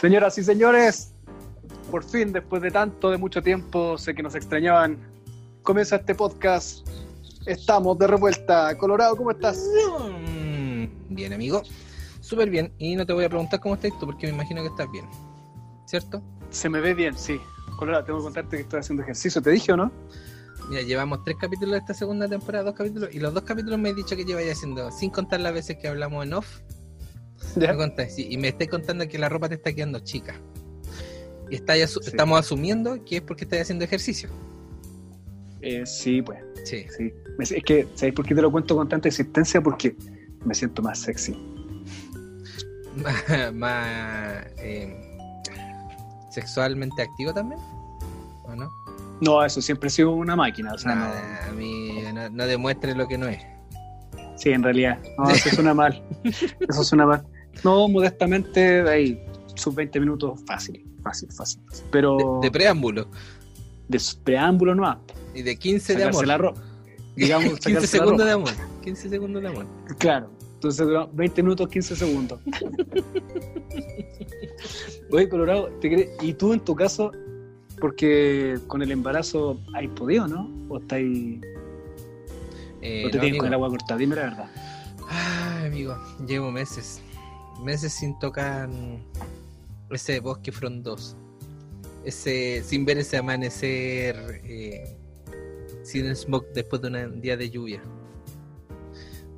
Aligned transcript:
Señoras 0.00 0.38
y 0.38 0.44
señores, 0.44 1.12
por 1.90 2.02
fin, 2.02 2.32
después 2.32 2.62
de 2.62 2.70
tanto, 2.70 3.10
de 3.10 3.18
mucho 3.18 3.42
tiempo, 3.42 3.98
sé 3.98 4.14
que 4.14 4.22
nos 4.22 4.34
extrañaban, 4.34 4.96
comienza 5.62 5.96
este 5.96 6.14
podcast. 6.14 6.88
Estamos 7.44 7.98
de 7.98 8.06
revuelta. 8.06 8.78
Colorado, 8.78 9.14
¿cómo 9.14 9.30
estás? 9.30 9.62
Mm, 10.08 11.14
Bien, 11.14 11.34
amigo. 11.34 11.62
Súper 12.22 12.48
bien. 12.48 12.72
Y 12.78 12.96
no 12.96 13.04
te 13.04 13.12
voy 13.12 13.24
a 13.24 13.28
preguntar 13.28 13.60
cómo 13.60 13.74
estás 13.74 13.90
tú, 14.00 14.06
porque 14.06 14.26
me 14.26 14.32
imagino 14.32 14.62
que 14.62 14.68
estás 14.68 14.90
bien. 14.90 15.04
¿Cierto? 15.84 16.22
Se 16.48 16.70
me 16.70 16.80
ve 16.80 16.94
bien, 16.94 17.18
sí. 17.18 17.38
Colorado, 17.76 18.04
tengo 18.04 18.20
que 18.20 18.24
contarte 18.24 18.56
que 18.56 18.62
estoy 18.62 18.80
haciendo 18.80 19.02
ejercicio. 19.02 19.42
¿Te 19.42 19.50
dije 19.50 19.72
o 19.72 19.76
no? 19.76 19.92
Mira, 20.70 20.80
llevamos 20.80 21.22
tres 21.24 21.36
capítulos 21.38 21.72
de 21.72 21.78
esta 21.78 21.92
segunda 21.92 22.26
temporada, 22.26 22.64
dos 22.64 22.74
capítulos, 22.74 23.10
y 23.12 23.18
los 23.18 23.34
dos 23.34 23.42
capítulos 23.42 23.78
me 23.78 23.90
he 23.90 23.94
dicho 23.94 24.16
que 24.16 24.24
lleváis 24.24 24.52
haciendo, 24.52 24.90
sin 24.92 25.10
contar 25.10 25.40
las 25.40 25.52
veces 25.52 25.76
que 25.76 25.88
hablamos 25.88 26.24
en 26.24 26.32
off. 26.32 26.60
¿Ya? 27.56 27.72
Me 27.72 27.76
contáis, 27.78 28.14
sí, 28.14 28.26
y 28.30 28.36
me 28.38 28.48
estáis 28.48 28.70
contando 28.70 29.06
que 29.08 29.18
la 29.18 29.28
ropa 29.28 29.48
te 29.48 29.54
está 29.56 29.72
quedando 29.72 29.98
chica. 30.00 30.34
Y 31.50 31.56
estáis 31.56 31.84
asu- 31.84 32.02
Sí. 32.02 32.10
estamos 32.10 32.38
asumiendo 32.38 33.04
que 33.04 33.16
es 33.16 33.22
porque 33.22 33.44
estás 33.44 33.60
haciendo 33.62 33.84
ejercicio. 33.84 34.28
Eh, 35.62 35.84
sí, 35.84 36.22
pues. 36.22 36.38
Sí. 36.64 36.86
Es 37.38 37.64
que, 37.64 37.86
¿sabéis 37.94 38.14
por 38.14 38.24
qué 38.26 38.34
te 38.34 38.42
lo 38.42 38.50
cuento 38.52 38.76
con 38.76 38.88
tanta 38.88 39.08
existencia? 39.08 39.60
Porque 39.60 39.96
me 40.44 40.54
siento 40.54 40.80
más 40.82 40.98
sexy. 41.00 41.32
Más, 42.96 43.24
más, 43.54 44.44
eh, 44.58 44.94
sexualmente 46.30 47.02
activo 47.02 47.32
también. 47.34 47.60
¿O 48.44 48.54
no? 48.54 48.70
No, 49.20 49.44
eso 49.44 49.60
siempre 49.60 49.88
he 49.88 49.90
sido 49.90 50.12
una 50.12 50.36
máquina. 50.36 50.72
O 50.74 50.78
sea, 50.78 50.94
no- 50.94 51.00
Nada, 51.02 51.46
a 51.48 51.52
mí 51.52 51.92
no, 52.14 52.30
no 52.30 52.46
demuestre 52.46 52.94
lo 52.94 53.06
que 53.08 53.18
no 53.18 53.26
es. 53.28 53.42
Sí, 54.36 54.50
en 54.50 54.62
realidad. 54.62 54.98
No, 55.18 55.24
eso 55.30 55.50
suena 55.50 55.74
mal. 55.74 56.02
Eso 56.24 56.84
suena 56.84 57.06
mal. 57.06 57.26
No, 57.64 57.88
modestamente, 57.88 58.82
de 58.82 58.90
ahí, 58.90 59.22
sus 59.54 59.74
20 59.74 60.00
minutos, 60.00 60.40
fácil, 60.46 60.84
fácil, 61.02 61.30
fácil. 61.32 61.60
fácil. 61.66 61.84
Pero 61.90 62.16
De, 62.40 62.46
de 62.48 62.50
preámbulo. 62.50 63.06
de 63.88 64.00
preámbulo 64.24 64.74
no 64.74 65.00
Y 65.34 65.42
de 65.42 65.56
15 65.56 65.94
de 65.96 66.04
amor. 66.04 66.26
la 66.26 66.38
ropa. 66.38 66.62
Digamos, 67.16 67.58
15 67.60 67.62
sacarse 67.62 67.98
la 67.98 68.04
segundos 68.04 68.26
de 68.26 68.32
amor. 68.32 68.50
15 68.82 69.08
segundos 69.08 69.42
de 69.42 69.48
amor. 69.48 69.66
Claro. 69.98 70.30
Entonces 70.54 70.86
dura 70.86 71.08
20 71.12 71.42
minutos, 71.42 71.68
15 71.68 71.96
segundos. 71.96 72.40
Oye, 75.12 75.28
Colorado, 75.28 75.68
¿te? 75.80 76.10
¿y 76.22 76.34
tú 76.34 76.52
en 76.52 76.60
tu 76.60 76.74
caso, 76.74 77.10
porque 77.80 78.58
con 78.66 78.82
el 78.82 78.90
embarazo 78.92 79.58
hay 79.74 79.88
podido, 79.88 80.28
no? 80.28 80.48
¿O 80.68 80.78
estáis, 80.78 81.40
Eh, 82.82 83.04
o 83.06 83.10
te 83.10 83.16
no, 83.16 83.20
tienes 83.20 83.22
amigo. 83.22 83.38
con 83.38 83.46
el 83.48 83.54
agua 83.54 83.68
cortada? 83.70 83.98
Dime 83.98 84.16
la 84.16 84.22
verdad. 84.22 84.50
Ay, 85.08 85.66
amigo, 85.66 85.96
llevo 86.26 86.50
meses. 86.52 87.00
Meses 87.62 87.92
sin 87.92 88.18
tocar 88.18 88.68
ese 89.90 90.20
bosque 90.20 90.50
frondoso. 90.52 91.16
Ese, 92.04 92.62
sin 92.64 92.84
ver 92.86 92.98
ese 92.98 93.18
amanecer 93.18 94.40
eh, 94.44 94.96
sin 95.82 96.14
smog 96.16 96.46
después 96.54 96.80
de 96.82 96.88
un 96.88 97.20
día 97.20 97.36
de 97.36 97.50
lluvia. 97.50 97.82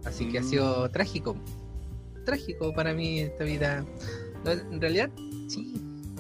Así 0.04 0.28
que 0.28 0.38
ha 0.38 0.42
Mm. 0.42 0.44
sido 0.44 0.88
trágico. 0.90 1.36
Trágico 2.24 2.72
para 2.72 2.92
mí 2.94 3.20
esta 3.20 3.44
vida. 3.44 3.84
No, 4.44 4.52
en 4.52 4.80
realidad, 4.80 5.10
sí, 5.48 5.74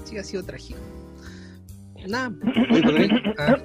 sí 0.04 0.18
ha 0.18 0.24
sido 0.24 0.42
trágico. 0.42 0.80
Nada. 2.08 2.32
Ah, 3.38 3.56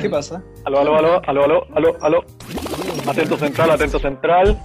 ¿qué 0.00 0.08
pasa? 0.08 0.42
Aló, 0.64 0.80
aló, 0.80 0.96
aló, 0.96 1.22
aló, 1.28 1.44
aló, 1.44 1.66
aló, 1.76 1.96
aló. 2.02 2.24
Atento 3.06 3.36
central, 3.36 3.70
atento 3.72 3.98
central. 3.98 4.58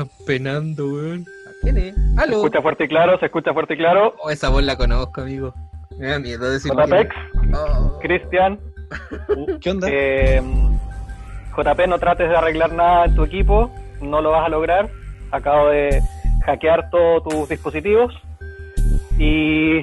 Están 0.00 0.10
penando, 0.26 0.86
weón. 0.86 1.26
¿Quién 1.62 1.76
es? 1.78 1.94
Se 1.94 2.20
¡Aló! 2.20 2.36
escucha 2.36 2.60
fuerte 2.62 2.84
y 2.84 2.88
claro, 2.88 3.18
se 3.18 3.26
escucha 3.26 3.52
fuerte 3.54 3.74
y 3.74 3.76
claro. 3.78 4.14
Oh, 4.22 4.30
esa 4.30 4.48
voz 4.50 4.62
la 4.62 4.76
conozco, 4.76 5.22
amigo. 5.22 5.54
Me 5.98 6.08
da 6.08 6.18
miedo 6.18 6.50
decir 6.50 6.70
JPEX, 6.72 7.14
Oh. 7.54 7.98
Cristian, 8.02 8.60
¿Qué 9.60 9.70
onda? 9.70 9.88
eh, 9.90 10.42
JP, 11.56 11.86
no 11.88 11.98
trates 11.98 12.28
de 12.28 12.36
arreglar 12.36 12.72
nada 12.72 13.06
en 13.06 13.14
tu 13.14 13.24
equipo, 13.24 13.70
no 14.02 14.20
lo 14.20 14.32
vas 14.32 14.44
a 14.46 14.50
lograr. 14.50 14.90
Acabo 15.30 15.68
de 15.68 16.02
hackear 16.44 16.90
todos 16.90 17.22
tus 17.24 17.48
dispositivos. 17.48 18.12
Y 19.18 19.80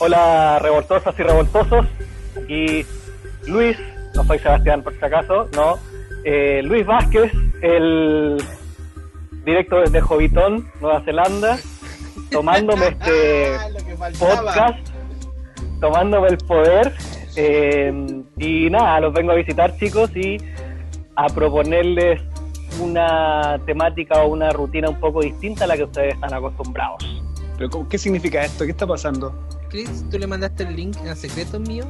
hola, 0.00 0.58
revoltosas 0.60 1.14
y 1.18 1.22
revoltosos. 1.22 1.86
Y 2.48 2.84
Luis, 3.46 3.78
no 4.16 4.24
soy 4.24 4.38
Sebastián 4.40 4.82
por 4.82 4.98
si 4.98 5.04
acaso, 5.04 5.48
no. 5.54 5.76
Eh, 6.24 6.60
Luis 6.64 6.84
Vázquez, 6.84 7.32
el 7.62 8.42
directo 9.44 9.76
desde 9.80 10.00
Jovitón, 10.00 10.70
Nueva 10.80 11.00
Zelanda, 11.02 11.58
tomándome 12.30 12.88
este 13.00 13.54
Ah, 13.56 14.10
podcast, 14.18 14.88
tomándome 15.80 16.28
el 16.28 16.38
poder. 16.38 16.92
eh, 17.36 18.22
y 18.36 18.68
nada, 18.70 19.00
los 19.00 19.12
vengo 19.14 19.32
a 19.32 19.34
visitar, 19.36 19.76
chicos, 19.76 20.14
y 20.16 20.38
a 21.16 21.26
proponerles 21.28 22.20
una 22.80 23.60
temática 23.66 24.22
o 24.22 24.28
una 24.28 24.50
rutina 24.50 24.88
un 24.88 24.98
poco 24.98 25.20
distinta 25.22 25.64
a 25.64 25.66
la 25.66 25.76
que 25.76 25.84
ustedes 25.84 26.14
están 26.14 26.32
acostumbrados. 26.34 27.22
¿Pero 27.58 27.86
qué 27.88 27.98
significa 27.98 28.42
esto? 28.44 28.64
¿Qué 28.64 28.70
está 28.70 28.86
pasando? 28.86 29.32
Chris, 29.68 30.04
tú 30.10 30.18
le 30.18 30.26
mandaste 30.26 30.64
el 30.64 30.74
link 30.76 30.96
a 31.06 31.14
secreto 31.14 31.60
mío. 31.60 31.84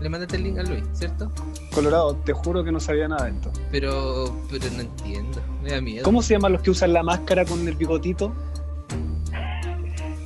Le 0.00 0.08
mandaste 0.08 0.36
el 0.36 0.44
link 0.44 0.58
a 0.58 0.62
Luis, 0.62 0.82
¿cierto? 0.92 1.30
Colorado, 1.74 2.16
te 2.24 2.32
juro 2.32 2.64
que 2.64 2.72
no 2.72 2.80
sabía 2.80 3.06
nada 3.06 3.26
de 3.26 3.32
esto. 3.32 3.52
Pero, 3.70 4.34
pero 4.50 4.64
no 4.74 4.80
entiendo. 4.80 5.40
Me 5.62 5.70
da 5.72 5.80
miedo. 5.80 6.04
¿Cómo 6.04 6.22
se 6.22 6.34
llaman 6.34 6.52
los 6.52 6.62
que 6.62 6.70
usan 6.70 6.92
la 6.94 7.02
máscara 7.02 7.44
con 7.44 7.66
el 7.68 7.74
bigotito? 7.74 8.32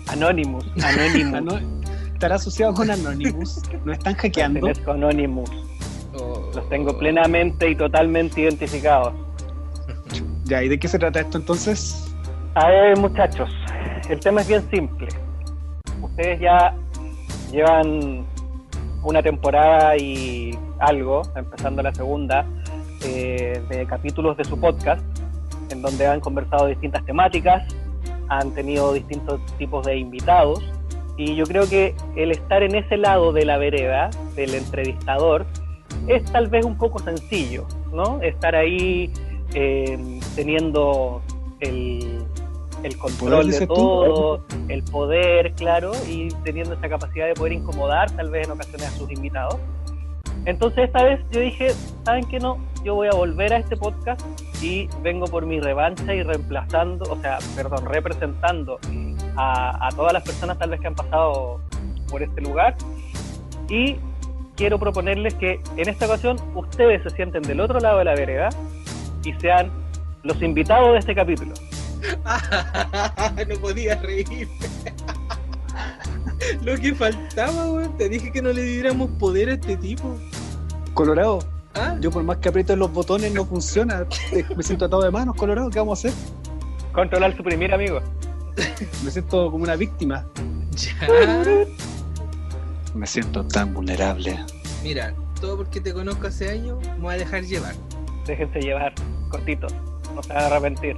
Anonymous, 0.09 0.65
Anonymous. 0.85 1.35
Ano- 1.35 1.85
¿Estará 2.12 2.37
asociado 2.37 2.73
con 2.75 2.91
Anonymous? 2.91 3.61
¿No 3.85 3.93
están 3.93 4.15
hackeando? 4.15 4.61
Pertenezco 4.61 4.93
a 4.93 4.95
Anonymous. 4.95 5.51
Oh. 6.17 6.51
Los 6.55 6.69
tengo 6.69 6.97
plenamente 6.97 7.69
y 7.69 7.75
totalmente 7.77 8.43
identificados. 8.43 9.12
Ya, 10.45 10.62
¿y 10.62 10.69
de 10.69 10.79
qué 10.79 10.87
se 10.87 10.99
trata 10.99 11.21
esto 11.21 11.39
entonces? 11.39 12.06
A 12.55 12.69
ver, 12.69 12.97
muchachos, 12.99 13.51
el 14.09 14.21
tema 14.21 14.43
es 14.43 14.49
bien 14.49 14.71
simple. 14.71 15.09
Ustedes 16.01 16.41
ya 16.41 16.75
llevan 17.51 18.25
una 19.04 19.22
temporada 19.22 19.97
y 19.97 20.56
algo, 20.78 21.22
empezando 21.37 21.82
la 21.82 21.94
segunda, 21.94 22.47
eh, 23.04 23.62
de 23.69 23.87
capítulos 23.87 24.37
de 24.37 24.44
su 24.44 24.59
podcast, 24.59 25.03
en 25.70 25.82
donde 25.82 26.06
han 26.06 26.20
conversado 26.20 26.66
distintas 26.66 27.04
temáticas, 27.04 27.62
han 28.28 28.53
tenido 28.53 28.93
distintos 28.93 29.41
tipos 29.59 29.87
de 29.87 29.97
invitados, 29.98 30.62
y 31.16 31.37
yo 31.37 31.44
creo 31.44 31.69
que 31.69 31.94
el 32.16 32.32
estar 32.32 32.62
en 32.62 32.75
ese 32.75 32.97
lado 32.97 33.32
de 33.32 33.44
la 33.44 33.59
vereda, 33.59 34.10
del 34.34 34.54
entrevistador, 34.54 35.47
es 36.09 36.25
tal 36.32 36.48
vez 36.48 36.64
un 36.64 36.76
poco 36.76 36.98
sencillo, 36.98 37.66
¿no? 37.93 38.20
Estar 38.20 38.56
ahí 38.56 39.12
eh, 39.54 40.20
teniendo 40.34 41.22
el, 41.60 42.25
el 42.84 42.99
control 42.99 43.50
de 43.50 43.67
tú. 43.67 43.75
todo, 43.75 44.45
el 44.69 44.83
poder, 44.84 45.53
claro, 45.55 45.93
y 46.09 46.28
teniendo 46.45 46.75
esa 46.75 46.89
capacidad 46.89 47.27
de 47.27 47.34
poder 47.34 47.55
incomodar 47.55 48.11
tal 48.11 48.31
vez 48.31 48.47
en 48.47 48.53
ocasiones 48.53 48.87
a 48.87 48.91
sus 48.91 49.11
invitados. 49.11 49.56
Entonces 50.45 50.84
esta 50.84 51.03
vez 51.03 51.21
yo 51.31 51.41
dije, 51.41 51.73
¿saben 52.05 52.27
qué 52.27 52.39
no? 52.39 52.59
Yo 52.84 52.94
voy 52.94 53.09
a 53.09 53.12
volver 53.12 53.55
a 53.55 53.56
este 53.56 53.77
podcast 53.77 54.21
y 54.62 54.89
vengo 55.03 55.27
por 55.27 55.47
mi 55.47 55.59
revancha 55.59 56.15
y 56.15 56.23
reemplazando, 56.23 57.11
o 57.11 57.17
sea, 57.21 57.39
perdón, 57.56 57.87
representando 57.87 58.78
a, 59.37 59.87
a 59.87 59.91
todas 59.93 60.12
las 60.12 60.23
personas 60.23 60.58
tal 60.58 60.70
vez 60.70 60.81
que 60.81 60.87
han 60.87 60.94
pasado 60.94 61.61
por 62.11 62.23
este 62.23 62.43
lugar. 62.43 62.76
Y 63.70 63.97
quiero 64.55 64.79
proponerles 64.79 65.35
que 65.35 65.61
en 65.79 65.88
esta 65.88 66.05
ocasión 66.05 66.37
ustedes 66.55 67.03
se 67.03 67.11
sienten 67.11 67.43
del 67.43 67.61
otro 67.61 67.81
lado 67.81 67.99
de 67.99 68.05
la 68.05 68.14
vereda 68.14 68.50
y 69.25 69.32
sean 69.35 69.70
los 70.23 70.41
invitados 70.43 70.93
de 70.93 70.99
este 70.99 71.14
capítulo. 71.14 71.55
no 73.49 73.56
podía 73.61 73.97
reír. 73.97 74.49
Lo 76.62 76.77
que 76.77 76.95
faltaba, 76.95 77.71
weón. 77.71 77.97
Te 77.97 78.09
dije 78.09 78.33
que 78.33 78.43
no 78.43 78.53
le 78.53 78.62
diéramos 78.62 79.11
poder 79.19 79.49
a 79.49 79.55
este 79.55 79.77
tipo. 79.77 80.17
Colorado, 80.95 81.41
¿Ah? 81.75 81.97
yo 82.01 82.11
por 82.11 82.23
más 82.23 82.39
que 82.39 82.49
aprieto 82.49 82.77
los 82.77 82.93
botones 82.93 83.33
no 83.33 83.45
funciona. 83.45 84.06
Me 84.56 84.62
siento 84.62 84.85
atado 84.85 85.03
de 85.03 85.11
manos, 85.11 85.37
Colorado, 85.37 85.71
¿qué 85.71 85.79
vamos 85.79 86.05
a 86.05 86.09
hacer? 86.09 86.19
Controlar, 86.93 87.37
suprimir, 87.37 87.73
amigo. 87.75 88.01
Me 89.05 89.11
siento 89.11 89.51
como 89.51 89.65
una 89.65 89.77
víctima. 89.77 90.25
Ya. 90.77 91.45
Me 92.95 93.06
siento 93.06 93.45
tan 93.47 93.75
vulnerable. 93.75 94.39
Mira, 94.83 95.15
todo 95.41 95.56
porque 95.56 95.81
te 95.81 95.93
conozco 95.93 96.29
hace 96.29 96.51
años, 96.51 96.79
me 96.97 97.03
voy 97.03 97.15
a 97.15 97.19
dejar 97.19 97.43
llevar. 97.43 97.75
Déjense 98.27 98.61
llevar, 98.61 98.95
cortito, 99.29 99.67
no 100.15 100.23
se 100.23 100.33
van 100.33 100.43
a 100.43 100.47
arrepentir. 100.47 100.97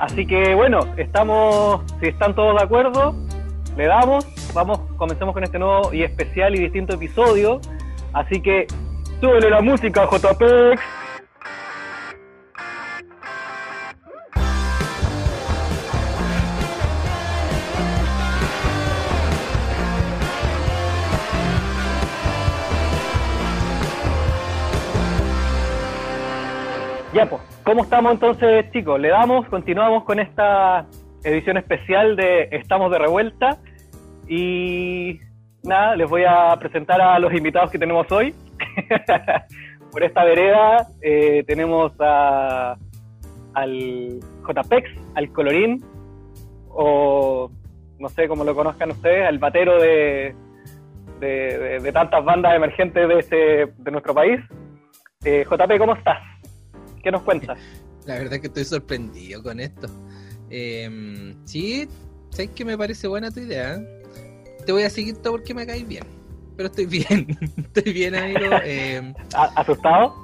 Así 0.00 0.26
que 0.26 0.54
bueno, 0.54 0.80
estamos, 0.96 1.82
si 2.00 2.08
están 2.08 2.34
todos 2.34 2.56
de 2.56 2.64
acuerdo, 2.64 3.14
le 3.76 3.86
damos, 3.86 4.26
vamos, 4.54 4.80
comencemos 4.96 5.34
con 5.34 5.44
este 5.44 5.58
nuevo 5.58 5.92
y 5.92 6.02
especial 6.02 6.54
y 6.56 6.60
distinto 6.60 6.94
episodio. 6.94 7.60
Así 8.14 8.40
que 8.40 8.66
súbele 9.20 9.50
la 9.50 9.60
música, 9.60 10.08
JPEX. 10.10 10.80
¿Cómo 27.64 27.82
estamos 27.84 28.12
entonces, 28.12 28.70
chicos? 28.72 28.98
Le 28.98 29.08
damos, 29.08 29.46
continuamos 29.48 30.04
con 30.04 30.18
esta 30.18 30.86
edición 31.22 31.58
especial 31.58 32.16
de 32.16 32.48
Estamos 32.52 32.90
de 32.90 32.98
Revuelta. 32.98 33.58
Y 34.26 35.20
nada, 35.62 35.94
les 35.94 36.08
voy 36.08 36.24
a 36.24 36.56
presentar 36.58 37.00
a 37.00 37.18
los 37.18 37.32
invitados 37.34 37.70
que 37.70 37.78
tenemos 37.78 38.10
hoy. 38.12 38.34
Por 39.92 40.02
esta 40.02 40.24
vereda 40.24 40.86
eh, 41.02 41.44
tenemos 41.46 41.92
a, 42.00 42.76
al 43.52 44.20
JPEX, 44.48 44.90
al 45.14 45.30
Colorín, 45.32 45.84
o 46.70 47.50
no 47.98 48.08
sé 48.08 48.26
cómo 48.26 48.42
lo 48.44 48.54
conozcan 48.54 48.90
ustedes, 48.92 49.28
al 49.28 49.38
batero 49.38 49.80
de, 49.80 50.34
de, 51.20 51.78
de 51.80 51.92
tantas 51.92 52.24
bandas 52.24 52.54
emergentes 52.54 53.06
de, 53.06 53.18
este, 53.18 53.66
de 53.76 53.90
nuestro 53.90 54.14
país. 54.14 54.40
Eh, 55.24 55.44
JP, 55.44 55.78
¿cómo 55.78 55.94
estás? 55.94 56.29
¿Qué 57.02 57.10
nos 57.10 57.22
cuentas? 57.22 57.58
La 58.06 58.14
verdad 58.14 58.34
es 58.34 58.40
que 58.40 58.46
estoy 58.46 58.64
sorprendido 58.64 59.42
con 59.42 59.60
esto. 59.60 59.88
Eh, 60.48 61.34
sí, 61.44 61.88
sé 62.30 62.48
que 62.48 62.64
me 62.64 62.76
parece 62.76 63.06
buena 63.08 63.30
tu 63.30 63.40
idea. 63.40 63.80
Te 64.64 64.72
voy 64.72 64.82
a 64.82 64.90
seguir 64.90 65.16
todo 65.18 65.34
porque 65.34 65.54
me 65.54 65.66
caes 65.66 65.86
bien. 65.86 66.04
Pero 66.56 66.68
estoy 66.68 66.86
bien, 66.86 67.38
estoy 67.56 67.92
bien, 67.92 68.14
amigo. 68.14 68.56
Eh, 68.64 69.14
¿Asustado? 69.34 70.14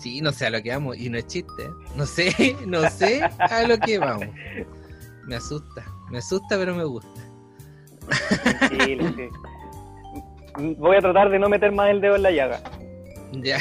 Sí, 0.00 0.20
no 0.20 0.32
sé 0.32 0.46
a 0.46 0.50
lo 0.50 0.62
que 0.62 0.70
vamos. 0.70 0.96
Y 0.96 1.08
no 1.08 1.18
es 1.18 1.26
chiste. 1.26 1.64
¿eh? 1.64 1.70
No 1.96 2.06
sé, 2.06 2.56
no 2.66 2.88
sé 2.90 3.22
a 3.38 3.62
lo 3.64 3.78
que 3.78 3.98
vamos. 3.98 4.28
Me 5.26 5.36
asusta, 5.36 5.84
me 6.10 6.18
asusta, 6.18 6.56
pero 6.56 6.74
me 6.74 6.84
gusta. 6.84 7.20
Sí, 8.70 8.98
sí. 8.98 10.74
Voy 10.78 10.96
a 10.96 11.00
tratar 11.00 11.30
de 11.30 11.38
no 11.38 11.48
meter 11.48 11.72
más 11.72 11.90
el 11.90 12.00
dedo 12.00 12.16
en 12.16 12.22
la 12.22 12.30
llaga. 12.30 12.60
Ya. 13.32 13.58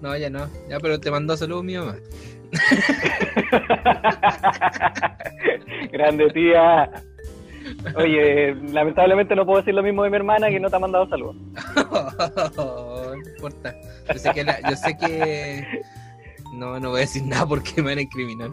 No, 0.00 0.16
ya 0.16 0.30
no. 0.30 0.48
Ya, 0.68 0.78
pero 0.80 0.98
te 1.00 1.10
mandó 1.10 1.36
saludos 1.36 1.64
mi 1.64 1.76
mamá. 1.76 1.96
Grande 5.92 6.30
tía. 6.30 6.90
Oye, 7.96 8.54
lamentablemente 8.72 9.34
no 9.36 9.44
puedo 9.44 9.58
decir 9.58 9.74
lo 9.74 9.82
mismo 9.82 10.02
de 10.04 10.10
mi 10.10 10.16
hermana 10.16 10.48
que 10.48 10.58
no 10.60 10.70
te 10.70 10.76
ha 10.76 10.78
mandado 10.78 11.08
saludos. 11.08 11.36
no 12.56 13.14
importa. 13.14 13.74
Yo 14.12 14.18
sé 14.18 14.30
que, 14.32 14.44
la- 14.44 14.60
yo 14.70 14.76
sé 14.76 14.96
que... 14.96 15.64
No, 16.54 16.80
no 16.80 16.90
voy 16.90 16.98
a 16.98 17.00
decir 17.00 17.24
nada 17.24 17.46
porque 17.46 17.82
me 17.82 17.90
van 17.90 17.98
a 17.98 18.02
incriminar. 18.02 18.50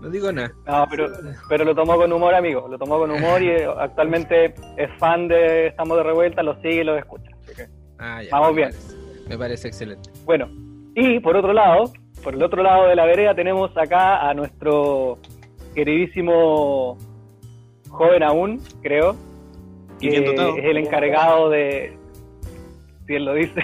No 0.00 0.10
digo 0.10 0.32
nada. 0.32 0.52
No, 0.66 0.86
pero, 0.90 1.08
pero 1.48 1.64
lo 1.64 1.74
tomó 1.74 1.96
con 1.96 2.12
humor, 2.12 2.34
amigo. 2.34 2.66
Lo 2.68 2.78
tomó 2.78 2.98
con 2.98 3.10
humor 3.10 3.42
y 3.42 3.48
eh, 3.48 3.66
actualmente 3.78 4.54
es 4.76 4.90
fan 4.98 5.28
de 5.28 5.68
Estamos 5.68 5.96
de 5.96 6.02
Revuelta, 6.04 6.42
lo 6.42 6.54
sigue 6.56 6.80
y 6.80 6.84
lo 6.84 6.96
escucha. 6.96 7.30
Así 7.44 7.54
que, 7.54 7.68
Ah, 7.98 8.22
ya, 8.22 8.28
Vamos 8.30 8.54
bien. 8.56 8.70
parece. 8.70 8.94
Me 9.28 9.38
parece 9.38 9.68
excelente. 9.68 10.10
Bueno, 10.24 10.48
y 10.98 11.20
por 11.20 11.36
otro 11.36 11.52
lado, 11.52 11.92
por 12.24 12.34
el 12.34 12.42
otro 12.42 12.60
lado 12.60 12.88
de 12.88 12.96
la 12.96 13.04
vereda 13.04 13.32
tenemos 13.32 13.70
acá 13.76 14.28
a 14.28 14.34
nuestro 14.34 15.18
queridísimo 15.72 16.98
joven 17.88 18.24
aún, 18.24 18.60
creo, 18.82 19.14
que 20.00 20.08
es 20.08 20.64
el 20.64 20.76
encargado 20.76 21.50
de, 21.50 21.96
si 23.06 23.14
él 23.14 23.24
lo 23.26 23.34
dice, 23.34 23.62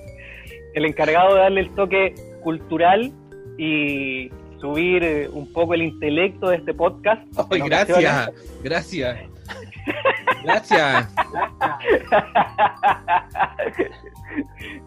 el 0.74 0.86
encargado 0.86 1.34
de 1.34 1.40
darle 1.40 1.60
el 1.60 1.74
toque 1.74 2.14
cultural 2.42 3.12
y 3.58 4.30
subir 4.58 5.28
un 5.34 5.52
poco 5.52 5.74
el 5.74 5.82
intelecto 5.82 6.48
de 6.48 6.56
este 6.56 6.72
podcast. 6.72 7.22
Ay, 7.50 7.60
En 7.60 7.66
gracias, 7.66 8.30
gracias. 8.62 9.18
Gracias. 10.42 11.14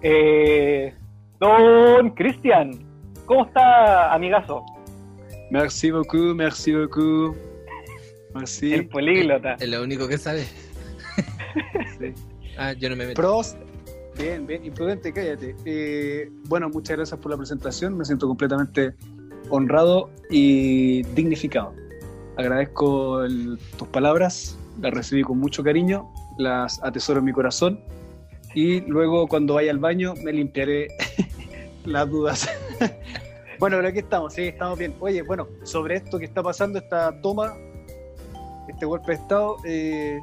Eh, 0.01 0.91
don 1.39 2.09
Cristian, 2.11 2.71
¿cómo 3.25 3.45
está, 3.45 4.13
amigazo? 4.13 4.63
Merci 5.51 5.91
beaucoup, 5.91 6.35
merci 6.35 6.73
beaucoup. 6.73 7.35
Merci. 8.33 8.73
El 8.73 8.87
políglota. 8.89 9.53
Es 9.59 9.69
lo 9.69 9.81
único 9.83 10.07
que 10.07 10.17
sabe. 10.17 10.45
Sí. 11.97 12.13
Ah, 12.57 12.73
yo 12.73 12.89
no 12.89 12.97
me 12.97 13.05
meto. 13.07 13.21
Prost. 13.21 13.57
Bien, 14.17 14.45
bien, 14.45 14.65
imprudente, 14.65 15.13
cállate. 15.13 15.55
Eh, 15.63 16.29
bueno, 16.49 16.69
muchas 16.69 16.97
gracias 16.97 17.17
por 17.21 17.31
la 17.31 17.37
presentación. 17.37 17.97
Me 17.97 18.03
siento 18.03 18.27
completamente 18.27 18.93
honrado 19.49 20.09
y 20.29 21.03
dignificado. 21.13 21.73
Agradezco 22.37 23.23
el- 23.23 23.57
tus 23.77 23.87
palabras, 23.87 24.57
las 24.81 24.93
recibí 24.93 25.23
con 25.23 25.39
mucho 25.39 25.63
cariño, 25.63 26.09
las 26.37 26.83
atesoro 26.83 27.19
en 27.19 27.25
mi 27.25 27.31
corazón 27.31 27.79
y 28.55 28.79
luego 28.81 29.27
cuando 29.27 29.55
vaya 29.55 29.69
al 29.69 29.79
baño 29.79 30.13
me 30.23 30.31
limpiaré 30.31 30.87
las 31.85 32.09
dudas. 32.09 32.49
bueno, 33.59 33.75
pero 33.75 33.89
aquí 33.89 33.99
estamos, 33.99 34.33
sí, 34.33 34.43
estamos 34.43 34.79
bien. 34.79 34.95
Oye, 35.01 35.21
bueno, 35.21 35.47
sobre 35.63 35.97
esto 35.97 36.17
que 36.17 36.25
está 36.25 36.41
pasando, 36.41 36.79
esta 36.79 37.21
toma, 37.21 37.53
este 38.69 38.85
golpe 38.85 39.11
de 39.11 39.17
Estado, 39.17 39.57
eh, 39.65 40.19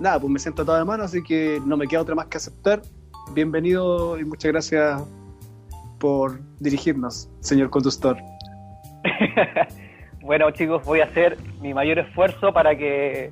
nada, 0.00 0.18
pues 0.18 0.32
me 0.32 0.38
siento 0.38 0.62
atado 0.62 0.78
de 0.78 0.84
mano, 0.86 1.04
así 1.04 1.22
que 1.22 1.60
no 1.66 1.76
me 1.76 1.86
queda 1.86 2.00
otra 2.00 2.14
más 2.14 2.26
que 2.26 2.38
aceptar. 2.38 2.82
Bienvenido 3.34 4.18
y 4.18 4.24
muchas 4.24 4.50
gracias 4.50 5.02
por 6.00 6.40
dirigirnos, 6.58 7.28
señor 7.40 7.68
conductor. 7.68 8.16
bueno, 10.22 10.50
chicos, 10.52 10.82
voy 10.86 11.00
a 11.00 11.04
hacer 11.04 11.36
mi 11.60 11.74
mayor 11.74 11.98
esfuerzo 11.98 12.50
para 12.52 12.74
que 12.76 13.30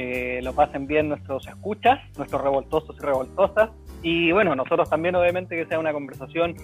eh, 0.00 0.40
lo 0.44 0.52
pasen 0.52 0.86
bien 0.86 1.08
nuestros 1.08 1.44
escuchas, 1.48 1.98
nuestros 2.16 2.40
revoltosos 2.40 2.94
y 2.96 3.00
revoltosas. 3.04 3.70
Y 4.02 4.30
bueno, 4.30 4.54
nosotros 4.54 4.88
también, 4.88 5.16
obviamente, 5.16 5.56
que 5.56 5.66
sea 5.66 5.80
una 5.80 5.92
conversación 5.92 6.54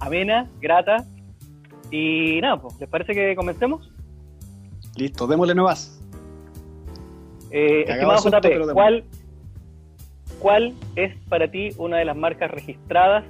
amena, 0.00 0.50
grata. 0.60 0.98
Y 1.90 2.38
nada, 2.42 2.60
pues, 2.60 2.78
¿les 2.78 2.88
parece 2.90 3.14
que 3.14 3.34
comencemos? 3.34 3.90
Listo, 4.96 5.26
démosle 5.26 5.54
nomás. 5.54 5.98
Eh, 7.50 7.84
estimado 7.88 8.18
susto, 8.18 8.38
JP. 8.38 8.72
¿cuál, 8.74 9.04
¿cuál 10.38 10.74
es 10.96 11.16
para 11.30 11.50
ti 11.50 11.70
una 11.78 11.96
de 11.96 12.04
las 12.04 12.16
marcas 12.16 12.50
registradas 12.50 13.24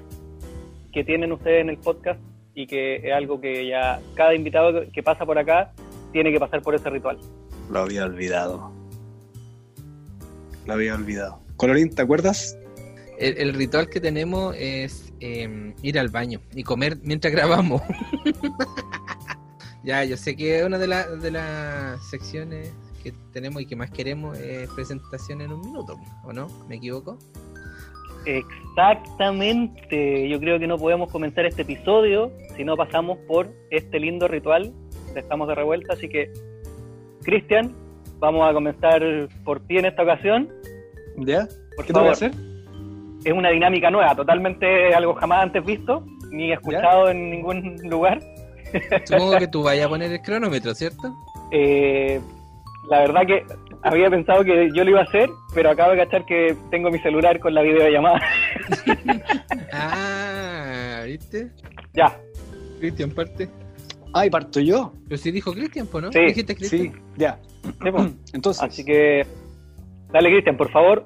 que 0.93 1.05
tienen 1.05 1.31
ustedes 1.31 1.61
en 1.61 1.69
el 1.69 1.77
podcast 1.79 2.19
y 2.55 2.67
que 2.67 2.97
es 2.97 3.13
algo 3.15 3.41
que 3.41 3.69
ya 3.69 4.01
cada 4.17 4.35
invitado 4.35 4.73
que- 4.81 4.91
que 4.91 5.03
pasa 5.05 5.25
por 5.25 5.39
acá 5.39 5.71
tiene 6.13 6.33
que 6.33 6.41
pasar 6.41 6.61
por 6.63 6.75
ese 6.75 6.91
ritual? 6.91 7.19
Lo 7.71 7.81
había 7.81 8.05
olvidado. 8.05 8.73
Lo 10.69 10.75
había 10.75 10.95
olvidado. 10.95 11.41
Colorín, 11.57 11.89
¿te 11.95 12.03
acuerdas? 12.03 12.59
El, 13.19 13.39
el 13.39 13.55
ritual 13.55 13.89
que 13.89 14.01
tenemos 14.01 14.55
es 14.57 15.13
eh, 15.21 15.73
ir 15.83 15.99
al 15.99 16.09
baño 16.11 16.41
y 16.55 16.63
comer 16.63 16.99
mientras 17.03 17.33
grabamos. 17.33 17.81
ya, 19.83 20.05
yo 20.05 20.17
sé 20.19 20.37
que 20.37 20.63
una 20.65 20.77
de, 20.79 20.87
la- 20.87 21.07
de 21.09 21.31
las 21.31 22.07
secciones 22.11 22.71
que 23.03 23.13
tenemos 23.33 23.63
y 23.63 23.67
que 23.67 23.77
más 23.77 23.91
queremos 23.91 24.39
es 24.39 24.69
presentación 24.71 25.41
en 25.41 25.53
un 25.53 25.61
minuto, 25.63 25.97
¿o 26.25 26.33
no? 26.35 26.49
¿Me 26.69 26.77
equivoco? 26.77 27.19
Exactamente. 28.27 30.29
Yo 30.29 30.39
creo 30.39 30.59
que 30.59 30.67
no 30.67 30.77
podemos 30.77 31.11
comenzar 31.11 31.47
este 31.47 31.63
episodio 31.63 32.31
si 32.57 32.65
no 32.65 32.77
pasamos 32.77 33.17
por 33.27 33.51
este 33.71 33.99
lindo 33.99 34.29
ritual 34.29 34.71
de 35.15 35.21
Estamos 35.21 35.49
de 35.49 35.55
Revuelta. 35.55 35.95
Así 35.95 36.09
que, 36.11 36.31
Cristian, 37.23 37.75
vamos 38.19 38.47
a 38.49 38.53
comenzar 38.53 39.03
por 39.45 39.61
ti 39.67 39.79
en 39.79 39.87
esta 39.87 40.03
ocasión. 40.03 40.51
¿Ya? 41.27 41.47
Por 41.77 41.87
¿Qué 41.87 41.93
te 41.93 41.99
voy 41.99 42.09
a 42.09 42.13
favor. 42.15 42.29
hacer? 42.31 42.33
Es 43.25 43.33
una 43.33 43.51
dinámica 43.51 43.91
nueva, 43.91 44.15
totalmente 44.15 44.95
algo 44.95 45.15
jamás 45.15 45.43
antes 45.45 45.65
visto, 45.65 46.05
ni 46.31 46.53
escuchado 46.53 47.11
en 47.11 47.31
ningún 47.31 47.77
lugar. 47.85 48.21
Supongo 49.05 49.39
que 49.39 49.49
tú 49.49 49.63
vayas 49.63 49.87
a 49.87 49.89
poner 49.89 50.13
el 50.13 50.21
cronómetro, 50.23 50.75
¿cierto? 50.75 51.15
Eh, 51.51 52.21
la 52.91 53.01
verdad 53.01 53.23
que 53.27 53.45
había 53.83 54.11
pensado 54.11 54.45
que 54.45 54.69
yo 54.75 54.85
lo 54.85 54.91
iba 54.91 55.01
a 55.01 55.05
hacer, 55.05 55.29
pero 55.55 55.71
acabo 55.71 55.93
de 55.93 55.99
cachar 55.99 56.25
que 56.27 56.55
tengo 56.71 56.91
mi 56.91 56.99
celular 57.01 57.39
con 57.41 57.55
la 57.55 57.63
videollamada. 57.63 58.21
Ah, 59.73 61.03
¿viste? 61.07 61.51
ya, 61.95 62.19
Cristian 62.79 63.11
parte. 63.11 63.49
Ay, 64.15 64.31
parto 64.31 64.61
yo. 64.61 64.93
Pero 65.07 65.19
sí 65.19 65.31
dijo 65.31 65.53
Cristian, 65.53 65.87
¿no? 65.93 66.13
Sí, 66.13 66.19
¿Dijiste 66.21 66.55
Sí, 66.55 66.59
Cristian? 66.59 67.03
ya. 67.17 67.39
sí, 67.63 67.91
pues. 67.91 68.13
Entonces, 68.33 68.63
Así 68.63 68.85
que, 68.85 69.27
dale 70.13 70.31
Cristian, 70.31 70.57
por 70.57 70.71
favor, 70.71 71.05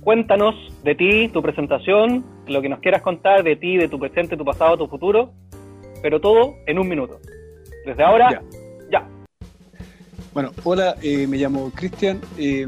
cuéntanos 0.00 0.54
de 0.82 0.94
ti, 0.94 1.28
tu 1.28 1.42
presentación, 1.42 2.24
lo 2.46 2.60
que 2.62 2.68
nos 2.68 2.80
quieras 2.80 3.02
contar 3.02 3.42
de 3.42 3.56
ti, 3.56 3.76
de 3.76 3.88
tu 3.88 3.98
presente, 3.98 4.36
tu 4.36 4.44
pasado, 4.44 4.76
tu 4.76 4.86
futuro, 4.86 5.32
pero 6.02 6.20
todo 6.20 6.54
en 6.66 6.78
un 6.78 6.88
minuto. 6.88 7.18
Desde 7.86 8.02
ahora, 8.02 8.30
Ya. 8.30 8.42
ya. 9.00 9.08
Bueno, 10.32 10.50
hola, 10.64 10.96
eh, 11.02 11.26
me 11.26 11.36
llamo 11.36 11.70
Cristian, 11.74 12.20
eh, 12.38 12.66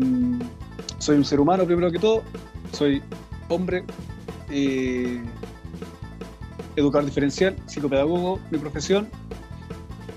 soy 0.98 1.16
un 1.16 1.24
ser 1.24 1.40
humano 1.40 1.64
primero 1.64 1.90
que 1.90 1.98
todo, 1.98 2.22
soy 2.72 3.02
hombre, 3.48 3.84
eh, 4.50 5.20
educador 6.76 7.06
diferencial, 7.06 7.56
psicopedagogo, 7.66 8.38
mi 8.50 8.58
profesión, 8.58 9.08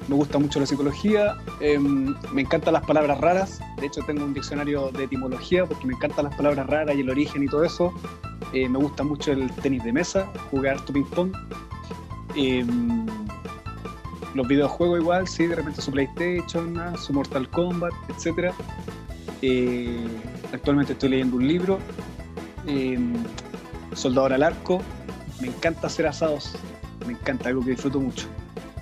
me 0.09 0.15
gusta 0.15 0.39
mucho 0.39 0.59
la 0.59 0.65
psicología, 0.65 1.37
eh, 1.61 1.77
me 1.77 2.41
encantan 2.41 2.73
las 2.73 2.83
palabras 2.83 3.19
raras, 3.21 3.59
de 3.79 3.85
hecho 3.85 4.01
tengo 4.01 4.25
un 4.25 4.33
diccionario 4.33 4.89
de 4.91 5.03
etimología 5.03 5.67
porque 5.67 5.85
me 5.85 5.93
encantan 5.93 6.25
las 6.25 6.35
palabras 6.35 6.65
raras 6.65 6.95
y 6.95 7.01
el 7.01 7.09
origen 7.09 7.43
y 7.43 7.47
todo 7.47 7.63
eso, 7.63 7.93
Eh, 8.51 8.67
me 8.67 8.79
gusta 8.79 9.03
mucho 9.03 9.31
el 9.31 9.51
tenis 9.61 9.83
de 9.83 9.93
mesa, 9.93 10.25
jugar 10.49 10.83
tu 10.85 10.91
ping 10.91 11.03
pong. 11.03 11.31
Eh, 12.35 12.65
los 14.33 14.47
videojuegos 14.47 14.99
igual, 14.99 15.27
sí, 15.27 15.45
de 15.45 15.55
repente 15.55 15.81
su 15.81 15.91
PlayStation, 15.91 16.97
su 16.97 17.13
Mortal 17.13 17.47
Kombat, 17.49 17.93
etc. 18.09 18.51
actualmente 20.51 20.93
estoy 20.93 21.09
leyendo 21.09 21.37
un 21.37 21.47
libro, 21.47 21.77
eh, 22.65 22.97
Soldador 23.93 24.33
al 24.33 24.41
Arco. 24.41 24.81
Me 25.41 25.47
encanta 25.47 25.85
hacer 25.85 26.07
asados, 26.07 26.55
me 27.05 27.13
encanta, 27.13 27.49
algo 27.49 27.61
que 27.63 27.71
disfruto 27.71 27.99
mucho. 27.99 28.27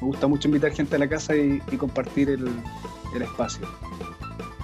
Me 0.01 0.07
gusta 0.07 0.27
mucho 0.27 0.47
invitar 0.47 0.71
gente 0.71 0.95
a 0.95 0.99
la 0.99 1.09
casa 1.09 1.35
y, 1.35 1.59
compartir 1.77 2.29
el, 2.29 2.47
espacio. 3.21 3.67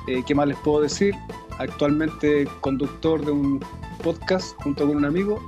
Eh, 0.07 0.21
¿Qué 0.27 0.35
más 0.35 0.47
les 0.47 0.57
puedo 0.59 0.81
decir? 0.81 1.15
Actualmente 1.57 2.47
conductor 2.61 3.25
de 3.25 3.31
un 3.31 3.59
podcast 4.03 4.55
junto 4.61 4.87
con 4.87 4.97
un 4.97 5.05
amigo. 5.05 5.43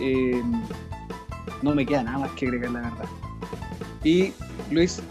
Eh, 0.00 0.42
no 1.62 1.74
me 1.74 1.84
queda 1.84 2.04
nada 2.04 2.18
más 2.18 2.30
que 2.32 2.46
agregar 2.46 2.70
la 2.70 2.80
verdad. 2.82 3.06
Y 4.04 4.32
Luis, 4.70 5.02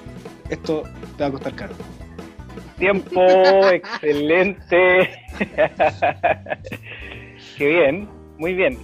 esto 0.49 0.83
te 1.17 1.23
va 1.23 1.29
a 1.29 1.31
costar 1.31 1.55
caro. 1.55 1.73
Tiempo, 2.77 3.21
excelente. 3.71 5.09
Qué 7.57 7.67
bien, 7.67 8.07
muy 8.37 8.53
bien. 8.53 8.77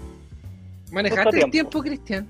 ¿Manejaste 0.92 1.44
el 1.44 1.52
tiempo, 1.52 1.82
Cristian? 1.82 2.28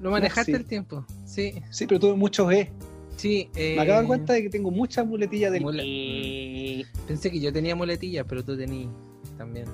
¿Lo 0.00 0.10
manejaste 0.10 0.52
el 0.52 0.64
tiempo? 0.64 1.04
Sí. 1.28 1.62
Sí, 1.70 1.86
pero 1.86 2.00
tuve 2.00 2.14
muchos 2.14 2.50
E. 2.52 2.72
Sí, 3.16 3.50
Me 3.54 3.74
acabo 3.74 3.84
de 3.84 3.92
dar 3.92 4.04
eh, 4.04 4.06
cuenta 4.06 4.32
de 4.32 4.42
que 4.42 4.48
tengo 4.48 4.70
muchas 4.70 5.06
muletillas 5.06 5.52
del 5.52 5.62
e. 5.80 6.84
Pensé 7.06 7.30
que 7.30 7.38
yo 7.38 7.52
tenía 7.52 7.76
muletillas, 7.76 8.24
pero 8.28 8.42
tú 8.42 8.56
tenías 8.56 8.90
también. 9.36 9.66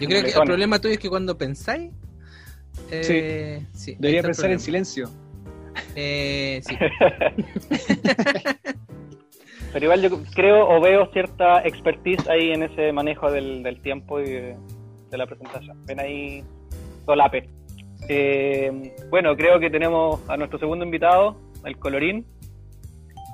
yo 0.00 0.08
creo 0.08 0.22
que 0.22 0.30
el 0.30 0.42
problema 0.44 0.78
tuyo 0.78 0.94
es 0.94 1.00
que 1.00 1.08
cuando 1.08 1.36
pensáis. 1.36 1.90
Eh, 2.90 3.66
sí. 3.72 3.96
Debería 3.98 4.22
pensar 4.22 4.50
en 4.50 4.60
silencio. 4.60 5.10
Eh, 5.96 6.60
sí. 6.66 6.76
Pero 9.72 9.86
igual 9.86 10.02
yo 10.02 10.22
creo 10.34 10.68
o 10.68 10.80
veo 10.82 11.10
cierta 11.12 11.62
expertise 11.62 12.28
ahí 12.28 12.50
en 12.50 12.62
ese 12.62 12.92
manejo 12.92 13.30
del, 13.30 13.80
tiempo 13.82 14.20
y 14.20 14.24
de, 14.24 14.56
la 15.10 15.26
presentación. 15.26 15.82
Ven 15.86 15.98
ahí 15.98 16.44
solape. 17.06 17.48
Eh, 18.08 18.94
bueno, 19.10 19.36
creo 19.36 19.58
que 19.60 19.70
tenemos 19.70 20.20
a 20.28 20.36
nuestro 20.36 20.58
segundo 20.58 20.84
invitado, 20.84 21.36
el 21.64 21.78
colorín. 21.78 22.26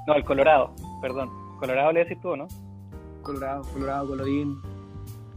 No, 0.06 0.14
el 0.14 0.24
colorado, 0.24 0.72
perdón. 1.02 1.30
Colorado 1.58 1.92
le 1.92 2.04
decís 2.04 2.20
tú, 2.20 2.36
¿no? 2.36 2.46
Colorado, 3.22 3.62
colorado, 3.72 4.08
colorín, 4.08 4.58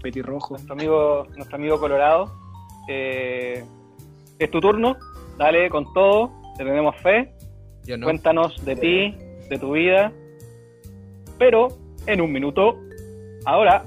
petirrojo. 0.02 0.54
Nuestro 0.56 0.74
amigo, 0.74 1.28
nuestro 1.36 1.56
amigo 1.56 1.80
colorado. 1.80 2.32
Eh, 2.88 3.64
es 4.40 4.52
tu 4.52 4.60
turno, 4.60 4.98
dale 5.38 5.70
con 5.70 5.92
todo, 5.94 6.32
te 6.58 6.64
tenemos 6.64 6.96
fe. 6.98 7.34
Cuéntanos 8.04 8.64
de 8.64 8.76
ti, 8.76 9.16
de 9.50 9.58
tu 9.60 9.74
vida 9.74 10.12
pero 11.42 11.70
en 12.06 12.22
un 12.22 12.32
minuto. 12.32 12.78
Ahora. 13.46 13.84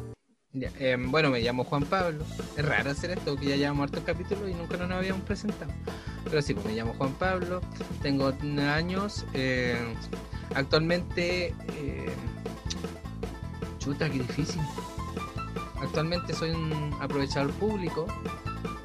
Em, 0.55 1.11
bueno, 1.11 1.31
me 1.31 1.41
llamo 1.41 1.65
Juan 1.65 1.85
Pablo. 1.85 2.25
Es 2.57 2.65
raro 2.65 2.91
hacer 2.91 3.11
esto, 3.11 3.37
que 3.37 3.47
ya 3.47 3.57
llevamos 3.57 3.85
hartos 3.85 4.05
capítulos 4.05 4.49
y 4.49 4.55
nunca 4.55 4.77
nos 4.77 4.91
habíamos 4.93 5.23
presentado. 5.23 5.73
Pero 6.25 6.41
sí, 6.43 6.55
pues 6.55 6.67
me 6.67 6.75
llamo 6.75 6.95
Juan 6.95 7.13
Pablo, 7.15 7.61
tengo 8.03 8.33
años. 8.73 9.27
Eh, 9.35 9.77
actualmente. 10.55 11.55
Eh, 11.77 12.13
chuta, 13.79 14.09
qué 14.09 14.21
difícil. 14.21 14.61
Actualmente 15.81 16.33
soy 16.33 16.51
un 16.51 16.97
aprovechador 17.01 17.51
público, 17.55 18.07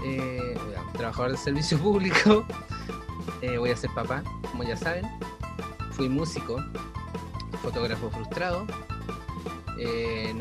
eh, 0.04 0.58
trabajador 0.94 1.32
de 1.32 1.38
servicio 1.38 1.78
público. 1.82 2.46
voy 3.42 3.70
a 3.70 3.78
ser 3.78 3.92
papá, 3.92 4.24
como 4.50 4.64
ya 4.64 4.76
saben. 4.76 5.06
Fui 5.92 6.10
músico, 6.10 6.58
fotógrafo 7.62 8.10
frustrado. 8.10 8.66
Eh, 9.80 10.36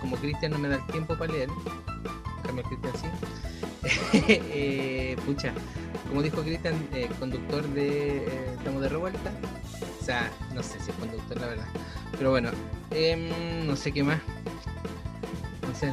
como 0.00 0.16
Cristian 0.16 0.52
no 0.52 0.58
me 0.58 0.68
da 0.68 0.76
el 0.76 0.86
tiempo 0.86 1.16
para 1.16 1.32
leer, 1.32 1.48
cambio 2.44 2.64
Cristian 2.64 2.92
sí. 2.96 3.06
Eh, 4.12 5.16
pucha, 5.24 5.52
como 6.08 6.22
dijo 6.22 6.42
Cristian, 6.42 6.74
eh, 6.92 7.08
conductor 7.18 7.62
de 7.68 8.26
Estamos 8.58 8.82
de 8.82 8.88
Revuelta. 8.88 9.32
O 10.00 10.04
sea, 10.04 10.30
no 10.54 10.62
sé 10.62 10.80
si 10.80 10.90
es 10.90 10.96
conductor, 10.96 11.40
la 11.40 11.46
verdad. 11.46 11.66
Pero 12.18 12.30
bueno, 12.30 12.50
em, 12.90 13.66
no 13.66 13.76
sé 13.76 13.92
qué 13.92 14.02
más. 14.02 14.18
No 15.66 15.74
sé, 15.74 15.92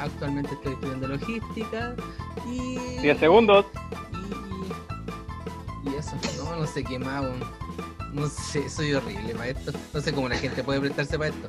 actualmente 0.00 0.54
estoy 0.54 0.72
estudiando 0.72 1.08
logística 1.08 1.94
y. 2.46 2.78
10 3.02 3.18
segundos. 3.18 3.66
Y, 5.84 5.94
eso, 5.94 6.16
no, 6.38 6.56
no 6.56 6.66
sé 6.66 6.82
qué 6.82 6.98
más. 6.98 7.24
No 8.12 8.28
sé, 8.28 8.68
soy 8.68 8.92
horrible 8.94 9.34
para 9.34 9.48
esto. 9.48 9.72
No 9.92 10.00
sé 10.00 10.12
cómo 10.12 10.28
la 10.28 10.36
gente 10.36 10.62
puede 10.62 10.80
prestarse 10.80 11.18
para 11.18 11.30
esto. 11.30 11.48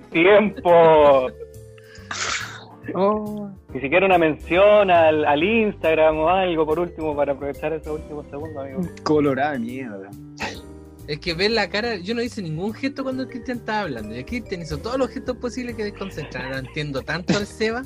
Tiempo. 0.10 1.30
Oh. 2.94 3.50
Ni 3.72 3.80
siquiera 3.80 4.06
una 4.06 4.18
mención 4.18 4.90
al, 4.90 5.24
al, 5.24 5.42
Instagram 5.42 6.18
o 6.18 6.28
algo 6.28 6.66
por 6.66 6.78
último 6.78 7.14
para 7.16 7.32
aprovechar 7.32 7.72
esos 7.72 8.00
últimos 8.00 8.26
segundos, 8.28 8.64
amigo. 8.64 8.80
Colorada 9.02 9.58
mierda. 9.58 10.10
Es 11.06 11.20
que 11.20 11.34
ver 11.34 11.52
la 11.52 11.68
cara, 11.68 11.96
yo 11.96 12.14
no 12.14 12.22
hice 12.22 12.42
ningún 12.42 12.74
gesto 12.74 13.04
cuando 13.04 13.22
el 13.22 13.28
Cristian 13.28 13.58
estaba 13.58 13.82
hablando. 13.82 14.14
Y 14.14 14.18
el 14.18 14.26
Cristian 14.26 14.62
hizo 14.62 14.78
todos 14.78 14.98
los 14.98 15.08
gestos 15.10 15.36
posibles 15.36 15.76
que 15.76 15.84
desconcentrar. 15.84 16.50
No 16.50 16.58
entiendo 16.58 17.02
tanto 17.02 17.36
al 17.36 17.46
Seba. 17.46 17.82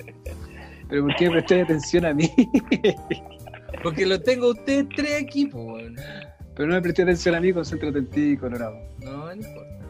Pero 0.88 1.04
¿por 1.04 1.16
qué 1.16 1.30
presté 1.30 1.62
atención 1.62 2.06
a 2.06 2.14
mí? 2.14 2.30
Porque 3.82 4.06
lo 4.06 4.20
tengo 4.20 4.46
a 4.46 4.50
ustedes 4.50 4.86
tres 4.94 5.22
aquí, 5.22 5.46
pues. 5.46 5.92
Pero 6.54 6.68
no 6.68 6.74
me 6.74 6.82
presté 6.82 7.02
atención 7.02 7.34
a 7.34 7.40
mí, 7.40 7.52
concéntrate 7.52 7.98
en 7.98 8.06
ti, 8.08 8.36
Colorado. 8.36 8.76
No, 9.00 9.26
no 9.26 9.34
importa. 9.34 9.80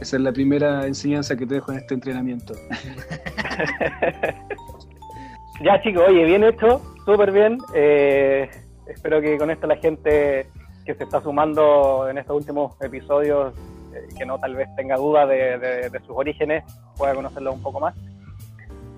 Esa 0.00 0.16
es 0.16 0.22
la 0.22 0.32
primera 0.32 0.86
enseñanza 0.86 1.36
que 1.36 1.46
te 1.46 1.54
dejo 1.54 1.72
en 1.72 1.78
este 1.78 1.94
entrenamiento. 1.94 2.54
ya, 5.64 5.82
chicos, 5.82 6.04
oye, 6.08 6.24
bien 6.24 6.44
hecho, 6.44 6.80
súper 7.04 7.32
bien. 7.32 7.58
Eh, 7.74 8.48
espero 8.86 9.20
que 9.20 9.36
con 9.38 9.50
esto 9.50 9.66
la 9.66 9.76
gente 9.76 10.46
que 10.86 10.94
se 10.94 11.04
está 11.04 11.20
sumando 11.20 12.08
en 12.08 12.18
estos 12.18 12.36
últimos 12.36 12.80
episodios, 12.80 13.54
eh, 13.92 14.06
que 14.16 14.24
no 14.24 14.38
tal 14.38 14.54
vez 14.54 14.68
tenga 14.76 14.96
duda 14.96 15.26
de, 15.26 15.90
sus 16.06 16.16
orígenes, 16.16 16.64
pueda 16.96 17.14
conocerlo 17.14 17.52
un 17.52 17.62
poco 17.62 17.80
más. 17.80 17.94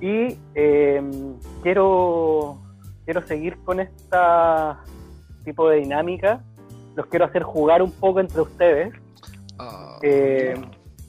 Y 0.01 0.37
eh, 0.55 1.03
quiero, 1.63 2.59
quiero 3.11 3.27
seguir 3.27 3.57
con 3.65 3.81
esta 3.81 4.79
tipo 5.45 5.69
de 5.69 5.79
dinámica 5.79 6.45
los 6.95 7.07
quiero 7.07 7.25
hacer 7.25 7.43
jugar 7.43 7.83
un 7.83 7.91
poco 7.91 8.21
entre 8.21 8.41
ustedes. 8.41 8.95
Ah, 9.59 9.99
eh, 10.01 10.55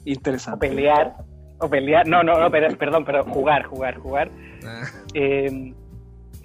interesante. 0.04 0.66
O 0.66 0.70
pelear. 0.70 1.14
O 1.60 1.70
pelear. 1.70 2.04
No, 2.08 2.24
no, 2.24 2.40
no, 2.40 2.50
perdón, 2.50 3.04
pero 3.04 3.24
jugar, 3.24 3.62
jugar, 3.64 3.98
jugar. 3.98 4.30
Ah. 4.66 4.82
Eh, 5.14 5.72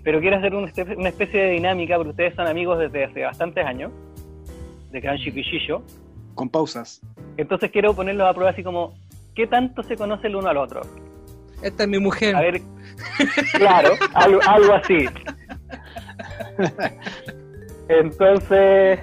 pero 0.04 0.20
quiero 0.20 0.38
hacer 0.38 0.54
una 0.54 1.10
especie, 1.10 1.42
de 1.42 1.50
dinámica, 1.54 1.96
porque 1.96 2.12
ustedes 2.12 2.36
son 2.36 2.46
amigos 2.46 2.78
desde 2.78 3.06
hace 3.06 3.24
bastantes 3.24 3.66
años, 3.66 3.92
de 4.92 5.00
Gran 5.00 5.18
Chiquillillo. 5.18 5.82
Con 6.36 6.50
pausas. 6.50 7.02
Entonces 7.36 7.72
quiero 7.72 7.96
ponerlos 7.96 8.28
a 8.28 8.34
prueba 8.34 8.52
así 8.52 8.62
como, 8.62 8.94
¿qué 9.34 9.48
tanto 9.48 9.82
se 9.82 9.96
conoce 9.96 10.28
el 10.28 10.36
uno 10.36 10.50
al 10.50 10.58
otro? 10.58 10.82
Esta 11.62 11.84
es 11.84 11.90
mi 11.90 12.00
mujer. 12.00 12.36
A 12.36 12.42
ver, 12.42 12.62
claro, 13.54 13.94
algo, 14.14 14.40
algo 14.48 14.74
así. 14.74 15.06
Entonces, 17.90 19.00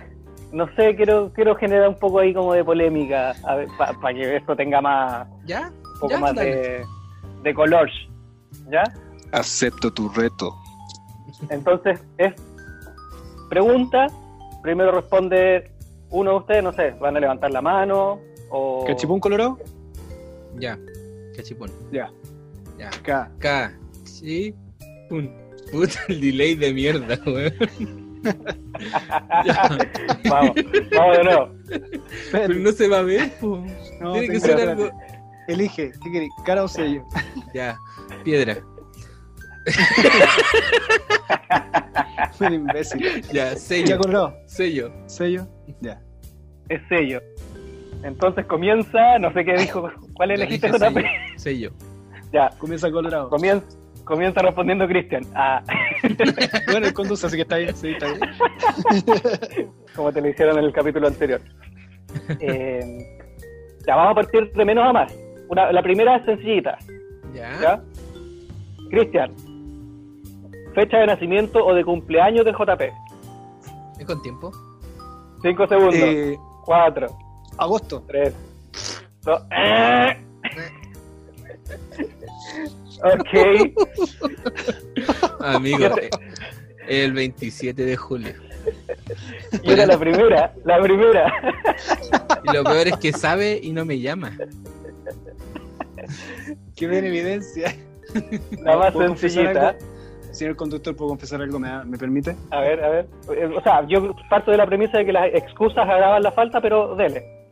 no 0.52 0.66
sé, 0.76 0.94
quiero, 0.94 1.32
quiero 1.32 1.56
generar 1.56 1.88
un 1.88 1.98
poco 1.98 2.20
ahí 2.20 2.34
como 2.34 2.52
de 2.52 2.64
polémica, 2.64 3.34
para 3.76 4.14
que 4.14 4.36
esto 4.36 4.54
tenga 4.54 4.80
más, 4.80 5.26
¿Ya? 5.44 5.72
un 5.94 6.00
poco 6.00 6.18
más 6.18 6.34
de, 6.34 6.84
de 7.42 7.54
color, 7.54 7.88
¿ya? 8.70 8.84
Acepto 9.32 9.92
tu 9.92 10.08
reto. 10.10 10.54
Entonces, 11.50 12.00
es 12.18 12.34
pregunta, 13.48 14.06
primero 14.62 14.92
responde 14.92 15.70
uno 16.10 16.30
de 16.30 16.36
ustedes, 16.36 16.62
no 16.62 16.72
sé, 16.72 16.90
van 17.00 17.16
a 17.16 17.20
levantar 17.20 17.50
la 17.50 17.60
mano 17.60 18.20
o... 18.50 18.84
¿Cachipún 18.86 19.18
colorado? 19.18 19.58
Ya, 20.58 20.78
cachipún. 21.36 21.70
Ya. 21.90 22.10
Ya. 22.78 22.90
K. 23.02 23.30
K. 23.38 23.72
Sí. 24.04 24.54
Pum. 25.08 25.28
Puta 25.70 25.98
el 26.08 26.20
delay 26.20 26.54
de 26.54 26.72
mierda, 26.72 27.18
weón. 27.26 27.54
vamos, 30.24 30.52
vamos 30.92 31.16
de 31.16 31.24
nuevo. 31.24 31.54
Pero 32.32 32.54
no 32.54 32.72
se 32.72 32.88
va 32.88 32.98
a 32.98 33.02
ver, 33.02 33.30
Tiene 33.40 34.28
que 34.28 34.40
ser 34.40 34.68
algo. 34.68 34.90
Elige, 35.48 35.92
¿qué 36.02 36.12
querés? 36.12 36.30
¿Cara 36.44 36.64
o 36.64 36.68
sello? 36.68 37.02
Ya, 37.52 37.76
piedra. 38.24 38.58
Un 42.40 42.54
imbécil. 42.54 43.22
Ya, 43.32 43.54
sello. 43.56 43.86
Ya 43.86 43.98
coloró. 43.98 44.34
Sello. 44.46 44.92
Sello. 45.06 45.46
Ya. 45.80 46.00
Es 46.68 46.80
sello. 46.88 47.20
Entonces 48.02 48.44
comienza, 48.46 49.18
no 49.18 49.32
sé 49.32 49.44
qué 49.44 49.54
dijo. 49.54 49.90
¿Cuál 50.14 50.32
elegiste, 50.32 50.70
sello. 50.72 51.00
sello. 51.36 51.72
Ya. 52.34 52.50
Comienza 52.58 52.90
colorado. 52.90 53.30
Comienza, 53.30 53.66
Comienza 54.04 54.42
respondiendo 54.42 54.86
Cristian. 54.86 55.22
Ah, 55.34 55.62
Bueno, 56.70 56.86
él 56.88 56.92
conduce, 56.92 57.26
así 57.26 57.36
que 57.36 57.42
está 57.42 57.56
bien. 57.56 57.74
Sí, 57.74 57.90
está 57.92 58.06
bien. 58.06 58.20
como 59.96 60.12
te 60.12 60.20
lo 60.20 60.28
hicieron 60.28 60.58
en 60.58 60.64
el 60.64 60.72
capítulo 60.72 61.06
anterior. 61.06 61.40
Eh, 62.40 63.18
ya 63.86 63.96
vamos 63.96 64.12
a 64.12 64.14
partir 64.16 64.52
de 64.52 64.64
menos 64.64 64.84
a 64.84 64.92
más. 64.92 65.14
Una- 65.48 65.72
la 65.72 65.82
primera 65.82 66.16
es 66.16 66.24
sencillita. 66.26 66.76
¿Ya? 67.32 67.50
¿Ya? 67.60 67.82
Cristian, 68.90 69.32
fecha 70.74 70.98
de 70.98 71.06
nacimiento 71.06 71.64
o 71.64 71.72
de 71.74 71.84
cumpleaños 71.84 72.44
de 72.44 72.52
JP. 72.52 72.82
¿Es 73.98 74.06
con 74.06 74.20
tiempo? 74.22 74.52
Cinco 75.42 75.66
segundos. 75.66 75.94
Eh, 75.96 76.36
Cuatro, 76.64 77.08
agosto. 77.58 78.02
tres, 78.06 78.34
dos. 79.22 79.42
¡Eh! 79.50 80.23
Ok. 83.02 83.74
Amigo, 85.40 85.94
el 86.88 87.12
27 87.12 87.84
de 87.84 87.96
julio. 87.96 88.32
Y 89.62 89.72
era 89.72 89.86
la 89.86 89.98
primera, 89.98 90.54
la 90.64 90.80
primera. 90.80 91.32
Y 92.44 92.56
lo 92.56 92.64
peor 92.64 92.88
es 92.88 92.96
que 92.96 93.12
sabe 93.12 93.60
y 93.62 93.72
no 93.72 93.84
me 93.84 93.98
llama. 94.00 94.36
Que 96.76 96.86
ven 96.86 97.04
evidencia. 97.04 97.74
La 98.62 98.76
más 98.76 98.92
¿Puedo 98.92 99.08
confesar 99.08 99.44
sencillita. 99.44 99.76
Señor 100.32 100.56
conductor, 100.56 100.96
¿puedo 100.96 101.10
confesar 101.10 101.40
algo? 101.42 101.58
¿Me, 101.60 101.84
me 101.84 101.96
permite? 101.96 102.34
A 102.50 102.60
ver, 102.60 102.82
a 102.82 102.88
ver. 102.88 103.06
Eh, 103.36 103.46
O 103.56 103.62
sea, 103.62 103.86
yo 103.86 104.14
parto 104.28 104.50
de 104.50 104.56
la 104.56 104.66
premisa 104.66 104.98
de 104.98 105.06
que 105.06 105.12
las 105.12 105.32
excusas 105.32 105.88
agravan 105.88 106.22
la 106.22 106.32
falta, 106.32 106.60
pero 106.60 106.96
dele. 106.96 107.43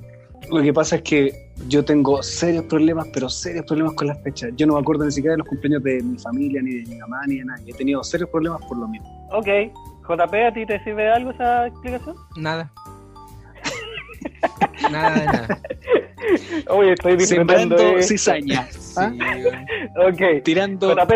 Lo 0.53 0.63
que 0.63 0.73
pasa 0.73 0.97
es 0.97 1.03
que 1.03 1.51
yo 1.69 1.83
tengo 1.85 2.23
serios 2.23 2.65
problemas, 2.65 3.09
pero 3.13 3.29
serios 3.31 3.65
problemas 3.65 3.95
con 3.95 4.07
las 4.09 4.23
fechas. 4.23 4.51
Yo 4.57 4.67
no 4.67 4.75
me 4.75 4.81
acuerdo 4.81 5.05
ni 5.07 5.11
siquiera 5.11 5.33
de 5.33 5.39
los 5.39 5.47
cumpleaños 5.49 5.83
de 5.83 6.03
mi 6.03 6.19
familia, 6.19 6.61
ni 6.61 6.75
de 6.83 6.91
mi 6.91 6.97
mamá, 6.99 7.21
ni 7.27 7.37
de 7.39 7.45
nadie. 7.47 7.73
He 7.73 7.75
tenido 7.77 8.05
serios 8.05 8.29
problemas 8.29 8.61
por 8.69 8.77
lo 8.77 8.87
mismo. 8.87 9.29
Ok. 9.33 9.47
JP, 10.07 10.35
¿a 10.35 10.53
ti 10.53 10.67
te 10.67 10.83
sirve 10.85 11.09
algo 11.09 11.31
esa 11.31 11.69
explicación? 11.69 12.17
Nada. 12.37 12.71
Nada 14.91 15.21
de 15.21 15.27
nada. 15.27 15.59
Oye, 16.69 16.93
estoy 16.93 17.17
disfrutando. 17.17 17.79
Sembrando 17.79 17.97
de- 17.97 18.03
cizaña. 18.03 18.69
Sí, 18.93 18.95
¿Ah? 18.99 19.11
Ok. 20.07 20.43
Tirando. 20.45 20.95
JP. 20.95 21.13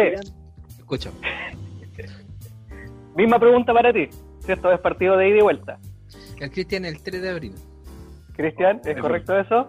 Escucha. 0.78 1.10
Misma 3.14 3.38
pregunta 3.38 3.74
para 3.74 3.92
ti. 3.92 4.08
Si 4.40 4.52
esto 4.52 4.72
es 4.72 4.80
partido 4.80 5.16
de 5.18 5.28
ida 5.28 5.38
y 5.38 5.42
vuelta. 5.42 5.78
El 6.40 6.50
Cristian 6.50 6.84
el 6.86 7.02
3 7.02 7.20
de 7.20 7.28
abril. 7.28 7.52
Cristian, 8.36 8.80
¿es 8.84 8.96
Es 8.96 9.00
correcto 9.00 9.38
eso? 9.38 9.66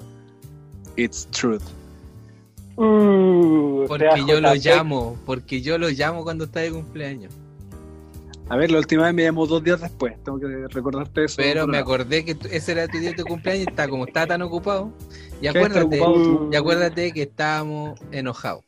It's 0.96 1.28
truth. 1.32 1.64
Uh, 2.76 3.86
Porque 3.88 4.24
yo 4.28 4.40
lo 4.40 4.54
llamo. 4.54 5.18
Porque 5.26 5.62
yo 5.62 5.78
lo 5.78 5.90
llamo 5.90 6.24
cuando 6.24 6.46
está 6.46 6.60
de 6.60 6.72
cumpleaños. 6.72 7.34
A 8.50 8.56
ver, 8.56 8.72
la 8.72 8.78
última 8.78 9.04
vez 9.04 9.14
me 9.14 9.24
llamó 9.24 9.46
dos 9.46 9.64
días 9.64 9.82
después. 9.82 10.14
Tengo 10.24 10.40
que 10.40 10.68
recordarte 10.70 11.26
eso. 11.26 11.36
Pero 11.38 11.68
me 11.68 11.78
acordé 11.78 12.24
que 12.24 12.38
ese 12.52 12.72
era 12.72 12.88
tu 12.88 12.98
día 12.98 13.12
de 13.12 13.24
cumpleaños 13.24 13.66
y 13.66 13.70
está, 13.70 13.90
como 13.90 14.06
estaba 14.06 14.28
tan 14.28 14.42
ocupado. 14.42 14.92
Y 15.38 15.42
¿Qué 15.42 15.48
estar 15.48 15.66
acuérdate, 15.66 16.02
ocupado 16.02 16.50
y 16.52 16.56
acuérdate 16.56 17.12
que 17.12 17.24
estábamos 17.24 18.00
enojados. 18.12 18.64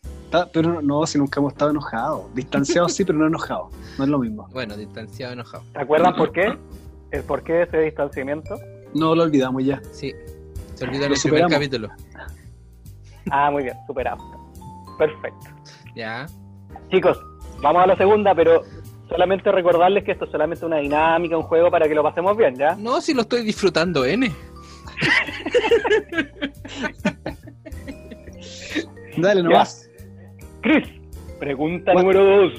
Pero 0.54 0.74
no, 0.74 0.82
no, 0.82 1.06
si 1.08 1.17
nunca 1.17 1.39
hemos 1.39 1.54
estado 1.54 1.71
enojados. 1.71 2.34
Distanciados 2.36 2.93
sí, 2.93 3.04
pero 3.06 3.19
no 3.19 3.28
enojados. 3.28 3.71
No 3.97 4.04
es 4.04 4.10
lo 4.10 4.19
mismo. 4.19 4.47
Bueno, 4.52 4.76
distanciado 4.76 5.34
enojado. 5.34 5.63
¿Se 5.71 5.80
acuerdan 5.80 6.15
por 6.15 6.32
qué? 6.32 6.58
¿El 7.12 7.24
por 7.24 7.43
qué 7.43 7.54
de 7.54 7.63
ese 7.63 7.80
distanciamiento? 7.80 8.60
No 8.93 9.15
lo 9.15 9.23
olvidamos 9.23 9.63
ya. 9.63 9.82
Sí. 9.91 10.13
Se 10.75 10.86
olvidó 10.86 11.06
en 11.06 11.12
el 11.13 11.19
primer 11.19 11.19
superamos. 11.19 11.54
capítulo. 11.54 11.89
Ah, 13.32 13.52
muy 13.52 13.63
bien, 13.63 13.75
superado. 13.86 14.17
Perfecto. 14.97 15.47
Ya. 15.95 16.25
Chicos, 16.89 17.19
vamos 17.62 17.84
a 17.84 17.88
la 17.88 17.97
segunda, 17.97 18.34
pero 18.34 18.63
solamente 19.08 19.52
recordarles 19.52 20.04
que 20.04 20.12
esto 20.13 20.25
es 20.25 20.32
solamente 20.32 20.65
una 20.65 20.78
dinámica, 20.78 21.38
un 21.38 21.43
juego 21.43 21.69
para 21.69 21.88
que 21.88 21.93
lo 21.95 22.02
pasemos 22.04 22.36
bien, 22.38 22.56
¿ya? 22.56 22.75
No, 22.75 23.02
si 23.02 23.13
lo 23.13 23.21
estoy 23.21 23.43
disfrutando, 23.43 24.06
N. 24.06 24.32
Dale 29.17 29.43
nomás. 29.43 29.89
Chris, 30.62 30.88
pregunta 31.39 31.93
What? 31.93 32.02
número 32.02 32.25
dos. 32.25 32.54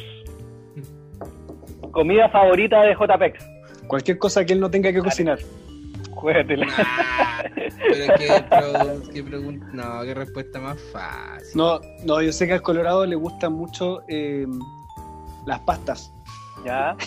Comida 1.93 2.29
favorita 2.29 2.83
de 2.83 2.95
JPEX. 2.95 3.45
Cualquier 3.87 4.19
cosa 4.19 4.45
que 4.45 4.53
él 4.53 4.61
no 4.61 4.71
tenga 4.71 4.93
que 4.93 5.01
cocinar. 5.01 5.39
Juégatela. 6.13 6.67
Pero 7.79 8.15
qué, 8.19 8.45
pro- 8.49 9.03
qué 9.13 9.23
pregunta. 9.25 9.67
No, 9.73 10.03
qué 10.03 10.15
respuesta 10.15 10.59
más 10.61 10.79
fácil. 10.93 11.49
No, 11.57 11.81
no, 12.05 12.21
yo 12.21 12.33
sé 12.33 12.47
que 12.47 12.53
al 12.55 12.63
Colorado 12.63 13.07
le 13.07 13.17
gustan 13.17 13.53
mucho 13.53 14.03
eh, 14.09 14.47
las 15.47 15.61
pastas. 15.61 16.13
¿Ya? 16.65 16.95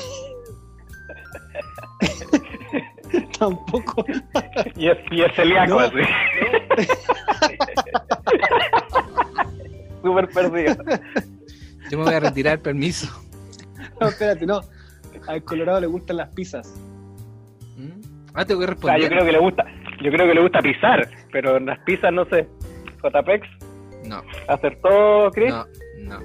Tampoco. 3.40 4.04
Y 4.76 4.90
es, 4.90 4.98
y 5.12 5.22
es 5.22 5.36
celíaco, 5.36 5.74
No. 5.76 5.80
así. 5.80 5.96
Súper 10.02 10.30
perdido. 10.30 10.76
Yo 11.90 11.98
me 11.98 12.04
voy 12.06 12.14
a 12.14 12.20
retirar, 12.20 12.60
permiso. 12.60 13.08
No, 14.00 14.08
espérate, 14.08 14.46
no. 14.46 14.62
Al 15.28 15.44
Colorado 15.44 15.80
le 15.82 15.88
gustan 15.88 16.18
las 16.18 16.30
pizzas. 16.30 16.74
Ah, 18.34 18.46
tengo 18.46 18.60
que 18.62 18.66
O 18.66 18.68
sea, 18.68 18.74
responder. 18.74 19.02
yo 19.02 19.08
creo 19.10 19.26
que 19.26 19.32
le 19.32 19.40
gusta, 19.40 19.66
yo 20.02 20.12
creo 20.12 20.28
que 20.28 20.34
le 20.34 20.42
gusta 20.42 20.60
pisar, 20.62 21.10
pero 21.32 21.58
en 21.58 21.66
las 21.68 21.80
pizzas 21.80 22.12
no 22.14 22.26
sé. 22.26 22.48
JPEX, 23.04 23.48
No, 24.08 24.22
¿acertó 24.48 25.30
Chris? 25.34 25.52
no, 25.54 25.66
no, 26.00 26.20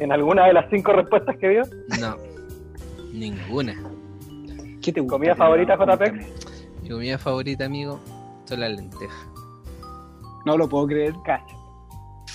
En 0.00 0.12
alguna 0.12 0.46
de 0.46 0.52
las 0.52 0.66
cinco 0.70 0.92
respuestas 0.92 1.36
que 1.38 1.48
dio. 1.48 1.62
no. 2.00 2.16
Ninguna. 3.12 3.74
¿Qué 4.82 4.92
te 4.92 5.00
gusta? 5.00 5.14
¿Comida 5.14 5.34
favorita. 5.36 5.76
JPEX? 5.76 6.82
Mi 6.82 6.88
comida 6.90 7.16
favorita, 7.18 7.64
amigo, 7.64 8.00
son 8.44 8.60
las 8.60 8.70
lentejas. 8.72 9.28
No 10.44 10.58
lo 10.58 10.68
puedo 10.68 10.86
creer. 10.88 11.14
Cacha. 11.24 11.44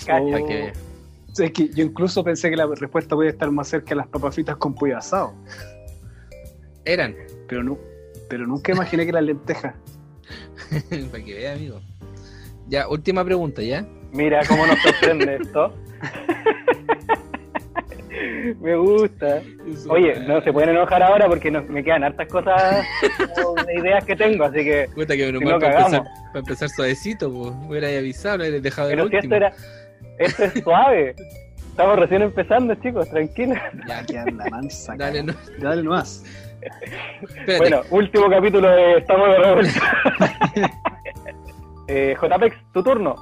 Cacha. 0.06 0.20
Oh. 0.22 0.30
Para 0.32 0.44
que 0.46 0.54
veas. 0.56 0.78
O 1.30 1.34
sea, 1.36 1.46
es 1.46 1.52
que 1.52 1.68
yo 1.68 1.84
incluso 1.84 2.24
pensé 2.24 2.50
que 2.50 2.56
la 2.56 2.66
respuesta 2.66 3.14
podía 3.14 3.30
estar 3.30 3.48
más 3.52 3.68
cerca 3.68 3.90
de 3.90 3.96
las 3.96 4.08
papas 4.08 4.34
fritas 4.34 4.56
con 4.56 4.74
pollo 4.74 4.96
asado. 4.98 5.32
Eran. 6.84 7.14
Pero, 7.46 7.62
no, 7.62 7.78
pero 8.30 8.46
nunca 8.46 8.72
imaginé 8.72 9.04
que 9.04 9.12
las 9.12 9.22
lentejas. 9.24 9.74
Para 11.10 11.22
que 11.24 11.34
vea, 11.34 11.52
amigo. 11.52 11.80
Ya, 12.68 12.88
última 12.88 13.24
pregunta, 13.24 13.60
¿ya? 13.62 13.84
Mira 14.12 14.40
cómo 14.48 14.66
nos 14.66 14.78
sorprende 14.80 15.36
esto. 15.42 15.74
Me 18.60 18.76
gusta. 18.76 19.40
Oye, 19.88 20.20
no 20.26 20.40
se 20.42 20.52
pueden 20.52 20.70
enojar 20.70 21.02
ahora 21.02 21.26
porque 21.28 21.50
no- 21.50 21.62
me 21.62 21.82
quedan 21.82 22.04
hartas 22.04 22.28
cosas 22.28 22.84
de 23.66 23.74
ideas 23.74 24.04
que 24.04 24.14
tengo, 24.16 24.44
así 24.44 24.58
que. 24.64 24.88
Puta 24.94 25.16
que 25.16 25.26
menos 25.26 25.40
Si 25.40 25.44
no 25.46 25.58
para 25.58 25.72
cagamos. 25.72 25.92
empezar, 25.94 26.14
para 26.28 26.38
empezar 26.40 26.68
suavecito, 26.70 27.32
pues. 27.32 27.54
Me 27.56 27.68
hubiera 27.68 27.88
avisado, 27.88 28.38
lo 28.38 28.42
hubiera 28.44 28.60
dejado 28.60 28.90
el 28.90 28.96
Pero 28.96 29.08
si 29.08 29.14
último. 29.16 29.34
esto 29.34 29.36
era. 29.36 29.52
Esto 30.18 30.44
es 30.44 30.62
suave. 30.62 31.14
Estamos 31.70 31.98
recién 31.98 32.22
empezando, 32.22 32.74
chicos, 32.76 33.08
tranquilos. 33.10 33.58
Ya, 33.88 34.04
Que 34.04 34.18
anda 34.18 34.44
mansa. 34.50 34.94
dale, 34.96 35.22
no. 35.22 35.32
Dale 35.60 35.82
nomás. 35.82 36.24
Bueno, 37.58 37.82
último 37.90 38.28
capítulo 38.28 38.68
de 38.70 38.98
Estamos 38.98 39.28
de 39.28 39.38
revuelta. 39.38 39.80
eh, 41.88 42.16
JPEX, 42.20 42.56
tu 42.72 42.82
turno. 42.82 43.16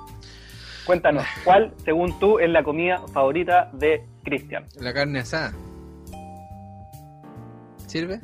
Cuéntanos, 0.84 1.24
¿cuál, 1.44 1.74
según 1.84 2.18
tú, 2.18 2.38
es 2.38 2.48
la 2.48 2.62
comida 2.62 3.00
favorita 3.12 3.70
de 3.74 4.02
Cristian? 4.24 4.66
La 4.80 4.92
carne 4.94 5.20
asada. 5.20 5.52
¿Sirve? 7.86 8.20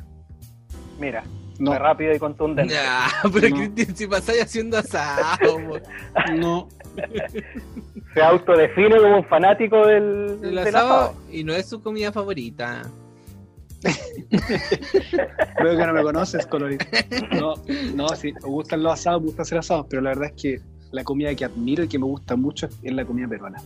Mira, 0.99 1.23
No, 1.59 1.71
fue 1.71 1.79
rápido 1.79 2.13
y 2.13 2.19
contundente. 2.19 2.73
Ya, 2.73 3.07
pero 3.33 3.49
No. 3.49 3.55
Cristian, 3.55 3.95
si 3.95 4.07
pasáis 4.07 4.43
haciendo 4.43 4.77
asado, 4.77 5.59
no. 6.35 6.67
Se 8.13 8.21
autodefine 8.21 8.97
como 8.97 9.17
un 9.17 9.25
fanático 9.25 9.85
del, 9.85 10.39
el 10.41 10.41
del 10.41 10.57
asado 10.59 10.93
asado. 11.01 11.15
y 11.31 11.43
no 11.43 11.53
es 11.53 11.69
su 11.69 11.81
comida 11.81 12.11
favorita. 12.11 12.83
Creo 15.57 15.77
que 15.77 15.85
no 15.85 15.93
me 15.93 16.03
conoces, 16.03 16.45
colorito. 16.47 16.85
No, 17.39 17.53
no, 17.95 18.07
sí, 18.09 18.33
me 18.33 18.49
gustan 18.49 18.83
los 18.83 18.93
asados, 18.93 19.21
me 19.21 19.27
gusta 19.27 19.41
hacer 19.43 19.57
asados, 19.59 19.85
pero 19.89 20.01
la 20.01 20.09
verdad 20.09 20.31
es 20.35 20.41
que 20.41 20.61
la 20.91 21.03
comida 21.03 21.33
que 21.35 21.45
admiro 21.45 21.83
y 21.83 21.87
que 21.87 21.99
me 21.99 22.05
gusta 22.05 22.35
mucho 22.35 22.67
es 22.81 22.93
la 22.93 23.05
comida 23.05 23.27
peruana. 23.27 23.61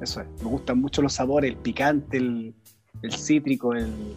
Eso 0.00 0.20
es, 0.20 0.26
me 0.42 0.50
gustan 0.50 0.80
mucho 0.80 1.02
los 1.02 1.12
sabores, 1.12 1.50
el 1.50 1.56
picante, 1.56 2.16
el, 2.16 2.54
el 3.02 3.12
cítrico, 3.12 3.74
el... 3.74 4.16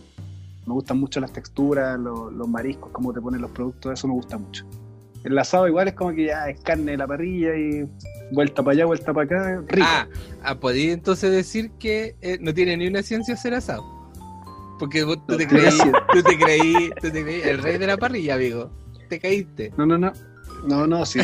me 0.65 0.74
gustan 0.74 1.00
mucho 1.00 1.19
las 1.19 1.32
texturas, 1.32 2.00
los, 2.00 2.48
mariscos, 2.48 2.91
cómo 2.91 3.13
te 3.13 3.21
ponen 3.21 3.41
los 3.41 3.52
productos, 3.52 3.93
eso 3.93 4.08
me 4.08 4.13
gusta 4.13 4.38
mucho. 4.38 4.65
El 5.24 5.38
asado 5.39 5.67
igual 5.67 5.88
es 5.88 5.95
como 5.95 6.12
que 6.12 6.26
ya 6.26 6.48
es 6.50 6.60
carne 6.62 6.91
de 6.91 6.98
la 6.98 7.08
parrilla 7.08 7.56
y 7.56 7.89
vuelta 8.32 8.62
para 8.62 8.74
allá, 8.74 8.86
vuelta 8.86 9.12
para 9.12 9.26
acá. 9.26 9.63
Ah, 9.82 10.08
ah 10.43 10.60
podéis 10.60 10.93
entonces 10.93 11.32
decir 11.32 11.71
que 11.80 12.15
eh, 12.21 12.38
no 12.39 12.54
tiene 12.54 12.78
ni 12.78 12.88
una 12.88 13.02
ciencia 13.02 13.34
hacer 13.34 13.56
asado. 13.56 13.94
Porque 14.79 15.03
vos, 15.03 15.17
tú, 15.25 15.38
te 15.38 15.47
creí, 15.47 15.79
tú 16.11 16.23
te 16.23 16.38
creí, 16.38 16.89
tú 17.01 17.11
te 17.11 17.23
creí 17.23 17.41
el 17.41 17.59
rey 17.59 17.77
de 17.77 17.88
la 17.88 17.97
parrilla, 17.97 18.35
amigo. 18.35 18.69
Te 19.09 19.19
caíste. 19.19 19.71
No, 19.77 19.85
no, 19.85 19.97
no. 19.97 20.11
No, 20.67 20.88
no, 20.88 21.05
sí. 21.05 21.19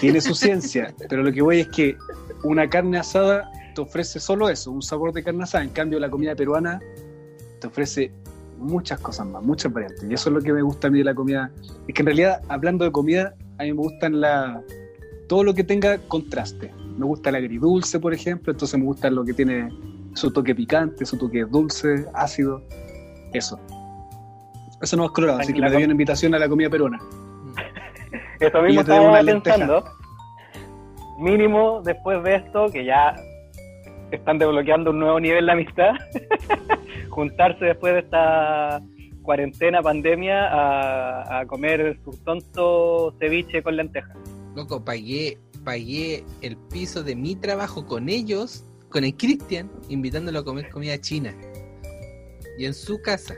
Tiene 0.00 0.20
su 0.20 0.34
ciencia. 0.34 0.94
Pero 1.08 1.22
lo 1.22 1.32
que 1.32 1.42
voy 1.42 1.60
es 1.60 1.68
que 1.68 1.96
una 2.42 2.68
carne 2.68 2.98
asada 2.98 3.50
te 3.74 3.80
ofrece 3.80 4.18
solo 4.18 4.48
eso, 4.48 4.70
un 4.70 4.82
sabor 4.82 5.12
de 5.12 5.22
carne 5.22 5.44
asada. 5.44 5.64
En 5.64 5.70
cambio, 5.70 6.00
la 6.00 6.10
comida 6.10 6.34
peruana 6.34 6.80
te 7.60 7.66
ofrece 7.66 8.12
muchas 8.58 9.00
cosas 9.00 9.26
más, 9.26 9.42
muchas 9.42 9.72
variantes. 9.72 10.04
Y 10.08 10.14
eso 10.14 10.28
es 10.30 10.34
lo 10.34 10.40
que 10.40 10.52
me 10.52 10.62
gusta 10.62 10.88
a 10.88 10.90
mí 10.90 10.98
de 10.98 11.04
la 11.04 11.14
comida. 11.14 11.50
Es 11.88 11.94
que 11.94 12.02
en 12.02 12.06
realidad, 12.06 12.42
hablando 12.48 12.84
de 12.84 12.92
comida, 12.92 13.34
a 13.58 13.64
mí 13.64 13.72
me 13.72 13.78
gustan 13.78 14.20
la, 14.20 14.62
todo 15.28 15.44
lo 15.44 15.54
que 15.54 15.64
tenga 15.64 15.98
contraste. 16.08 16.72
Me 16.98 17.06
gusta 17.06 17.30
el 17.30 17.36
agridulce, 17.36 17.98
por 17.98 18.12
ejemplo, 18.12 18.52
entonces 18.52 18.78
me 18.78 18.84
gusta 18.84 19.08
lo 19.10 19.24
que 19.24 19.32
tiene 19.32 19.70
su 20.14 20.30
toque 20.30 20.54
picante, 20.54 21.06
su 21.06 21.16
toque 21.16 21.44
dulce, 21.44 22.04
ácido. 22.14 22.62
Eso. 23.32 23.58
Eso 24.80 24.96
no 24.96 25.04
es 25.04 25.10
colorado, 25.10 25.40
así 25.40 25.52
que 25.52 25.60
me 25.60 25.70
dio 25.70 25.84
una 25.84 25.92
invitación 25.92 26.34
a 26.34 26.38
la 26.38 26.48
comida 26.48 26.70
peruana. 26.70 26.98
Eso 28.40 28.62
mismo 28.62 28.80
estaba 28.80 29.20
pensando. 29.20 29.84
Mínimo 31.18 31.82
después 31.82 32.22
de 32.24 32.36
esto, 32.36 32.70
que 32.72 32.86
ya 32.86 33.14
están 34.10 34.38
desbloqueando 34.38 34.90
un 34.90 35.00
nuevo 35.00 35.20
nivel 35.20 35.44
de 35.44 35.52
amistad, 35.52 35.92
juntarse 37.10 37.66
después 37.66 37.92
de 37.92 38.00
esta 38.00 38.80
cuarentena, 39.22 39.82
pandemia, 39.82 40.48
a, 40.48 41.40
a 41.40 41.46
comer 41.46 41.98
su 42.02 42.12
tonto 42.24 43.14
ceviche 43.20 43.62
con 43.62 43.76
lentejas. 43.76 44.16
Loco, 44.56 44.82
pagué, 44.82 45.36
pagué 45.62 46.24
el 46.40 46.56
piso 46.56 47.02
de 47.02 47.14
mi 47.14 47.36
trabajo 47.36 47.84
con 47.84 48.08
ellos, 48.08 48.64
con 48.88 49.04
el 49.04 49.14
Cristian, 49.14 49.70
invitándolo 49.90 50.38
a 50.38 50.44
comer 50.44 50.70
comida 50.70 50.98
china. 50.98 51.34
Y 52.60 52.66
en 52.66 52.74
su 52.74 53.00
casa. 53.00 53.34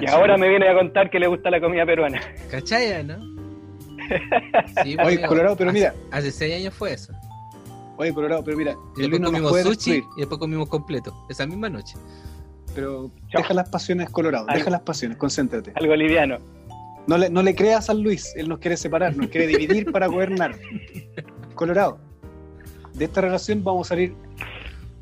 Y 0.00 0.08
ahora 0.08 0.38
me 0.38 0.48
viene 0.48 0.66
a 0.66 0.74
contar 0.74 1.10
que 1.10 1.18
le 1.18 1.26
gusta 1.26 1.50
la 1.50 1.60
comida 1.60 1.84
peruana. 1.84 2.18
¿Cachaya, 2.50 3.02
no? 3.02 3.18
Sí, 4.82 4.96
Oye, 5.04 5.18
pues, 5.18 5.28
Colorado, 5.28 5.54
pero 5.54 5.70
mira. 5.70 5.94
Hace 6.10 6.32
seis 6.32 6.54
años 6.54 6.72
fue 6.72 6.94
eso. 6.94 7.12
Oye, 7.98 8.14
Colorado, 8.14 8.42
pero 8.42 8.56
mira. 8.56 8.74
Y 8.96 9.02
después 9.02 9.20
comimos 9.20 9.60
sushi 9.60 10.02
y 10.16 10.20
después 10.20 10.38
comimos 10.38 10.70
completo, 10.70 11.14
esa 11.28 11.46
misma 11.46 11.68
noche. 11.68 11.96
Pero 12.74 13.10
deja 13.34 13.52
las 13.52 13.68
pasiones, 13.68 14.08
Colorado, 14.08 14.46
deja 14.50 14.70
las 14.70 14.80
pasiones, 14.80 15.18
concéntrate. 15.18 15.72
Algo 15.74 15.94
liviano. 15.94 16.38
No 17.06 17.18
le, 17.18 17.28
no 17.28 17.42
le 17.42 17.54
creas 17.54 17.90
a 17.90 17.94
Luis, 17.94 18.32
él 18.34 18.48
nos 18.48 18.60
quiere 18.60 18.78
separar, 18.78 19.14
nos 19.14 19.28
quiere 19.28 19.46
dividir 19.46 19.92
para 19.92 20.06
gobernar. 20.06 20.58
Colorado, 21.54 21.98
de 22.94 23.04
esta 23.04 23.20
relación 23.20 23.62
vamos 23.62 23.88
a 23.88 23.90
salir 23.90 24.14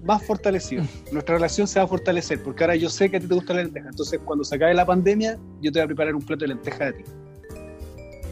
más 0.03 0.25
fortalecidos. 0.25 0.87
Nuestra 1.13 1.37
relación 1.37 1.67
se 1.67 1.79
va 1.79 1.85
a 1.85 1.89
fortalecer, 1.89 2.43
porque 2.43 2.65
ahora 2.65 2.77
yo 2.77 2.89
sé 2.89 3.11
que 3.11 3.17
a 3.17 3.21
ti 3.21 3.27
te 3.27 3.35
gusta 3.35 3.55
la 3.55 3.63
lenteja. 3.63 3.89
Entonces, 3.89 4.21
cuando 4.25 4.45
se 4.45 4.57
acabe 4.57 4.75
la 4.75 4.87
pandemia, 4.87 5.39
yo 5.61 5.73
te 5.73 5.79
voy 5.79 5.85
a 5.85 5.87
preparar 5.87 6.15
un 6.15 6.23
plato 6.23 6.45
de 6.45 6.49
lenteja 6.49 6.87
de 6.87 6.93
ti. 6.93 7.05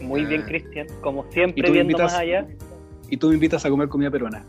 Muy 0.03 0.25
bien, 0.25 0.43
ah. 0.43 0.47
Cristian. 0.47 0.87
Como 1.01 1.25
siempre, 1.33 1.71
viendo 1.71 1.99
más 1.99 2.15
allá. 2.15 2.47
Y 3.09 3.17
tú 3.17 3.29
me 3.29 3.35
invitas 3.35 3.65
a 3.65 3.71
comer 3.71 3.89
comida 3.89 4.11
peruana. 4.11 4.45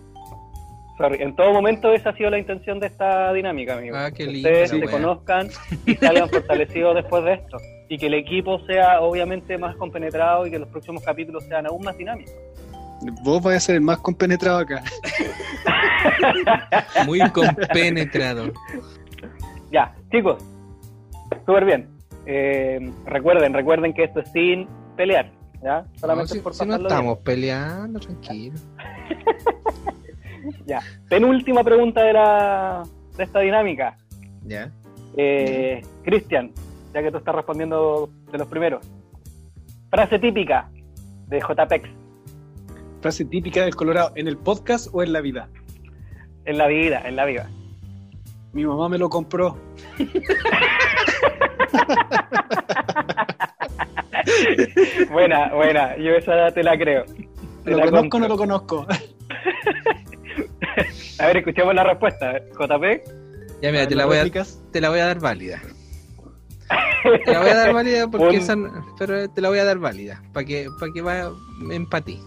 En 1.00 1.36
todo 1.36 1.54
momento 1.54 1.94
esa 1.94 2.10
ha 2.10 2.16
sido 2.16 2.32
la 2.32 2.40
intención 2.40 2.80
de 2.80 2.88
esta 2.88 3.32
dinámica, 3.32 3.78
amigo. 3.78 3.96
Ah, 3.96 4.10
que 4.10 4.28
Ustedes 4.28 4.72
se 4.72 4.82
conozcan 4.82 5.48
y 5.86 5.94
salgan 5.96 6.28
fortalecidos 6.28 6.96
después 6.96 7.24
de 7.24 7.34
esto. 7.34 7.58
Y 7.88 8.00
que 8.00 8.08
el 8.08 8.16
equipo 8.16 8.60
sea 8.66 9.00
obviamente 9.02 9.58
más 9.60 9.76
compenetrado 9.76 10.48
y 10.48 10.52
que 10.52 10.58
los 10.58 10.68
próximos 10.70 11.04
capítulos 11.04 11.44
sean 11.44 11.68
aún 11.68 11.84
más 11.84 11.96
dinámicos. 11.98 12.34
Vos 13.24 13.42
vais 13.42 13.58
a 13.58 13.60
ser 13.60 13.76
el 13.76 13.82
más 13.82 14.00
compenetrado 14.00 14.60
acá. 14.60 14.84
Muy 17.06 17.20
compenetrado. 17.32 18.52
Ya, 19.72 19.96
chicos, 20.12 20.44
súper 21.46 21.66
bien. 21.66 21.90
Eh, 22.26 22.92
recuerden, 23.06 23.54
recuerden 23.54 23.94
que 23.94 24.06
esto 24.06 24.22
es 24.22 24.32
sin 24.32 24.68
pelear, 24.96 25.32
¿ya? 25.64 25.86
Solamente 25.96 26.40
por 26.42 26.54
si 26.54 26.66
no 26.66 26.76
estamos 26.76 27.20
peleando, 27.20 28.00
tranquilo. 28.00 28.56
ya, 30.66 30.82
penúltima 31.10 31.64
pregunta 31.64 32.04
de, 32.04 32.14
la, 32.14 32.84
de 33.16 33.24
esta 33.24 33.40
dinámica. 33.40 33.98
Ya. 34.44 34.72
Eh, 35.16 35.82
Cristian, 36.04 36.52
ya 36.94 37.02
que 37.02 37.12
tú 37.12 37.18
estás 37.18 37.36
respondiendo 37.36 38.10
de 38.32 38.38
los 38.38 38.48
primeros. 38.48 38.86
Frase 39.90 40.20
típica 40.20 40.70
de 41.28 41.40
JPEX. 41.40 41.90
Frase 43.02 43.26
típica 43.26 43.64
del 43.64 43.76
Colorado, 43.76 44.12
¿en 44.16 44.28
el 44.28 44.38
podcast 44.38 44.88
o 44.92 45.04
en 45.04 45.14
la 45.14 45.22
vida? 45.22 45.50
En 46.46 46.58
la 46.58 46.66
vida, 46.68 47.04
en 47.06 47.16
la 47.16 47.26
vida. 47.26 47.48
Mi 48.54 48.66
mamá 48.66 48.90
me 48.90 48.98
lo 48.98 49.08
compró. 49.10 49.56
buena, 55.12 55.54
buena, 55.54 55.96
yo 55.98 56.14
esa 56.14 56.52
te 56.52 56.64
la 56.64 56.76
creo. 56.78 57.06
¿Lo 57.66 57.80
conozco 57.82 58.18
o 58.18 58.20
no 58.20 58.28
lo 58.28 58.38
conozco? 58.38 58.88
a 61.20 61.28
ver, 61.28 61.38
escuchemos 61.38 61.76
la 61.76 61.84
respuesta. 61.84 62.40
JP. 62.40 62.84
Ya 63.62 63.72
mira, 63.72 63.88
te 63.88 63.96
la, 63.96 64.06
voy 64.06 64.18
a, 64.18 64.26
te 64.72 64.82
la 64.82 64.90
voy 64.90 65.00
a 65.00 65.06
dar 65.06 65.20
válida. 65.20 65.62
Te 67.26 67.32
la 67.32 67.40
voy 67.40 67.50
a 67.50 67.56
dar 67.56 67.74
válida 67.74 68.08
porque 68.08 68.38
esa, 68.38 68.56
pero 68.98 69.30
te 69.30 69.42
la 69.42 69.50
voy 69.50 69.60
a 69.60 69.66
dar 69.66 69.80
válida 69.80 70.22
para 70.34 70.46
que 70.46 70.68
para 70.80 70.94
que 70.94 71.02
vaya 71.02 71.30
empatí. 71.72 72.22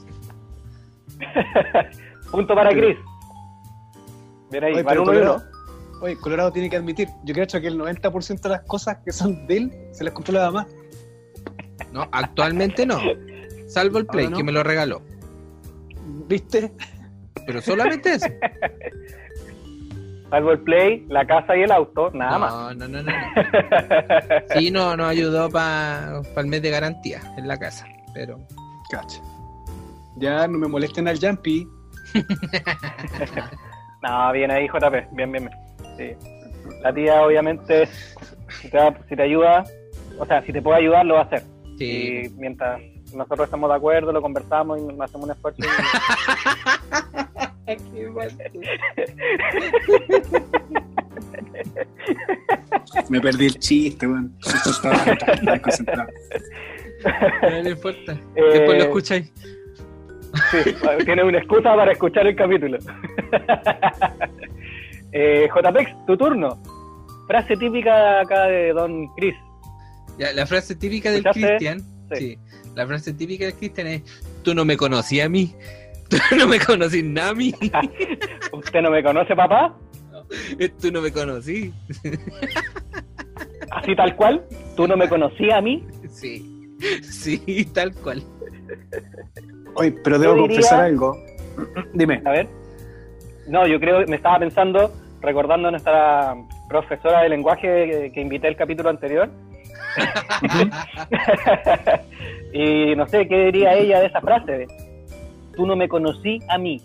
Punto 2.31 2.55
para 2.55 2.71
Chris. 2.71 2.97
Bien 4.51 4.65
ahí, 4.65 4.73
Oye, 4.75 4.85
Colorado, 4.85 5.43
Oye, 6.01 6.17
Colorado 6.17 6.53
tiene 6.53 6.71
que 6.71 6.77
admitir, 6.77 7.09
yo 7.25 7.35
creo 7.35 7.47
que 7.47 7.67
el 7.67 7.79
90% 7.79 8.41
de 8.41 8.49
las 8.49 8.63
cosas 8.63 8.99
que 9.05 9.13
son 9.13 9.47
de 9.47 9.57
él 9.57 9.73
se 9.93 10.03
las 10.05 10.15
compró 10.15 10.35
la 10.35 10.41
dama. 10.41 10.67
No, 11.93 12.09
actualmente 12.11 12.87
no. 12.87 13.01
Salvo 13.67 13.99
el 13.99 14.07
Play, 14.07 14.29
que 14.29 14.43
me 14.43 14.53
lo 14.53 14.63
regaló. 14.63 15.03
¿Viste? 16.27 16.73
Pero 17.47 17.61
solamente 17.61 18.15
eso. 18.15 18.27
Salvo 20.31 20.53
el 20.53 20.61
Play, 20.61 21.05
la 21.09 21.27
casa 21.27 21.57
y 21.57 21.63
el 21.63 21.73
auto, 21.73 22.11
nada 22.15 22.39
más. 22.39 22.77
No, 22.77 22.89
no, 22.89 23.03
no. 23.03 23.13
Sí, 24.55 24.71
no, 24.71 24.97
nos 24.97 25.09
ayudó 25.09 25.51
para 25.51 26.23
el 26.37 26.47
mes 26.47 26.63
de 26.63 26.71
garantía 26.71 27.21
en 27.37 27.49
la 27.49 27.59
casa, 27.59 27.87
pero... 28.15 28.39
Cacha. 28.91 29.21
Ya 30.17 30.47
no 30.47 30.59
me 30.59 30.69
molesten 30.69 31.09
al 31.09 31.19
Jumpy. 31.19 31.67
no, 34.03 34.33
bien 34.33 34.51
ahí, 34.51 34.67
JP, 34.69 35.13
bien, 35.13 35.33
bien, 35.33 35.49
bien. 35.49 35.51
Sí. 35.97 36.17
La 36.83 36.93
tía, 36.93 37.23
obviamente, 37.23 37.87
si 38.61 38.69
te, 38.69 38.79
si 39.09 39.17
te 39.17 39.23
ayuda, 39.23 39.65
o 40.19 40.27
sea, 40.27 40.45
si 40.45 40.53
te 40.53 40.61
puede 40.63 40.79
ayudar, 40.79 41.07
lo 41.07 41.15
va 41.15 41.21
a 41.21 41.25
hacer. 41.25 41.43
Y 41.79 42.29
mientras 42.37 42.81
nosotros 43.15 43.47
estamos 43.47 43.71
de 43.71 43.77
acuerdo, 43.77 44.13
lo 44.13 44.21
conversamos 44.21 44.79
y 44.79 44.83
hacemos 45.01 45.25
un 45.25 45.31
esfuerzo. 45.31 45.63
Me 53.09 53.21
perdí 53.21 53.47
el 53.47 53.59
chiste, 53.59 54.07
weón. 54.07 54.37
No 57.43 57.63
le 57.63 57.71
importa. 57.71 58.19
Después 58.35 58.69
lo 58.69 58.73
eh, 58.75 58.79
escucháis. 58.79 59.33
Sí, 60.51 60.75
tiene 61.05 61.25
una 61.25 61.39
excusa 61.39 61.75
para 61.75 61.93
escuchar 61.93 62.27
el 62.27 62.37
capítulo. 62.37 62.79
eh, 65.13 65.49
JPEX, 65.53 66.07
tu 66.07 66.17
turno. 66.17 66.61
Frase 67.27 67.57
típica 67.57 68.21
acá 68.21 68.45
de 68.45 68.73
Don 68.73 69.09
Chris. 69.15 69.35
Ya, 70.19 70.33
la 70.33 70.47
frase 70.47 70.75
típica 70.75 71.11
del 71.11 71.25
Cristian. 71.25 71.81
Sí. 72.13 72.39
La 72.75 72.87
frase 72.87 73.13
típica 73.15 73.45
del 73.45 73.55
Cristian 73.55 73.87
es: 73.87 74.03
Tú 74.43 74.55
no 74.55 74.65
me 74.65 74.77
conocías 74.77 75.27
a 75.27 75.29
mí. 75.29 75.55
Tú 76.09 76.17
no 76.37 76.49
me 76.49 76.59
conocís 76.59 77.05
nada 77.05 77.31
a 77.31 77.35
mí. 77.35 77.55
¿Usted 78.53 78.83
no 78.83 78.91
me 78.91 79.03
conoce, 79.03 79.35
papá? 79.37 79.77
tú 80.81 80.91
no 80.93 81.01
me 81.01 81.13
conocí. 81.13 81.73
¿Así 83.71 83.95
tal 83.97 84.15
cual? 84.17 84.45
¿Tú 84.77 84.87
no 84.87 84.97
me 84.97 85.09
conocías 85.09 85.55
a 85.55 85.61
mí? 85.61 85.85
Sí, 86.09 86.77
sí, 87.03 87.65
tal 87.73 87.95
cual. 87.95 88.23
Oye, 89.75 89.93
pero 89.93 90.19
debo 90.19 90.37
confesar 90.37 90.85
algo. 90.85 91.17
Dime. 91.95 92.23
A 92.25 92.31
ver. 92.31 92.49
No, 93.47 93.67
yo 93.67 93.81
creo, 93.81 94.07
me 94.07 94.17
estaba 94.17 94.39
pensando, 94.39 94.93
recordando 95.21 95.69
a 95.69 95.71
nuestra 95.73 96.37
profesora 96.69 97.23
de 97.23 97.31
lenguaje 97.31 98.13
que, 98.15 98.21
invité 98.21 98.49
el 98.49 98.57
capítulo 98.57 98.91
anterior. 98.91 99.29
y 102.53 102.95
no 102.95 103.09
sé 103.09 103.27
qué 103.27 103.47
diría 103.47 103.75
ella 103.75 104.01
de 104.01 104.07
esa 104.07 104.21
frase. 104.21 104.69
Tú 105.57 105.67
no 105.67 105.75
me 105.75 105.89
conocí 105.89 106.41
a 106.49 106.59
mí. 106.59 106.81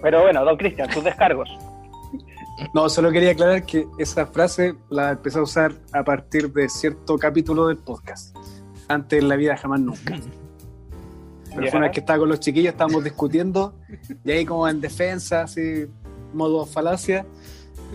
pero 0.00 0.22
bueno, 0.22 0.44
don 0.44 0.56
Cristian, 0.56 0.88
tus 0.88 1.04
descargos. 1.04 1.50
No, 2.74 2.88
solo 2.88 3.10
quería 3.10 3.32
aclarar 3.32 3.64
que 3.64 3.86
esa 3.98 4.26
frase 4.26 4.74
la 4.88 5.12
empecé 5.12 5.38
a 5.38 5.42
usar 5.42 5.72
a 5.92 6.04
partir 6.04 6.52
de 6.52 6.68
cierto 6.68 7.18
capítulo 7.18 7.68
del 7.68 7.78
podcast. 7.78 8.36
Antes 8.88 9.22
en 9.22 9.28
la 9.28 9.36
vida 9.36 9.56
jamás 9.56 9.80
nunca. 9.80 10.18
Pero 11.54 11.70
una 11.72 11.86
vez 11.86 11.92
que 11.92 12.00
estaba 12.00 12.18
con 12.18 12.28
los 12.28 12.40
chiquillos, 12.40 12.72
estábamos 12.72 13.02
discutiendo, 13.04 13.74
y 14.24 14.30
ahí 14.30 14.44
como 14.44 14.68
en 14.68 14.80
defensa, 14.80 15.42
así, 15.42 15.86
modo 16.32 16.64
falacia, 16.66 17.26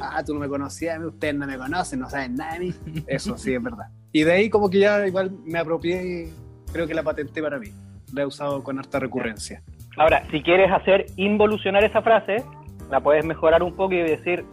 ah, 0.01 0.23
tú 0.23 0.33
no 0.33 0.39
me 0.39 0.47
conocías, 0.47 0.99
ustedes 1.01 1.35
no 1.35 1.47
me 1.47 1.57
conocen, 1.57 1.99
no 1.99 2.09
saben 2.09 2.35
nada 2.35 2.53
de 2.53 2.59
mí. 2.59 2.73
Eso 3.07 3.37
sí 3.37 3.53
es 3.53 3.61
verdad. 3.61 3.87
Y 4.11 4.23
de 4.23 4.31
ahí 4.31 4.49
como 4.49 4.69
que 4.69 4.79
ya 4.79 5.05
igual 5.05 5.31
me 5.45 5.59
apropié 5.59 6.05
y 6.05 6.33
creo 6.71 6.87
que 6.87 6.93
la 6.93 7.03
patenté 7.03 7.41
para 7.41 7.59
mí. 7.59 7.69
La 8.13 8.21
he 8.21 8.25
usado 8.25 8.63
con 8.63 8.77
harta 8.79 8.99
recurrencia. 8.99 9.61
Ahora, 9.97 10.25
si 10.31 10.41
quieres 10.41 10.71
hacer 10.71 11.07
involucionar 11.15 11.83
esa 11.83 12.01
frase, 12.01 12.43
la 12.91 13.01
puedes 13.01 13.25
mejorar 13.25 13.63
un 13.63 13.75
poco 13.75 13.93
y 13.93 14.01
decir, 14.01 14.45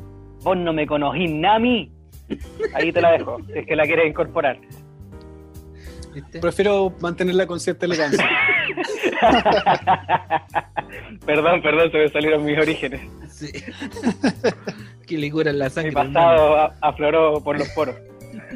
vos 0.43 0.57
no 0.57 0.73
me 0.73 0.87
conocís 0.87 1.31
nami. 1.31 1.93
Ahí 2.75 2.93
te 2.93 3.01
la 3.01 3.13
dejo, 3.13 3.39
si 3.47 3.59
es 3.59 3.67
que 3.67 3.77
la 3.77 3.85
quieres 3.85 4.09
incorporar. 4.09 4.59
¿Viste? 6.15 6.41
Prefiero 6.41 6.95
mantenerla 7.01 7.47
con 7.47 7.61
cierta 7.61 7.87
elegancia. 7.87 8.25
perdón, 11.27 11.63
perdón, 11.63 11.91
se 11.91 11.99
me 11.99 12.09
salieron 12.09 12.45
mis 12.45 12.59
orígenes. 12.59 13.01
Sí. 13.29 13.51
que 15.07 15.19
le 15.19 15.31
curan 15.31 15.59
la 15.59 15.71
sangre. 15.71 15.91
Mi 15.91 15.95
pasado 15.95 16.71
afloró 16.81 17.43
por 17.43 17.59
los 17.59 17.69
poros. 17.71 17.97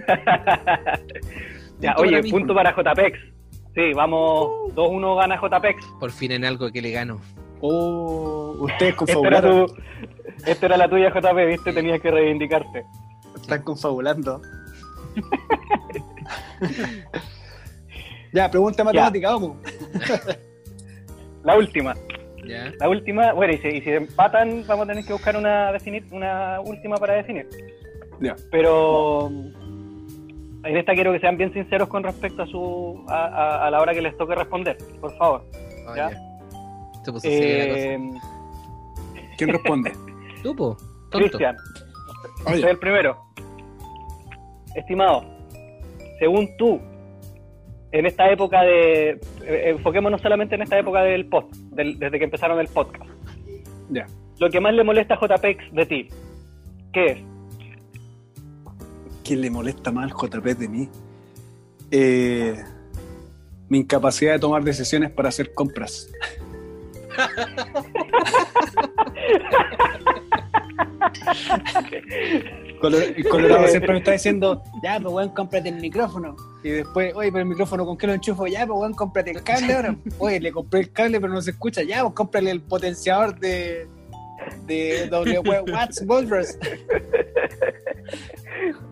ya, 1.80 1.94
oye, 1.98 2.22
punto 2.30 2.54
para 2.54 2.72
JPEX. 2.72 3.18
Sí, 3.74 3.92
vamos, 3.94 4.48
2-1 4.74 5.18
gana 5.18 5.40
JPEX. 5.40 5.84
Por 6.00 6.10
fin 6.10 6.32
en 6.32 6.44
algo 6.44 6.70
que 6.70 6.80
le 6.80 6.92
gano. 6.92 7.20
Oh, 7.60 8.56
ustedes 8.60 8.94
confabularon. 8.94 9.66
Esta 10.46 10.66
era, 10.66 10.76
la 10.76 10.88
tuya, 10.88 11.10
JP, 11.10 11.46
¿viste? 11.46 11.72
Tenías 11.72 12.00
que 12.00 12.10
reivindicarte. 12.10 12.84
Están 13.34 13.62
confabulando. 13.62 14.40
Ya, 18.32 18.50
pregunta 18.50 18.84
matemática, 18.84 19.30
vamos. 19.30 19.56
la 21.44 21.56
última. 21.56 21.94
La 22.78 22.88
última, 22.88 23.32
bueno, 23.32 23.54
y 23.54 23.58
si, 23.58 23.68
y 23.68 23.80
si, 23.80 23.90
empatan, 23.90 24.64
vamos 24.66 24.84
a 24.84 24.88
tener 24.88 25.04
que 25.04 25.12
buscar 25.12 25.36
una 25.36 25.72
definir, 25.72 26.04
una 26.12 26.60
última 26.60 26.96
para 26.96 27.14
definir. 27.14 27.48
Ya. 28.20 28.36
Pero 28.50 29.28
en 30.66 30.76
esta 30.76 30.94
quiero 30.94 31.12
que 31.12 31.20
sean 31.20 31.36
bien 31.36 31.52
sinceros 31.52 31.88
con 31.88 32.02
respecto 32.02 32.42
a 32.42 32.46
su 32.46 33.04
a, 33.08 33.68
la 33.70 33.80
hora 33.80 33.94
que 33.94 34.00
les 34.00 34.16
toque 34.16 34.34
responder, 34.34 34.76
por 35.00 35.16
favor. 35.16 35.44
¿ya? 35.94 36.10
Eh, 37.22 37.98
¿Quién 39.36 39.50
responde? 39.50 39.92
Tú, 40.42 40.76
Cristian. 41.10 41.56
Soy 42.44 42.62
el 42.62 42.78
primero. 42.78 43.16
Estimado, 44.74 45.24
según 46.18 46.54
tú, 46.58 46.80
en 47.92 48.06
esta 48.06 48.30
época 48.30 48.62
de. 48.62 49.10
Eh, 49.42 49.70
enfoquémonos 49.70 50.20
solamente 50.20 50.54
en 50.54 50.62
esta 50.62 50.78
época 50.78 51.02
del 51.02 51.26
post, 51.26 51.54
desde 51.54 52.18
que 52.18 52.24
empezaron 52.24 52.60
el 52.60 52.68
podcast. 52.68 53.04
Ya. 53.90 54.06
Lo 54.38 54.50
que 54.50 54.60
más 54.60 54.74
le 54.74 54.84
molesta 54.84 55.14
a 55.14 55.20
JPEX 55.20 55.72
de 55.72 55.86
ti, 55.86 56.08
¿qué 56.92 57.06
es? 57.06 57.18
¿Quién 59.24 59.40
le 59.40 59.50
molesta 59.50 59.90
más 59.90 60.12
al 60.12 60.16
JP 60.16 60.44
de 60.44 60.68
mí? 60.68 60.88
Eh, 61.90 62.54
mi 63.68 63.78
incapacidad 63.78 64.34
de 64.34 64.38
tomar 64.38 64.62
decisiones 64.62 65.10
para 65.10 65.30
hacer 65.30 65.52
compras. 65.54 66.08
Colorado 72.80 73.68
siempre 73.68 73.92
me 73.92 73.98
está 73.98 74.12
diciendo, 74.12 74.62
ya, 74.82 74.98
pues 75.00 75.14
weón, 75.14 75.30
cómprate 75.30 75.70
el 75.70 75.76
micrófono. 75.76 76.36
Y 76.62 76.70
después, 76.70 77.14
oye, 77.14 77.30
pero 77.30 77.42
el 77.42 77.48
micrófono, 77.48 77.86
¿con 77.86 77.96
qué 77.96 78.06
lo 78.06 78.14
enchufo? 78.14 78.46
Ya, 78.46 78.66
pues 78.66 78.78
weón, 78.78 78.94
cómprate 78.94 79.30
el 79.30 79.42
cable 79.42 79.74
ahora. 79.74 79.96
Oye, 80.18 80.40
le 80.40 80.52
compré 80.52 80.80
el 80.80 80.92
cable, 80.92 81.20
pero 81.20 81.32
no 81.32 81.40
se 81.40 81.52
escucha. 81.52 81.82
Ya, 81.82 82.02
pues 82.02 82.14
cómprale 82.14 82.50
el 82.50 82.60
potenciador 82.60 83.38
de, 83.38 83.86
de 84.66 85.08
W 85.08 85.40
Watts 85.72 86.04
Volvers. 86.04 86.58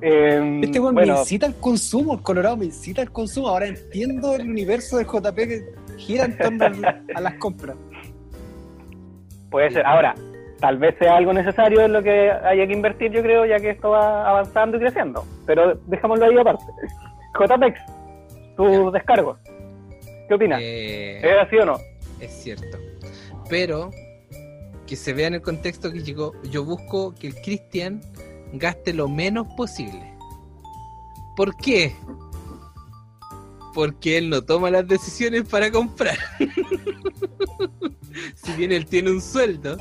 Em, 0.01 0.63
este 0.63 0.81
weón 0.81 0.95
me 0.95 1.07
incita 1.07 1.47
al 1.47 1.55
consumo, 1.57 2.15
el 2.15 2.23
Colorado 2.23 2.57
me 2.57 2.67
incita 2.67 3.03
al 3.03 3.11
consumo. 3.11 3.49
Ahora 3.49 3.67
entiendo 3.67 4.35
el 4.35 4.49
universo 4.49 4.99
de 4.99 5.05
JP 5.05 5.37
que 5.37 5.65
gira 5.97 6.25
en 6.25 6.39
torno 6.39 6.89
a 7.15 7.21
las 7.21 7.35
compras. 7.35 7.77
Puede 9.51 9.71
ser. 9.71 9.87
Ahora, 9.87 10.15
tal 10.65 10.79
vez 10.79 10.95
sea 10.99 11.19
algo 11.19 11.35
necesario 11.35 11.83
en 11.83 11.93
lo 11.93 12.03
que 12.03 12.31
haya 12.31 12.67
que 12.67 12.73
invertir, 12.73 13.13
yo 13.13 13.21
creo, 13.21 13.45
ya 13.45 13.61
que 13.61 13.69
esto 13.69 13.91
va 13.91 14.27
avanzando 14.27 14.79
y 14.79 14.81
creciendo. 14.81 15.23
Pero 15.45 15.75
dejémoslo 15.75 16.25
ahí 16.25 16.39
aparte. 16.39 16.65
JPEX, 17.39 17.79
tu 18.57 18.91
descargo. 18.91 19.37
¿Qué 20.27 20.33
opinas? 20.33 20.63
Eh, 20.63 21.21
¿Es 21.23 21.47
así 21.47 21.57
o 21.57 21.67
no? 21.67 21.77
Es 22.19 22.33
cierto. 22.33 22.79
Pero 23.51 23.91
que 24.87 24.97
se 24.97 25.13
vea 25.13 25.27
en 25.27 25.35
el 25.35 25.43
contexto 25.43 25.93
que 25.93 26.03
llegó, 26.03 26.33
yo 26.45 26.65
busco 26.65 27.15
que 27.15 27.27
el 27.27 27.35
Cristian 27.35 28.01
gaste 28.55 28.95
lo 28.95 29.07
menos 29.07 29.47
posible. 29.59 30.15
¿Por 31.37 31.55
qué? 31.59 31.95
Porque 33.75 34.17
él 34.17 34.31
no 34.31 34.41
toma 34.41 34.71
las 34.71 34.89
decisiones 34.89 35.47
para 35.47 35.71
comprar. 35.71 36.17
si 38.35 38.53
bien 38.53 38.73
él 38.73 38.87
tiene 38.87 39.11
un 39.11 39.21
sueldo, 39.21 39.77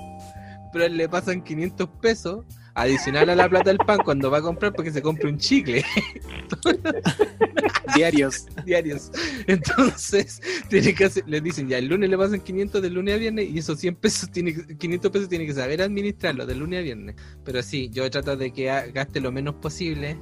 pero 0.74 0.86
él 0.86 0.98
le 0.98 1.08
pasan 1.08 1.44
500 1.44 1.88
pesos 2.02 2.46
adicional 2.76 3.30
a 3.30 3.36
la 3.36 3.48
plata 3.48 3.70
del 3.70 3.78
pan 3.78 4.00
cuando 4.04 4.32
va 4.32 4.40
a 4.40 4.42
comprar 4.42 4.74
porque 4.74 4.92
se 4.92 5.02
compra 5.02 5.30
un 5.30 5.38
chicle. 5.38 5.86
Diarios. 7.96 8.48
Diarios. 8.66 9.12
Entonces, 9.48 10.42
tiene 10.70 10.94
que 10.96 11.10
le 11.28 11.42
dicen, 11.42 11.68
ya 11.68 11.78
el 11.78 11.88
lunes 11.88 12.10
le 12.10 12.18
pasan 12.18 12.40
500 12.40 12.82
del 12.82 12.94
lunes 12.94 13.16
a 13.16 13.18
viernes 13.18 13.50
y 13.50 13.60
esos 13.60 13.80
100 13.80 13.96
pesos, 13.96 14.32
tiene, 14.32 14.54
500 14.78 15.12
pesos 15.12 15.30
tiene 15.30 15.46
que 15.46 15.54
saber 15.54 15.82
administrarlo 15.82 16.46
del 16.46 16.60
lunes 16.60 16.80
a 16.80 16.84
viernes. 16.84 17.16
Pero 17.44 17.62
sí, 17.62 17.90
yo 17.92 18.10
trato 18.10 18.36
de 18.36 18.52
que 18.52 18.66
gaste 18.92 19.22
lo 19.22 19.32
menos 19.32 19.56
posible 19.56 20.18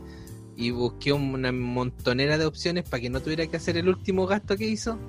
y 0.57 0.71
busqué 0.71 1.13
una 1.13 1.51
montonera 1.51 2.37
de 2.37 2.45
opciones 2.45 2.83
para 2.87 3.01
que 3.01 3.09
no 3.09 3.21
tuviera 3.21 3.47
que 3.47 3.57
hacer 3.57 3.77
el 3.77 3.87
último 3.87 4.27
gasto 4.27 4.57
que 4.57 4.65
hizo. 4.65 4.99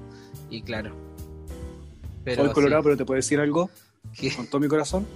Y 0.49 0.63
claro. 0.63 0.95
Pero, 2.25 2.45
Soy 2.45 2.55
colorado, 2.55 2.85
pero 2.85 2.97
te 2.97 3.05
puedo 3.05 3.17
decir 3.17 3.41
algo 3.41 3.69
con 4.37 4.47
todo 4.47 4.61
mi 4.61 4.69
corazón. 4.69 5.07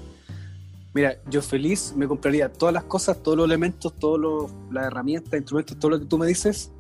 Mira, 0.97 1.17
yo 1.29 1.43
feliz 1.43 1.93
me 1.95 2.09
compraría 2.09 2.51
todas 2.51 2.73
las 2.73 2.85
cosas, 2.85 3.23
todos 3.23 3.37
los 3.37 3.47
elementos, 3.47 3.95
todas 3.99 4.51
las 4.71 4.87
herramientas, 4.87 5.35
instrumentos, 5.35 5.79
todo 5.79 5.91
lo 5.91 6.01
que 6.01 6.07
tú 6.07 6.17
me 6.17 6.27
dices, 6.27 6.73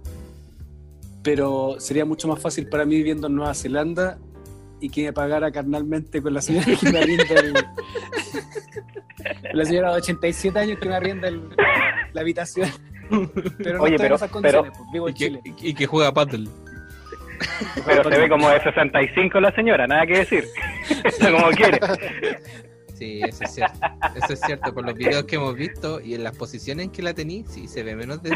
pero 1.22 1.76
sería 1.81 2.07
mucho 2.07 2.26
más 2.26 2.40
fácil 2.40 2.66
para 2.66 2.87
mí 2.87 2.96
viviendo 2.96 3.26
en 3.26 3.35
Nueva 3.35 3.52
Zelanda 3.52 4.16
y 4.81 4.88
que 4.88 5.05
me 5.05 5.12
pagara 5.12 5.52
carnalmente 5.52 6.22
con 6.22 6.33
la 6.33 6.40
señora 6.40 6.64
que 6.64 6.90
me 6.90 6.98
arrienda 6.98 7.24
el, 7.35 7.55
la 9.52 9.64
señora 9.66 9.90
de 9.90 9.96
87 9.96 10.59
años 10.59 10.79
que 10.79 10.88
me 10.88 10.94
arrienda 10.94 11.29
la 12.14 12.20
habitación. 12.22 12.70
Pero 13.59 13.76
no 13.76 13.85
Oye, 13.85 13.98
pero, 13.98 14.14
esas 14.14 14.31
condiciones, 14.31 14.72
pues, 14.79 14.90
vivo 14.94 15.09
en 15.09 15.14
y 15.14 15.18
Chile. 15.18 15.40
Que, 15.44 15.68
y 15.68 15.74
que 15.74 15.87
juega 15.87 16.14
paddle. 16.14 16.48
Pero 17.85 18.11
se 18.11 18.18
ve 18.18 18.31
como 18.31 18.48
de 18.48 18.62
65 18.62 19.40
la 19.40 19.55
señora, 19.55 19.87
nada 19.87 20.07
que 20.07 20.20
decir. 20.20 20.46
como 21.20 21.50
quiere. 21.50 21.79
Sí, 22.99 23.21
eso 23.23 23.45
es 23.45 23.55
cierto. 23.55 23.79
Eso 24.15 24.33
es 24.33 24.41
cierto. 24.41 24.73
Por 24.73 24.87
los 24.87 24.95
videos 24.95 25.25
que 25.25 25.37
hemos 25.37 25.55
visto 25.55 26.01
y 26.01 26.15
en 26.15 26.25
las 26.25 26.37
posiciones 26.37 26.87
en 26.87 26.93
que 26.93 27.03
la 27.03 27.13
tení, 27.13 27.45
sí, 27.49 27.69
se 27.69 27.83
ve 27.83 27.95
menos 27.95 28.23
de, 28.23 28.31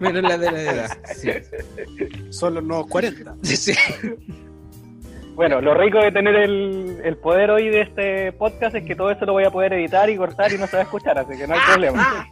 menos 0.00 0.22
la 0.22 0.38
de 0.38 0.52
la 0.52 0.62
edad. 0.62 0.98
Sí. 1.14 1.30
Son 2.30 2.54
los 2.54 2.62
nuevos 2.62 2.86
40. 2.86 3.34
Sí, 3.42 3.72
Bueno, 5.34 5.60
lo 5.60 5.74
rico 5.74 5.98
de 5.98 6.12
tener 6.12 6.34
el, 6.34 7.00
el, 7.04 7.16
poder 7.18 7.50
hoy 7.50 7.68
de 7.68 7.82
este 7.82 8.32
podcast 8.32 8.74
es 8.74 8.84
que 8.84 8.96
todo 8.96 9.10
eso 9.10 9.26
lo 9.26 9.32
voy 9.34 9.44
a 9.44 9.50
poder 9.50 9.74
editar 9.74 10.08
y 10.08 10.16
cortar 10.16 10.50
y 10.52 10.56
no 10.58 10.66
se 10.66 10.76
va 10.76 10.82
a 10.82 10.84
escuchar, 10.84 11.18
así 11.18 11.36
que 11.36 11.46
no 11.46 11.54
hay 11.54 11.60
problema. 11.66 12.26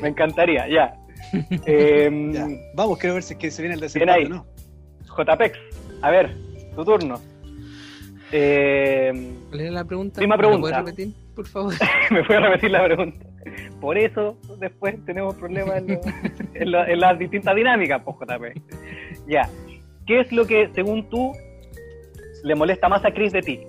Me 0.00 0.08
encantaría, 0.08 0.68
ya. 0.68 0.94
Em, 1.64 2.58
Vamos, 2.74 2.98
quiero 2.98 3.14
ver 3.14 3.22
si 3.22 3.32
es 3.32 3.38
que 3.38 3.50
se 3.50 3.62
viene 3.62 3.76
el 3.76 3.80
desempate, 3.80 4.28
¿no? 4.28 4.46
JPEX, 5.16 5.58
a 6.02 6.10
ver, 6.10 6.36
tu 6.74 6.84
turno. 6.84 7.20
Eh, 8.32 9.12
¿Cuál 9.48 9.60
era 9.60 9.70
la 9.70 9.84
pregunta? 9.84 10.20
¿Me 10.20 10.38
puedes 10.38 10.76
repetir, 10.76 11.12
por 11.34 11.46
favor? 11.46 11.74
Me 12.10 12.24
puedes 12.24 12.42
repetir 12.42 12.70
la 12.70 12.84
pregunta. 12.84 13.26
Por 13.80 13.98
eso 13.98 14.38
después 14.58 15.04
tenemos 15.04 15.34
problemas 15.34 15.82
en, 16.54 16.70
las 17.00 17.18
distintas 17.18 17.54
dinámicas, 17.54 18.02
pues, 18.02 18.16
JP. 18.20 19.28
Ya. 19.28 19.48
¿Qué 20.06 20.20
es 20.20 20.32
lo 20.32 20.46
que, 20.46 20.70
según 20.74 21.08
tú, 21.10 21.32
le 22.42 22.54
molesta 22.54 22.88
más 22.88 23.04
a 23.04 23.12
Chris 23.12 23.32
de 23.32 23.40
ti 23.42 23.60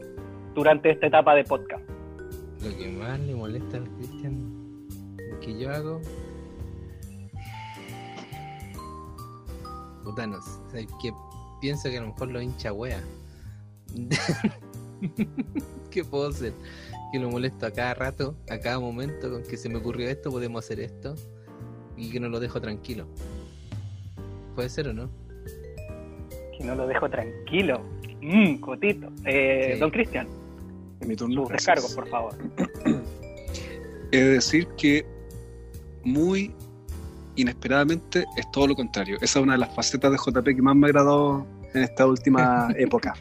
durante 0.56 0.92
esta 0.92 1.08
etapa 1.08 1.36
de 1.36 1.44
podcast? 1.44 1.84
Lo 2.63 2.78
que 2.78 2.88
más 2.89 3.20
le 3.20 3.36
molesta 3.36 3.78
al 3.78 3.89
Cristian 3.96 4.54
que 5.42 5.60
yo 5.60 5.70
hago. 5.72 6.02
Putanos, 10.04 10.44
¿sabes 10.70 10.88
qué? 11.02 11.12
Pienso 11.63 11.89
que 11.89 11.97
a 11.97 12.02
lo 12.02 12.08
mejor 12.08 12.28
lo 12.30 12.41
hincha 12.41 12.73
wea. 12.73 13.02
¿Qué 15.91 16.04
puedo 16.04 16.28
hacer? 16.28 16.52
Que 17.13 17.19
lo 17.19 17.30
molesto 17.30 17.65
a 17.65 17.71
cada 17.71 17.93
rato, 17.93 18.36
a 18.49 18.58
cada 18.60 18.82
momento 18.82 19.32
con 19.32 19.43
que 19.43 19.56
se 19.56 19.69
me 19.69 19.78
ocurrió 19.78 20.10
esto, 20.10 20.30
podemos 20.30 20.65
hacer 20.65 20.82
esto. 20.82 21.15
Y 21.95 22.12
que 22.12 22.19
no 22.19 22.28
lo 22.28 22.41
dejo 22.41 22.60
tranquilo. 22.60 23.08
¿Puede 24.56 24.67
ser 24.67 24.89
o 24.89 24.93
no? 24.93 25.10
Que 26.58 26.65
no 26.65 26.76
lo 26.76 26.86
dejo 26.86 27.10
tranquilo. 27.10 27.82
Mmm, 28.19 28.56
cotito. 28.56 29.08
Eh, 29.23 29.78
Don 29.80 29.89
Cristian. 29.89 30.28
Mi 31.08 31.15
turno. 31.15 31.45
Por 31.45 32.10
favor. 32.10 32.36
He 34.12 34.17
de 34.17 34.30
decir 34.32 34.67
que 34.76 35.06
muy 36.04 36.54
inesperadamente 37.36 38.26
es 38.38 38.52
todo 38.52 38.67
lo 38.67 38.76
contrario. 38.76 39.17
Esa 39.22 39.39
es 39.39 39.43
una 39.43 39.54
de 39.54 39.60
las 39.60 39.74
facetas 39.74 40.12
de 40.12 40.17
JP 40.17 40.56
que 40.56 40.62
más 40.62 40.76
me 40.76 40.88
ha 40.88 40.89
agradado 40.89 41.46
en 41.74 41.84
esta 41.84 42.06
última 42.06 42.69
época. 42.78 43.13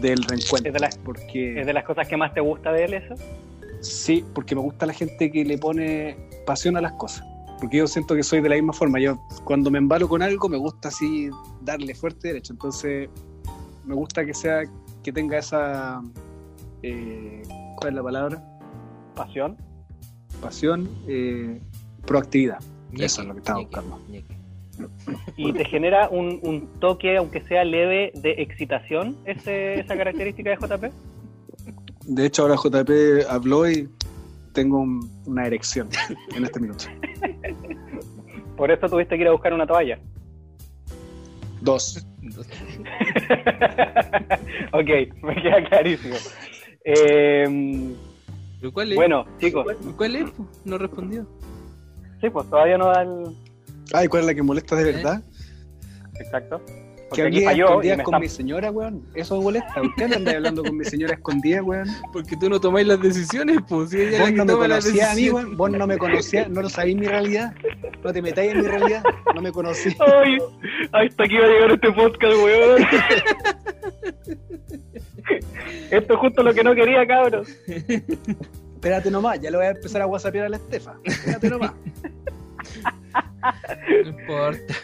del 0.00 0.22
reencuentro. 0.24 0.68
¿Es 0.68 0.74
de, 0.74 0.80
las, 0.80 0.96
porque 0.98 1.60
¿Es 1.60 1.66
de 1.66 1.72
las 1.72 1.84
cosas 1.84 2.08
que 2.08 2.16
más 2.16 2.34
te 2.34 2.40
gusta 2.40 2.72
de 2.72 2.84
él 2.84 2.94
eso? 2.94 3.14
Sí, 3.80 4.24
porque 4.34 4.54
me 4.54 4.60
gusta 4.60 4.86
la 4.86 4.92
gente 4.92 5.30
que 5.30 5.44
le 5.44 5.58
pone 5.58 6.16
pasión 6.46 6.76
a 6.76 6.80
las 6.80 6.92
cosas. 6.92 7.24
Porque 7.58 7.78
yo 7.78 7.86
siento 7.86 8.14
que 8.14 8.22
soy 8.22 8.40
de 8.40 8.48
la 8.48 8.56
misma 8.56 8.72
forma. 8.72 8.98
Yo 8.98 9.20
cuando 9.44 9.70
me 9.70 9.78
embalo 9.78 10.08
con 10.08 10.22
algo 10.22 10.48
me 10.48 10.56
gusta 10.56 10.88
así 10.88 11.30
darle 11.60 11.94
fuerte 11.94 12.28
derecho. 12.28 12.52
Entonces 12.52 13.08
me 13.84 13.94
gusta 13.94 14.24
que 14.24 14.34
sea 14.34 14.62
que 15.02 15.12
tenga 15.12 15.38
esa 15.38 16.02
eh, 16.82 17.42
¿cuál 17.76 17.90
es 17.90 17.94
la 17.94 18.02
palabra? 18.02 18.44
Pasión. 19.14 19.56
Pasión, 20.40 20.88
eh, 21.06 21.60
proactividad. 22.06 22.58
Ñeque, 22.92 23.04
Eso 23.06 23.22
es 23.22 23.28
lo 23.28 23.34
que 23.34 23.40
estaba 23.40 23.58
ñeque, 23.60 23.76
buscando. 23.80 24.00
ñeque. 24.08 24.36
¿Y 25.36 25.52
te 25.52 25.64
genera 25.66 26.08
un, 26.08 26.38
un 26.42 26.66
toque, 26.80 27.16
aunque 27.16 27.40
sea 27.42 27.62
leve, 27.64 28.10
de 28.14 28.30
excitación 28.38 29.16
ese- 29.26 29.80
esa 29.80 29.96
característica 29.96 30.50
de 30.50 30.56
JP? 30.56 30.90
De 32.06 32.26
hecho 32.26 32.42
ahora 32.42 32.56
JP 32.56 32.90
habló 33.28 33.70
y 33.70 33.88
tengo 34.52 34.78
un- 34.78 35.08
una 35.26 35.46
erección 35.46 35.88
en 36.34 36.44
este 36.44 36.58
minuto. 36.60 36.84
Por 38.56 38.70
eso 38.70 38.88
tuviste 38.88 39.16
que 39.16 39.22
ir 39.22 39.28
a 39.28 39.32
buscar 39.32 39.52
una 39.52 39.66
toalla. 39.66 39.98
Dos. 41.60 42.04
ok, 44.72 44.88
me 45.22 45.34
queda 45.42 45.64
clarísimo. 45.68 46.16
Eh, 46.84 47.94
¿Pero 48.60 48.72
cuál 48.72 48.92
es? 48.92 48.96
bueno, 48.96 49.24
chicos, 49.38 49.66
¿Cuál 49.96 50.16
es? 50.16 50.24
No 50.64 50.78
respondió. 50.78 51.26
Sí, 52.22 52.30
pues 52.30 52.48
todavía 52.48 52.78
no 52.78 52.86
da 52.86 53.02
el. 53.02 53.36
Ay, 53.92 54.08
¿cuál 54.08 54.22
es 54.22 54.26
la 54.28 54.34
que 54.34 54.42
molesta 54.42 54.76
de 54.76 54.84
verdad? 54.92 55.22
Exacto. 56.18 56.62
Que 56.64 57.08
Porque 57.08 57.22
aquí 57.26 57.44
falló 57.44 57.66
y 57.66 57.68
escondidas 57.68 57.98
me 57.98 58.04
con 58.04 58.20
mi 58.20 58.28
señora, 58.28 58.70
weón. 58.70 59.06
Eso 59.14 59.38
molesta. 59.42 59.82
¿Usted 59.82 60.12
anda 60.14 60.32
hablando 60.32 60.62
con 60.64 60.78
mi 60.78 60.84
señora 60.86 61.12
escondida, 61.12 61.62
weón? 61.62 61.86
Porque 62.10 62.34
tú 62.38 62.48
no 62.48 62.58
tomáis 62.58 62.86
las 62.86 63.02
decisiones, 63.02 63.58
pues. 63.68 63.90
Si 63.90 64.00
ella 64.00 64.10
es 64.10 64.18
la 64.18 64.18
Vos 64.20 64.30
que 64.30 64.36
no 64.36 64.44
me 64.46 64.52
conocías 64.54 65.10
a 65.10 65.14
mí, 65.14 65.20
decisiones. 65.20 65.32
weón. 65.44 65.56
Vos 65.58 65.70
no 65.72 65.86
me 65.86 65.98
conocías, 65.98 66.48
no 66.48 66.62
lo 66.62 66.70
sabías 66.70 66.98
mi 66.98 67.06
realidad. 67.06 67.52
No 68.02 68.12
te 68.14 68.22
metáis 68.22 68.52
en 68.52 68.62
mi 68.62 68.66
realidad. 68.66 69.02
No 69.34 69.42
me 69.42 69.52
conocías. 69.52 69.96
Ay, 70.00 70.38
hasta 70.92 71.24
aquí 71.24 71.36
va 71.36 71.44
a 71.44 71.48
llegar 71.48 71.70
este 71.72 71.92
podcast, 71.92 72.34
weón. 72.42 72.86
Esto 75.90 76.14
es 76.14 76.18
justo 76.18 76.42
lo 76.42 76.54
que 76.54 76.64
no 76.64 76.74
quería, 76.74 77.06
cabros. 77.06 77.48
Espérate 78.74 79.10
nomás, 79.10 79.38
ya 79.40 79.50
le 79.50 79.58
voy 79.58 79.66
a 79.66 79.70
empezar 79.70 80.00
a 80.00 80.06
whatsappear 80.06 80.46
a 80.46 80.48
la 80.48 80.56
Estefa. 80.56 80.94
Espérate 81.04 81.50
nomás. 81.50 81.72
No 84.04 84.08
importa. 84.10 84.74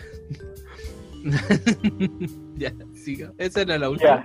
ya, 2.56 2.72
siga. 2.94 3.32
Esa 3.38 3.62
era 3.62 3.78
la 3.78 3.90
última. 3.90 4.24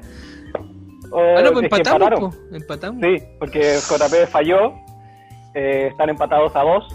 Ah, 1.16 1.42
no, 1.44 1.52
pues 1.52 1.64
empatamos, 1.66 2.10
po. 2.20 2.34
Empatamos. 2.52 3.02
Sí, 3.04 3.24
porque 3.40 3.78
JP 3.78 4.28
falló. 4.30 4.74
eh, 5.56 5.88
están 5.92 6.10
empatados 6.10 6.56
a 6.56 6.62
dos. 6.62 6.86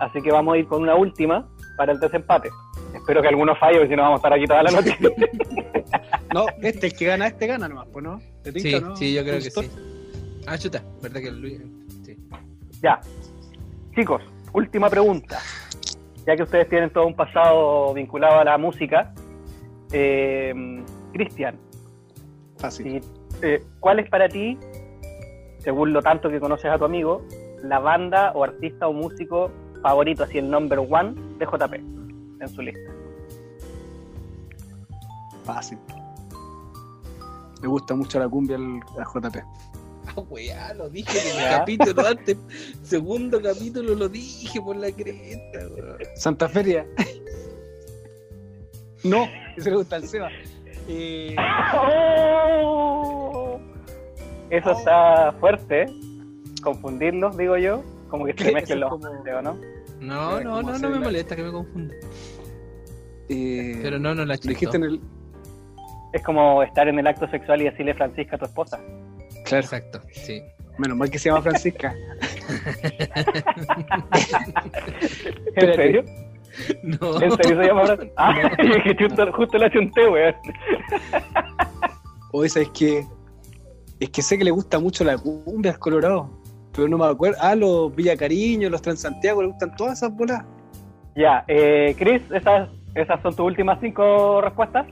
Así 0.00 0.20
que 0.20 0.30
vamos 0.30 0.54
a 0.54 0.58
ir 0.58 0.66
con 0.66 0.82
una 0.82 0.94
última 0.94 1.48
para 1.76 1.92
el 1.92 2.00
desempate. 2.00 2.50
Espero 2.94 3.22
que 3.22 3.28
alguno 3.28 3.54
falle, 3.56 3.78
porque 3.78 3.90
si 3.90 3.96
no 3.96 4.02
vamos 4.02 4.16
a 4.16 4.20
estar 4.20 4.32
aquí 4.34 4.44
toda 4.46 4.62
la 4.62 4.70
noche. 4.70 4.96
No, 6.34 6.44
este, 6.60 6.88
el 6.88 6.92
que 6.94 7.06
gana, 7.06 7.28
este 7.28 7.46
gana 7.46 7.66
nomás, 7.68 7.86
pues, 7.92 8.04
¿no? 8.04 8.20
¿Te 8.42 8.52
tinca, 8.52 8.68
Sí, 8.78 8.84
no? 8.84 8.96
sí, 8.96 9.14
yo 9.14 9.22
creo 9.22 9.36
que 9.36 9.50
sí. 9.50 9.70
Ah, 10.46 10.58
chuta, 10.58 10.82
¿verdad 11.00 11.20
que 11.20 11.30
Luis? 11.30 11.60
Sí. 12.04 12.18
ya. 12.82 13.00
Chicos, 13.94 14.20
última 14.52 14.90
pregunta. 14.90 15.38
Ya 16.26 16.36
que 16.36 16.42
ustedes 16.42 16.68
tienen 16.68 16.90
todo 16.90 17.06
un 17.06 17.14
pasado 17.14 17.94
vinculado 17.94 18.40
a 18.40 18.44
la 18.44 18.58
música. 18.58 19.12
eh, 19.92 20.82
Cristian, 21.12 21.56
Fácil. 22.58 23.00
si, 23.02 23.46
eh, 23.46 23.62
¿cuál 23.80 24.00
es 24.00 24.10
para 24.10 24.28
ti, 24.28 24.58
según 25.58 25.92
lo 25.92 26.02
tanto 26.02 26.28
que 26.28 26.40
conoces 26.40 26.70
a 26.70 26.76
tu 26.76 26.84
amigo, 26.84 27.22
la 27.62 27.78
banda 27.78 28.32
o 28.34 28.42
artista 28.44 28.88
o 28.88 28.92
músico 28.92 29.50
favorito, 29.82 30.24
así 30.24 30.38
el 30.38 30.50
number 30.50 30.80
one 30.80 31.14
de 31.38 31.46
JP 31.46 31.74
en 32.40 32.48
su 32.48 32.62
lista? 32.62 32.92
Fácil. 35.44 35.78
Me 37.62 37.68
gusta 37.68 37.94
mucho 37.94 38.18
la 38.18 38.28
cumbia 38.28 38.56
al 38.56 38.80
JP. 39.14 39.36
Ah, 40.16 40.20
weá, 40.30 40.72
lo 40.74 40.88
dije 40.88 41.18
en 41.20 41.26
el 41.36 41.42
Ya. 41.42 41.58
capítulo 41.58 42.06
antes. 42.06 42.36
Segundo 42.82 43.40
capítulo 43.42 43.94
lo 43.94 44.08
dije 44.08 44.60
por 44.60 44.76
la 44.76 44.90
cresta, 44.92 45.58
weón. 45.74 45.98
Santa 46.14 46.48
Feria. 46.48 46.86
no, 49.04 49.26
ese 49.56 49.70
le 49.70 49.76
gusta 49.76 49.96
al 49.96 50.06
Seba. 50.08 50.28
Eh, 50.88 51.34
¡Oh! 51.74 53.58
Eso 54.50 54.70
está 54.72 55.32
fuerte, 55.40 55.82
¿eh? 55.82 55.86
confundirlos, 56.62 57.36
digo 57.36 57.56
yo, 57.56 57.82
como 58.08 58.24
que 58.26 58.32
se 58.34 58.44
Eso 58.44 58.52
mezclen 58.54 58.80
los 58.80 58.90
como- 58.90 59.06
¿o 59.08 59.42
no? 59.42 59.56
No, 60.00 60.40
no, 60.40 60.62
no, 60.62 60.78
no 60.78 60.88
me 60.90 60.98
la- 60.98 61.04
molesta 61.04 61.34
que 61.36 61.42
me 61.42 61.50
confunda. 61.52 61.94
eh, 63.28 63.78
Pero 63.82 63.98
no, 63.98 64.14
no 64.14 64.24
la 64.24 64.34
lo 64.34 64.40
dijiste 64.40 64.54
chistó. 64.56 64.76
en 64.76 64.84
el. 64.84 65.00
Es 66.12 66.22
como 66.22 66.62
estar 66.62 66.86
en 66.88 66.98
el 66.98 67.06
acto 67.06 67.28
sexual 67.30 67.60
y 67.62 67.64
decirle 67.64 67.94
Francisca 67.94 68.36
a 68.36 68.38
tu 68.38 68.44
esposa. 68.46 68.80
Claro, 69.46 69.64
Exacto, 69.64 70.00
sí. 70.12 70.42
menos 70.78 70.96
mal 70.98 71.10
que 71.10 71.18
se 71.18 71.28
llama 71.28 71.42
Francisca. 71.42 71.94
¿En 75.56 75.74
serio? 75.74 76.04
No. 76.82 77.20
¿En 77.20 77.30
serio 77.32 77.60
se 77.60 77.66
llama 77.66 77.86
Francisca? 77.86 78.12
Ah, 78.16 78.50
que 78.84 78.96
justo, 78.98 79.32
justo 79.32 79.58
le 79.58 79.66
achunté, 79.66 80.08
weón. 80.08 80.34
O 82.32 82.44
esa 82.44 82.60
es 82.60 82.68
que. 82.70 83.04
Es 83.98 84.10
que 84.10 84.20
sé 84.20 84.36
que 84.36 84.44
le 84.44 84.50
gusta 84.50 84.78
mucho 84.78 85.04
la 85.04 85.16
cumbia 85.16 85.72
al 85.72 85.78
Colorado. 85.78 86.30
Pero 86.72 86.88
no 86.88 86.98
me 86.98 87.06
acuerdo. 87.06 87.38
Ah, 87.40 87.54
los 87.54 87.94
Villa 87.94 88.16
Cariño, 88.16 88.68
los 88.68 88.82
Transantiago, 88.82 89.42
le 89.42 89.48
gustan 89.48 89.74
todas 89.76 89.98
esas 89.98 90.14
bolas. 90.14 90.44
Ya, 91.14 91.44
eh, 91.48 91.94
Chris, 91.96 92.20
esas, 92.30 92.68
esas 92.94 93.22
son 93.22 93.34
tus 93.34 93.46
últimas 93.46 93.78
cinco 93.80 94.42
respuestas. 94.42 94.86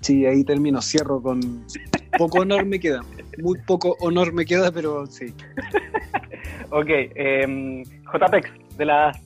Sí, 0.00 0.24
ahí 0.26 0.44
termino, 0.44 0.80
cierro 0.80 1.20
con. 1.20 1.64
Poco 2.18 2.40
honor 2.40 2.64
me 2.64 2.78
queda. 2.78 3.00
Muy 3.38 3.58
poco 3.66 3.96
honor 4.00 4.32
me 4.32 4.44
queda, 4.44 4.70
pero 4.72 5.06
sí. 5.06 5.34
Ok, 6.70 6.86
eh, 6.88 7.82
JPEX, 8.12 8.50
de 8.78 8.84
las 8.86 9.18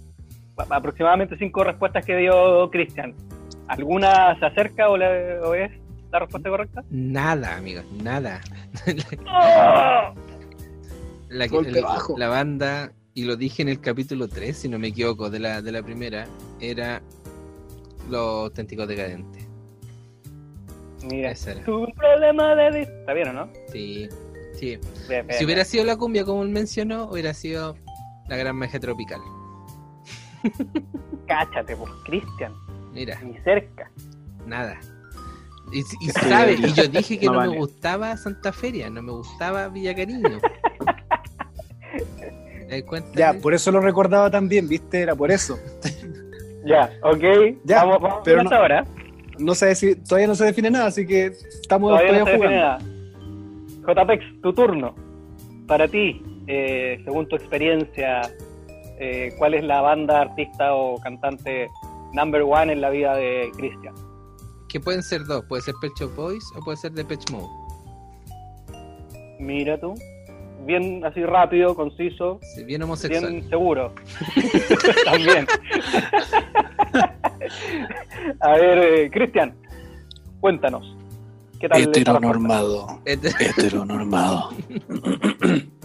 aproximadamente 0.71 1.37
cinco 1.39 1.63
respuestas 1.65 2.05
que 2.05 2.17
dio 2.17 2.69
Cristian, 2.71 3.15
¿alguna 3.69 4.37
se 4.39 4.47
acerca 4.47 4.89
o, 4.89 4.97
la- 4.97 5.41
o 5.45 5.55
es 5.55 5.71
la 6.11 6.19
respuesta 6.21 6.49
correcta? 6.51 6.83
Nada, 6.91 7.57
amigos, 7.57 7.85
nada. 8.03 8.41
La, 11.29 11.47
la 12.17 12.29
banda, 12.29 12.93
y 13.15 13.25
lo 13.25 13.37
dije 13.37 13.63
en 13.63 13.69
el 13.69 13.81
capítulo 13.81 14.29
3, 14.29 14.57
si 14.57 14.69
no 14.69 14.79
me 14.79 14.89
equivoco, 14.89 15.29
de 15.31 15.41
la, 15.41 15.61
de 15.63 15.73
la 15.73 15.83
primera, 15.83 16.27
era 16.61 17.03
Los 18.11 18.45
auténticos 18.45 18.87
decadentes. 18.89 19.46
Mira, 21.03 21.31
Esa 21.31 21.53
era. 21.53 21.65
tu 21.65 21.87
problema 21.95 22.55
de... 22.55 22.83
¿Está 22.83 23.13
bien 23.13 23.29
o 23.29 23.33
no? 23.33 23.49
Sí, 23.73 24.09
sí. 24.55 24.79
Bien, 25.09 25.27
bien, 25.27 25.33
Si 25.39 25.45
hubiera 25.45 25.65
sido 25.65 25.85
la 25.85 25.97
cumbia 25.97 26.25
como 26.25 26.43
él 26.43 26.49
mencionó, 26.49 27.05
hubiera 27.05 27.35
sido 27.35 27.77
la 28.29 28.37
gran 28.37 28.57
magia 28.57 28.81
tropical. 28.81 29.21
Cáchate, 31.29 31.77
pues, 31.77 31.91
Cristian, 32.05 32.53
Mira, 32.93 33.21
ni 33.23 33.37
cerca. 33.41 33.91
nada. 34.47 34.79
Y, 35.73 35.81
y 36.01 36.11
sabe, 36.11 36.53
y 36.55 36.73
yo 36.73 36.87
dije 36.89 37.19
que 37.21 37.27
no 37.27 37.33
no, 37.33 37.39
vale. 37.39 37.53
me 37.53 37.59
gustaba 37.59 38.17
Santa 38.17 38.53
Feria, 38.53 38.89
no 38.89 39.03
me 39.03 39.13
gustaba 39.13 39.69
Villa 39.69 39.95
Cariño. 39.95 40.39
Ya, 43.15 43.33
por 43.33 43.55
eso 43.55 43.71
lo 43.71 43.81
recordaba 43.81 44.29
también, 44.29 44.67
¿viste? 44.69 45.01
Era 45.01 45.15
por 45.15 45.31
eso. 45.31 45.57
Ya, 46.65 46.91
ok, 47.01 47.23
Ya, 47.65 47.85
vamos, 47.85 48.01
vamos 48.03 48.21
pero 48.25 48.43
no- 48.43 48.51
ahora. 48.51 48.85
No 49.39 49.55
se 49.55 49.71
deci- 49.71 50.03
todavía 50.09 50.27
no 50.29 50.35
se 50.35 50.45
define 50.47 50.71
nada, 50.71 50.87
así 50.87 51.07
que 51.07 51.27
estamos 51.27 51.91
Todavía 51.91 52.25
todavía, 52.25 52.79
no 52.79 52.85
jugando. 53.85 54.03
JPEX, 54.03 54.41
tu 54.43 54.53
turno. 54.53 54.95
Para 55.67 55.87
ti, 55.89 56.23
eh, 56.47 57.01
según 57.05 57.29
tu 57.29 57.37
experiencia, 57.37 58.23
eh, 58.99 59.33
¿cuál 59.39 59.55
es 59.55 59.65
la 59.65 59.81
banda, 59.81 60.23
artista 60.23 60.75
o 60.75 60.99
cantante 61.01 61.69
number 62.13 62.43
one 62.43 62.73
en 62.73 62.81
la 62.81 62.91
vida 62.91 63.15
de 63.17 63.51
Cristian? 63.57 63.95
Que 64.69 64.81
pueden 64.81 65.03
ser 65.03 65.25
dos, 65.25 65.45
puede 65.49 65.63
ser 65.63 65.75
Pet 65.81 65.93
Shop 65.99 66.15
Boys 66.17 66.45
o 66.57 66.61
puede 66.65 66.77
ser 66.79 66.93
Depeche 66.93 67.33
Mode. 67.33 67.49
Mira 69.39 69.79
tú. 69.79 69.95
Bien 70.65 71.05
así 71.05 71.23
rápido, 71.25 71.75
conciso, 71.77 72.41
Sí, 72.57 72.65
bien 72.65 72.83
homosexual. 72.83 73.31
bien 73.31 73.49
seguro. 73.49 73.93
También. 75.05 75.47
A 78.41 78.51
ver, 78.53 78.79
eh, 78.79 79.11
Cristian, 79.11 79.55
cuéntanos. 80.41 80.95
¿Qué 81.61 81.69
tal? 81.69 81.83
Heteronormado. 81.83 83.01
Este- 83.05 83.31
Heteronormado. 83.41 84.51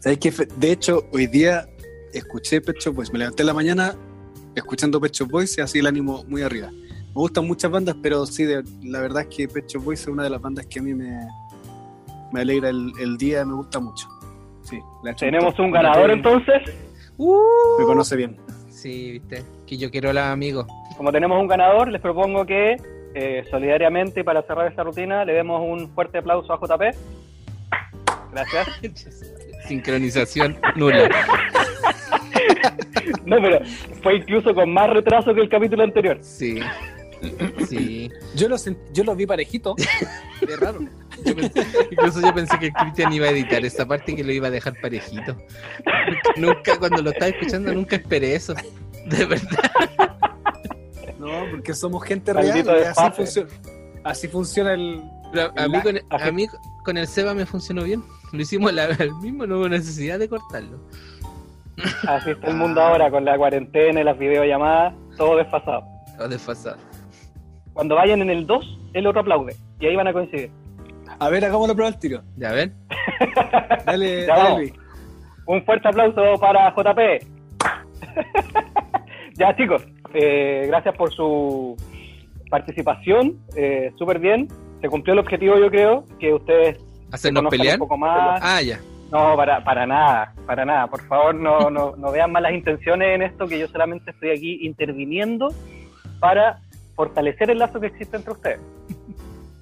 ¿Sabes 0.00 0.18
qué? 0.18 0.32
De 0.56 0.72
hecho, 0.72 1.04
hoy 1.12 1.26
día 1.26 1.66
escuché 2.12 2.60
Pet 2.60 2.76
Shop 2.78 2.94
Boys. 2.94 3.12
Me 3.12 3.18
levanté 3.20 3.42
en 3.42 3.46
la 3.46 3.54
mañana 3.54 3.94
escuchando 4.54 5.00
Pet 5.00 5.12
Shop 5.12 5.30
Boys 5.30 5.56
y 5.58 5.60
así 5.60 5.78
el 5.78 5.86
ánimo 5.86 6.24
muy 6.28 6.42
arriba. 6.42 6.70
Me 6.70 7.12
gustan 7.20 7.46
muchas 7.46 7.70
bandas, 7.70 7.94
pero 8.02 8.26
sí, 8.26 8.44
de- 8.44 8.64
la 8.82 9.00
verdad 9.00 9.22
es 9.28 9.34
que 9.36 9.46
Pecho 9.48 9.80
Boys 9.80 10.00
es 10.00 10.08
una 10.08 10.22
de 10.24 10.30
las 10.30 10.40
bandas 10.40 10.66
que 10.66 10.80
a 10.80 10.82
mí 10.82 10.94
me, 10.94 11.18
me 12.32 12.40
alegra 12.40 12.70
el, 12.70 12.90
el 13.00 13.16
día, 13.18 13.44
me 13.44 13.54
gusta 13.54 13.78
mucho. 13.80 14.08
Sí, 14.62 14.78
Tenemos 15.18 15.58
un 15.58 15.70
ganador 15.70 16.10
entonces. 16.10 16.62
Me 17.18 17.84
conoce 17.84 18.16
bien. 18.16 18.36
Sí, 18.70 19.12
viste. 19.12 19.44
Que 19.66 19.76
yo 19.78 19.90
quiero 19.90 20.12
la 20.12 20.32
amigo. 20.32 20.66
Como 20.96 21.10
tenemos 21.12 21.40
un 21.40 21.46
ganador, 21.48 21.88
les 21.88 22.00
propongo 22.00 22.44
que 22.46 22.76
eh, 23.14 23.44
solidariamente 23.50 24.24
para 24.24 24.42
cerrar 24.42 24.68
esta 24.68 24.82
rutina 24.82 25.24
le 25.24 25.32
demos 25.34 25.60
un 25.62 25.88
fuerte 25.94 26.18
aplauso 26.18 26.52
a 26.52 26.58
JP. 26.58 26.96
Gracias. 28.32 28.68
Sincronización 29.68 30.58
nula. 30.76 31.08
No, 33.24 33.36
pero 33.40 33.60
fue 34.02 34.16
incluso 34.16 34.54
con 34.54 34.72
más 34.72 34.90
retraso 34.90 35.32
que 35.34 35.40
el 35.40 35.48
capítulo 35.48 35.82
anterior. 35.84 36.18
Sí. 36.20 36.60
Sí. 37.68 38.10
Yo 38.34 38.48
lo, 38.48 38.56
sent- 38.56 38.78
yo 38.92 39.04
lo 39.04 39.14
vi 39.14 39.26
parejito. 39.26 39.74
Es 40.42 40.58
raro. 40.60 40.80
Yo 41.24 41.34
pensé- 41.36 41.88
incluso 41.90 42.20
yo 42.20 42.34
pensé 42.34 42.58
que 42.58 42.72
Cristian 42.72 43.12
iba 43.12 43.26
a 43.26 43.30
editar 43.30 43.64
esa 43.64 43.86
parte 43.86 44.12
y 44.12 44.16
que 44.16 44.24
lo 44.24 44.32
iba 44.32 44.48
a 44.48 44.50
dejar 44.50 44.74
parejito. 44.80 45.36
Nunca, 46.36 46.78
cuando 46.78 47.00
lo 47.00 47.10
estaba 47.10 47.28
escuchando, 47.30 47.72
nunca 47.72 47.94
esperé 47.96 48.34
eso. 48.34 48.54
De 49.06 49.26
verdad. 49.26 50.16
No, 51.18 51.28
porque 51.50 51.72
somos 51.74 52.02
gente 52.04 52.32
Maldito 52.34 52.72
real. 52.72 52.92
así 52.96 53.10
funciona, 53.12 53.48
así 54.04 54.28
funciona 54.28 54.72
el. 54.74 55.02
Pero 55.32 55.52
a, 55.56 55.68
mí 55.68 55.80
con, 55.80 55.96
el- 55.96 56.04
así- 56.10 56.28
a 56.28 56.32
mí 56.32 56.46
con 56.84 56.96
el 56.96 57.06
Seba 57.06 57.32
me 57.34 57.46
funcionó 57.46 57.84
bien. 57.84 58.02
Lo 58.32 58.40
hicimos 58.42 58.72
la, 58.72 58.84
el 58.98 59.14
mismo, 59.16 59.46
no 59.46 59.58
hubo 59.58 59.68
necesidad 59.68 60.18
de 60.18 60.28
cortarlo. 60.28 60.78
Así 62.06 62.30
está 62.30 62.48
el 62.48 62.56
mundo 62.56 62.80
ahora 62.82 63.10
con 63.10 63.24
la 63.24 63.36
cuarentena 63.36 64.00
y 64.00 64.04
las 64.04 64.18
videollamadas, 64.18 64.94
todo 65.16 65.36
desfasado. 65.36 65.82
Todo 66.18 66.28
desfasado. 66.28 66.76
Cuando 67.72 67.94
vayan 67.94 68.20
en 68.20 68.30
el 68.30 68.46
2, 68.46 68.78
el 68.92 69.06
otro 69.06 69.22
aplaude. 69.22 69.56
Y 69.80 69.86
ahí 69.86 69.96
van 69.96 70.06
a 70.08 70.12
coincidir. 70.12 70.50
A 71.18 71.28
ver, 71.30 71.44
hagamos 71.44 71.66
la 71.68 71.74
prueba 71.74 71.88
al 71.92 71.98
tiro. 71.98 72.22
¿Ya 72.36 72.52
ven? 72.52 72.74
Dale, 73.86 74.26
Ya 74.26 74.36
dale. 74.36 74.56
Luis. 74.56 74.72
Un 75.46 75.64
fuerte 75.64 75.88
aplauso 75.88 76.20
para 76.40 76.70
JP. 76.74 77.26
Ya 79.42 79.56
chicos, 79.56 79.86
eh, 80.14 80.64
gracias 80.68 80.94
por 80.96 81.12
su 81.12 81.76
participación, 82.50 83.38
eh, 83.56 83.92
súper 83.96 84.18
bien. 84.18 84.48
Se 84.80 84.88
cumplió 84.88 85.12
el 85.14 85.20
objetivo, 85.20 85.58
yo 85.58 85.70
creo, 85.70 86.04
que 86.18 86.34
ustedes 86.34 86.84
¿Hacernos 87.12 87.46
pelear? 87.50 87.74
un 87.74 87.80
poco 87.80 87.96
más. 87.96 88.40
Ah, 88.42 88.60
ya. 88.62 88.80
No, 89.10 89.36
para, 89.36 89.62
para 89.62 89.86
nada, 89.86 90.32
para 90.46 90.64
nada. 90.64 90.86
Por 90.86 91.06
favor, 91.06 91.34
no, 91.34 91.70
no, 91.70 91.94
no 91.96 92.10
vean 92.10 92.32
malas 92.32 92.52
intenciones 92.52 93.14
en 93.14 93.22
esto, 93.22 93.46
que 93.46 93.58
yo 93.58 93.68
solamente 93.68 94.10
estoy 94.10 94.30
aquí 94.30 94.58
interviniendo 94.62 95.48
para 96.18 96.60
fortalecer 96.94 97.50
el 97.50 97.58
lazo 97.58 97.78
que 97.78 97.88
existe 97.88 98.16
entre 98.16 98.32
ustedes. 98.32 98.60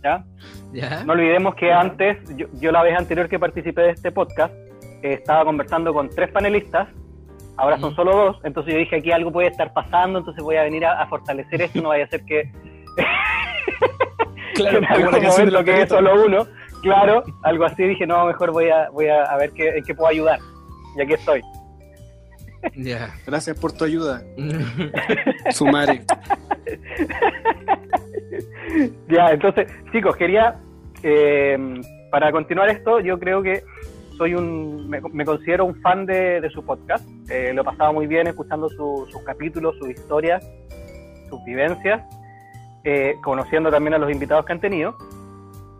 ¿Ya? 0.02 0.24
¿Ya? 0.72 1.04
No 1.04 1.12
olvidemos 1.12 1.54
que 1.56 1.72
antes, 1.72 2.16
yo, 2.36 2.46
yo 2.60 2.70
la 2.70 2.82
vez 2.82 2.96
anterior 2.96 3.28
que 3.28 3.38
participé 3.38 3.82
de 3.82 3.90
este 3.90 4.12
podcast, 4.12 4.54
eh, 5.02 5.14
estaba 5.14 5.44
conversando 5.44 5.92
con 5.92 6.08
tres 6.08 6.30
panelistas, 6.30 6.88
ahora 7.60 7.78
son 7.78 7.94
solo 7.94 8.16
dos, 8.16 8.40
entonces 8.44 8.72
yo 8.72 8.78
dije 8.78 8.96
aquí 8.96 9.12
algo 9.12 9.30
puede 9.30 9.48
estar 9.48 9.72
pasando, 9.72 10.18
entonces 10.18 10.42
voy 10.42 10.56
a 10.56 10.62
venir 10.62 10.84
a, 10.84 11.02
a 11.02 11.06
fortalecer 11.06 11.60
esto, 11.62 11.82
no 11.82 11.90
vaya 11.90 12.04
a 12.04 12.08
ser 12.08 12.24
que, 12.24 12.50
Claro, 14.54 14.80
que 14.80 14.86
en 14.94 15.04
como 15.04 15.10
la 15.10 15.18
algún 15.18 15.20
canción 15.20 15.46
de 15.46 15.52
momento 15.52 15.52
los 15.52 15.64
quede 15.64 15.86
perritos. 15.86 15.98
solo 15.98 16.24
uno, 16.24 16.46
claro, 16.82 17.24
algo 17.42 17.64
así, 17.64 17.82
dije 17.84 18.06
no, 18.06 18.24
mejor 18.26 18.52
voy 18.52 18.70
a, 18.70 18.88
voy 18.90 19.08
a, 19.08 19.24
a 19.24 19.36
ver 19.36 19.50
qué, 19.52 19.68
en 19.68 19.84
qué 19.84 19.94
puedo 19.94 20.08
ayudar, 20.08 20.38
y 20.96 21.02
aquí 21.02 21.12
estoy. 21.14 21.42
Ya. 22.76 23.14
Gracias 23.26 23.58
por 23.58 23.72
tu 23.72 23.84
ayuda, 23.84 24.22
Sumare. 25.50 26.02
Ya, 29.08 29.30
entonces, 29.32 29.66
chicos, 29.92 30.16
quería, 30.16 30.56
eh, 31.02 31.58
para 32.10 32.30
continuar 32.32 32.68
esto, 32.68 33.00
yo 33.00 33.18
creo 33.18 33.42
que 33.42 33.62
soy 34.20 34.34
un, 34.34 34.86
me, 34.86 35.00
me 35.14 35.24
considero 35.24 35.64
un 35.64 35.80
fan 35.80 36.04
de, 36.04 36.42
de 36.42 36.50
su 36.50 36.62
podcast. 36.62 37.08
Eh, 37.30 37.52
lo 37.54 37.62
he 37.62 37.64
pasado 37.64 37.94
muy 37.94 38.06
bien 38.06 38.26
escuchando 38.26 38.68
su- 38.68 39.06
sus 39.10 39.22
capítulos, 39.22 39.74
sus 39.78 39.88
historias, 39.88 40.46
sus 41.30 41.42
vivencias, 41.46 42.02
eh, 42.84 43.14
conociendo 43.24 43.70
también 43.70 43.94
a 43.94 43.98
los 43.98 44.12
invitados 44.12 44.44
que 44.44 44.52
han 44.52 44.60
tenido. 44.60 44.94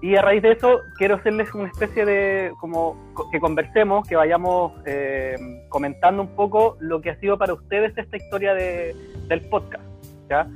Y 0.01 0.17
a 0.17 0.23
raíz 0.23 0.41
de 0.43 0.53
eso, 0.53 0.81
quiero 0.97 1.17
hacerles 1.17 1.53
una 1.53 1.69
especie 1.69 2.07
de, 2.07 2.53
como 2.59 2.97
co- 3.13 3.29
que 3.31 3.39
conversemos, 3.41 4.09
que 4.09 4.17
vayamos 4.17 4.73
eh, 4.87 5.37
comentando 5.69 6.23
un 6.23 6.35
poco 6.35 6.79
lo 6.81 7.03
que 7.03 7.11
ha 7.11 7.21
sido 7.21 7.37
para 7.37 7.53
ustedes 7.53 7.93
esta 7.99 8.17
historia 8.17 8.55
de- 8.55 8.97
del 9.29 9.43
podcast, 9.51 9.85
¿ya? 10.31 10.47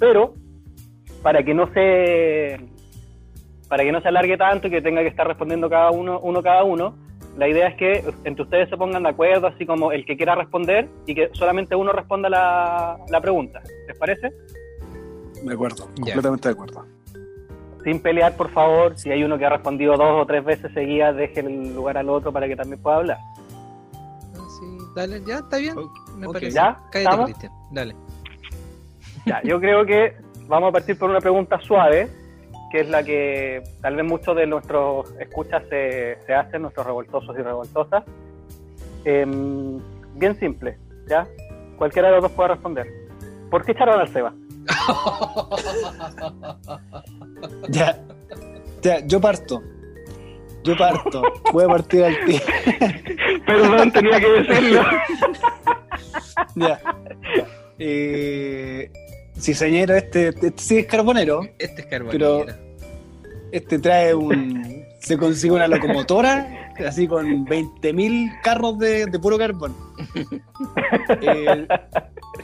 Pero, 0.00 0.32
para 1.22 1.42
que 1.42 1.52
no 1.52 1.70
se 1.74 2.58
para 3.68 3.82
que 3.84 3.92
no 3.92 4.00
se 4.00 4.08
alargue 4.08 4.38
tanto 4.38 4.68
y 4.68 4.70
que 4.70 4.80
tenga 4.80 5.02
que 5.02 5.08
estar 5.08 5.26
respondiendo 5.26 5.68
cada 5.68 5.90
uno, 5.90 6.20
uno 6.20 6.42
cada 6.42 6.64
uno, 6.64 6.94
la 7.36 7.48
idea 7.48 7.68
es 7.68 7.76
que 7.76 8.04
entre 8.24 8.44
ustedes 8.44 8.68
se 8.68 8.76
pongan 8.76 9.02
de 9.02 9.08
acuerdo, 9.08 9.48
así 9.48 9.66
como 9.66 9.92
el 9.92 10.06
que 10.06 10.16
quiera 10.16 10.34
responder 10.34 10.88
y 11.06 11.14
que 11.14 11.30
solamente 11.32 11.74
uno 11.74 11.92
responda 11.92 12.28
la, 12.28 12.98
la 13.08 13.20
pregunta. 13.20 13.60
¿Les 13.88 13.98
parece? 13.98 14.32
De 15.42 15.52
acuerdo, 15.52 15.88
completamente 15.96 16.48
de 16.48 16.52
acuerdo. 16.52 16.86
Sin 17.82 18.00
pelear, 18.00 18.34
por 18.36 18.50
favor. 18.50 18.96
Si 18.96 19.10
hay 19.10 19.22
uno 19.24 19.36
que 19.36 19.44
ha 19.44 19.50
respondido 19.50 19.96
dos 19.96 20.22
o 20.22 20.26
tres 20.26 20.44
veces 20.44 20.72
seguidas, 20.72 21.14
deje 21.16 21.40
el 21.40 21.74
lugar 21.74 21.98
al 21.98 22.08
otro 22.08 22.32
para 22.32 22.48
que 22.48 22.56
también 22.56 22.80
pueda 22.80 22.96
hablar. 22.96 23.18
Ah, 24.34 24.46
sí, 24.58 24.78
dale, 24.96 25.20
ya, 25.26 25.38
está 25.38 25.58
bien. 25.58 25.74
Me 26.16 26.26
ok. 26.26 26.32
parece. 26.32 26.54
¿Ya? 26.54 26.80
Cállate. 26.90 27.24
Cristian. 27.24 27.52
Dale. 27.72 27.96
Ya, 29.26 29.42
yo 29.42 29.60
creo 29.60 29.84
que 29.84 30.16
vamos 30.46 30.70
a 30.70 30.72
partir 30.72 30.98
por 30.98 31.10
una 31.10 31.20
pregunta 31.20 31.60
suave, 31.60 32.08
que 32.74 32.80
es 32.80 32.88
la 32.88 33.04
que 33.04 33.62
tal 33.80 33.94
vez 33.94 34.04
muchos 34.04 34.34
de 34.34 34.48
nuestros 34.48 35.14
escuchas 35.20 35.62
se, 35.70 36.18
se 36.26 36.34
hacen, 36.34 36.62
nuestros 36.62 36.84
revoltosos 36.84 37.38
y 37.38 37.40
revoltosas. 37.40 38.02
Em, 39.04 39.78
bien 40.16 40.36
simple, 40.40 40.76
¿ya? 41.06 41.24
Cualquiera 41.78 42.08
de 42.08 42.14
los 42.14 42.22
dos 42.22 42.32
puede 42.32 42.48
responder. 42.48 42.88
¿Por 43.48 43.64
qué 43.64 43.70
echaron 43.70 44.00
al 44.00 44.12
Seba? 44.12 44.34
Ya, 47.68 47.96
ya, 48.82 49.06
yo 49.06 49.20
parto. 49.20 49.62
Yo 50.64 50.76
parto. 50.76 51.22
Voy 51.52 51.64
a 51.64 51.68
partir 51.68 52.02
al 52.02 52.24
tiro. 52.24 52.44
Perdón, 53.46 53.92
tenía 53.92 54.18
que 54.18 54.30
decirlo. 54.30 54.82
Ya. 56.56 56.80
Eh, 57.78 58.90
cizañero, 59.38 59.94
este, 59.94 60.28
este 60.28 60.52
sí 60.56 60.78
es 60.78 60.86
carbonero. 60.86 61.42
Este 61.58 61.82
es 61.82 61.86
carbonero. 61.86 62.63
Este 63.54 63.78
trae 63.78 64.12
un. 64.12 64.84
Se 64.98 65.16
consigue 65.16 65.54
una 65.54 65.68
locomotora, 65.68 66.72
así 66.84 67.06
con 67.06 67.46
20.000 67.46 68.40
carros 68.42 68.76
de, 68.80 69.06
de 69.06 69.18
puro 69.20 69.38
carbón. 69.38 69.76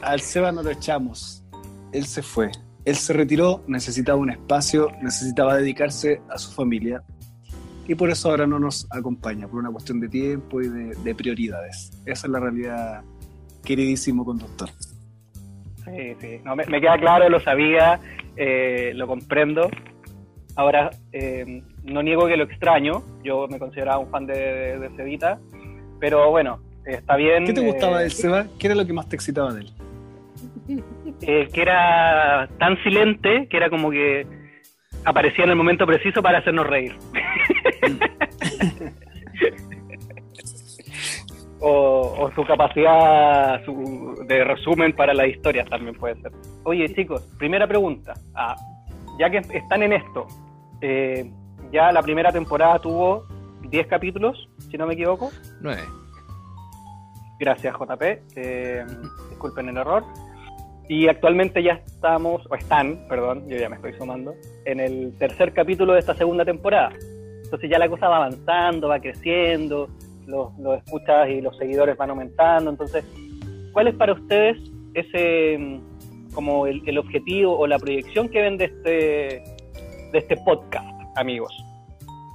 Al 0.03 0.21
Seba 0.21 0.53
no 0.53 0.63
lo 0.63 0.69
echamos. 0.69 1.43
Él 1.91 2.05
se 2.05 2.21
fue. 2.21 2.49
Él 2.85 2.95
se 2.95 3.11
retiró, 3.11 3.61
necesitaba 3.67 4.17
un 4.17 4.29
espacio, 4.29 4.87
necesitaba 5.01 5.57
dedicarse 5.57 6.21
a 6.29 6.37
su 6.37 6.53
familia. 6.53 7.03
Y 7.89 7.95
por 7.95 8.09
eso 8.09 8.29
ahora 8.29 8.47
no 8.47 8.57
nos 8.57 8.87
acompaña, 8.89 9.49
por 9.49 9.59
una 9.59 9.69
cuestión 9.69 9.99
de 9.99 10.07
tiempo 10.07 10.61
y 10.61 10.69
de, 10.69 10.95
de 10.95 11.13
prioridades. 11.13 11.91
Esa 12.05 12.27
es 12.27 12.31
la 12.31 12.39
realidad, 12.39 13.01
queridísimo 13.65 14.23
conductor. 14.23 14.69
Sí, 15.83 16.15
sí. 16.21 16.39
No, 16.45 16.55
me, 16.55 16.65
me 16.67 16.79
queda 16.79 16.97
claro, 16.97 17.27
lo 17.27 17.41
sabía, 17.41 17.99
eh, 18.37 18.93
lo 18.95 19.07
comprendo. 19.07 19.69
Ahora, 20.55 20.89
eh, 21.13 21.63
no 21.83 22.03
niego 22.03 22.27
que 22.27 22.37
lo 22.37 22.43
extraño. 22.45 23.03
Yo 23.23 23.47
me 23.47 23.57
consideraba 23.59 23.99
un 23.99 24.09
fan 24.09 24.25
de, 24.25 24.33
de, 24.35 24.79
de 24.79 24.89
Cevita. 24.95 25.39
Pero 25.99 26.29
bueno, 26.31 26.59
está 26.85 27.15
bien. 27.15 27.45
¿Qué 27.45 27.53
te 27.53 27.61
gustaba 27.61 27.97
eh, 27.97 27.99
de 27.99 28.05
él, 28.05 28.11
Seba? 28.11 28.45
¿Qué 28.59 28.67
era 28.67 28.75
lo 28.75 28.85
que 28.85 28.93
más 28.93 29.07
te 29.09 29.15
excitaba 29.15 29.53
de 29.53 29.61
él? 29.61 29.71
eh, 31.21 31.47
que 31.53 31.61
era 31.61 32.47
tan 32.57 32.81
silente 32.83 33.47
que 33.49 33.57
era 33.57 33.69
como 33.69 33.91
que 33.91 34.25
aparecía 35.05 35.43
en 35.43 35.51
el 35.51 35.55
momento 35.55 35.85
preciso 35.85 36.21
para 36.23 36.39
hacernos 36.39 36.65
reír. 36.67 36.95
o, 41.59 42.15
o 42.19 42.31
su 42.33 42.43
capacidad 42.45 43.63
su- 43.65 44.23
de 44.27 44.43
resumen 44.43 44.93
para 44.93 45.13
las 45.13 45.27
historias 45.27 45.69
también 45.69 45.95
puede 45.95 46.15
ser. 46.21 46.31
Oye 46.63 46.93
chicos, 46.93 47.21
primera 47.37 47.67
pregunta. 47.67 48.13
Ah, 48.33 48.55
ya 49.21 49.29
que 49.29 49.37
están 49.55 49.83
en 49.83 49.93
esto, 49.93 50.27
eh, 50.81 51.31
ya 51.71 51.91
la 51.91 52.01
primera 52.01 52.31
temporada 52.31 52.79
tuvo 52.79 53.27
10 53.69 53.85
capítulos, 53.85 54.49
si 54.69 54.77
no 54.77 54.87
me 54.87 54.95
equivoco. 54.95 55.29
Nueve. 55.61 55.83
Gracias, 57.39 57.73
JP. 57.73 58.01
Eh, 58.35 58.85
disculpen 59.29 59.69
el 59.69 59.77
error. 59.77 60.03
Y 60.89 61.07
actualmente 61.07 61.61
ya 61.61 61.73
estamos, 61.73 62.41
o 62.49 62.55
están, 62.55 63.07
perdón, 63.07 63.47
yo 63.47 63.57
ya 63.57 63.69
me 63.69 63.75
estoy 63.75 63.93
sumando, 63.93 64.33
en 64.65 64.79
el 64.79 65.15
tercer 65.17 65.53
capítulo 65.53 65.93
de 65.93 65.99
esta 65.99 66.15
segunda 66.15 66.43
temporada. 66.43 66.91
Entonces 67.43 67.69
ya 67.69 67.77
la 67.77 67.87
cosa 67.89 68.09
va 68.09 68.17
avanzando, 68.17 68.87
va 68.87 68.99
creciendo, 68.99 69.87
los, 70.25 70.57
los 70.57 70.79
escuchas 70.79 71.29
y 71.29 71.41
los 71.41 71.55
seguidores 71.57 71.95
van 71.95 72.09
aumentando. 72.09 72.71
Entonces, 72.71 73.05
¿cuál 73.71 73.87
es 73.87 73.95
para 73.95 74.13
ustedes 74.13 74.57
ese, 74.95 75.79
como 76.33 76.67
el, 76.67 76.97
objetivo 76.97 77.57
o 77.57 77.67
la 77.67 77.77
proyección 77.79 78.29
que 78.29 78.41
ven 78.41 78.57
de 78.57 78.65
este, 78.65 78.89
de 80.11 80.17
este 80.17 80.37
podcast, 80.37 80.87
amigos. 81.17 81.53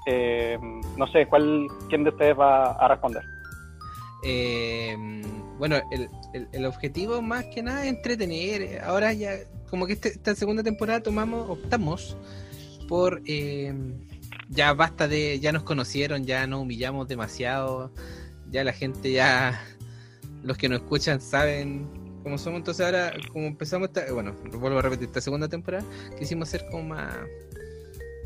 Eh, 0.06 0.58
no 0.96 1.06
sé, 1.08 1.26
¿cuál, 1.26 1.66
¿quién 1.88 2.04
de 2.04 2.10
ustedes 2.10 2.38
va 2.38 2.72
a 2.72 2.88
responder? 2.88 3.22
Eh, 4.24 4.96
bueno, 5.58 5.76
el, 5.90 6.08
el- 6.32 6.48
el 6.52 6.64
objetivo 6.66 7.22
más 7.22 7.44
que 7.46 7.62
nada 7.62 7.84
es 7.84 7.88
entretener. 7.88 8.80
Ahora 8.82 9.12
ya, 9.12 9.32
como 9.70 9.86
que 9.86 9.94
este- 9.94 10.10
esta 10.10 10.34
segunda 10.34 10.62
temporada 10.62 11.02
tomamos, 11.02 11.48
optamos 11.48 12.16
por 12.88 13.22
eh, 13.26 13.74
ya 14.48 14.72
basta 14.74 15.08
de, 15.08 15.40
ya 15.40 15.52
nos 15.52 15.62
conocieron, 15.64 16.24
ya 16.24 16.46
nos 16.46 16.60
humillamos 16.60 17.08
demasiado, 17.08 17.90
ya 18.50 18.62
la 18.64 18.72
gente 18.72 19.10
ya, 19.12 19.60
los 20.42 20.56
que 20.56 20.68
nos 20.68 20.80
escuchan 20.80 21.20
saben 21.20 21.88
cómo 22.26 22.38
somos. 22.38 22.58
Entonces 22.58 22.84
ahora, 22.84 23.14
como 23.32 23.46
empezamos 23.46 23.86
esta, 23.86 24.12
bueno, 24.12 24.34
vuelvo 24.58 24.80
a 24.80 24.82
repetir, 24.82 25.06
esta 25.06 25.20
segunda 25.20 25.46
temporada, 25.46 25.84
quisimos 26.18 26.48
hacer 26.48 26.66
como 26.72 26.82
más 26.82 27.14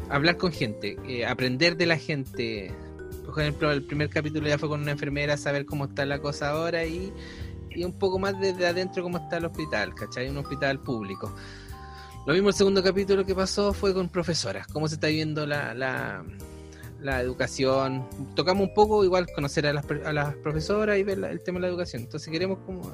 hablar 0.09 0.39
con 0.39 0.53
gente, 0.53 0.97
eh, 1.07 1.27
aprender 1.27 1.77
de 1.77 1.85
la 1.85 1.99
gente. 1.99 2.73
Por 3.27 3.39
ejemplo, 3.39 3.71
el 3.71 3.83
primer 3.85 4.09
capítulo 4.09 4.49
ya 4.49 4.57
fue 4.57 4.71
con 4.71 4.81
una 4.81 4.93
enfermera, 4.93 5.37
saber 5.37 5.67
cómo 5.67 5.85
está 5.85 6.07
la 6.07 6.19
cosa 6.19 6.49
ahora 6.49 6.87
y, 6.87 7.13
y 7.69 7.85
un 7.85 7.93
poco 7.93 8.19
más 8.19 8.41
desde 8.41 8.67
adentro 8.67 9.03
cómo 9.03 9.19
está 9.19 9.37
el 9.37 9.45
hospital, 9.45 9.95
¿cachai? 9.95 10.31
Un 10.31 10.39
hospital 10.39 10.81
público. 10.81 11.35
Lo 12.27 12.33
mismo 12.33 12.49
el 12.49 12.55
segundo 12.55 12.83
capítulo 12.83 13.27
que 13.27 13.35
pasó 13.35 13.75
fue 13.75 13.93
con 13.93 14.09
profesoras, 14.09 14.67
cómo 14.69 14.89
se 14.89 14.95
está 14.95 15.09
viviendo 15.09 15.45
la, 15.45 15.75
la, 15.75 16.25
la 17.03 17.21
educación. 17.21 18.09
Tocamos 18.35 18.67
un 18.67 18.73
poco 18.73 19.05
igual 19.05 19.27
conocer 19.35 19.67
a 19.67 19.75
las, 19.75 19.85
a 20.07 20.13
las 20.15 20.35
profesoras 20.37 20.97
y 20.97 21.03
ver 21.03 21.23
el 21.23 21.43
tema 21.43 21.59
de 21.59 21.63
la 21.63 21.69
educación. 21.69 22.01
Entonces 22.01 22.31
queremos 22.33 22.61
como 22.65 22.91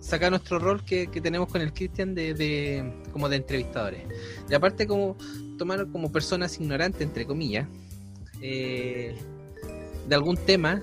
sacar 0.00 0.30
nuestro 0.30 0.58
rol 0.58 0.84
que, 0.84 1.08
que 1.08 1.20
tenemos 1.20 1.48
con 1.48 1.60
el 1.60 1.72
Cristian 1.72 2.14
de, 2.14 2.34
de- 2.34 2.92
como 3.12 3.28
de 3.28 3.36
entrevistadores. 3.36 4.02
Y 4.48 4.54
aparte 4.54 4.86
como 4.86 5.16
tomar 5.58 5.86
como 5.88 6.10
personas 6.12 6.58
ignorantes, 6.60 7.02
entre 7.02 7.26
comillas, 7.26 7.66
eh, 8.40 9.16
de 10.08 10.14
algún 10.14 10.36
tema, 10.36 10.80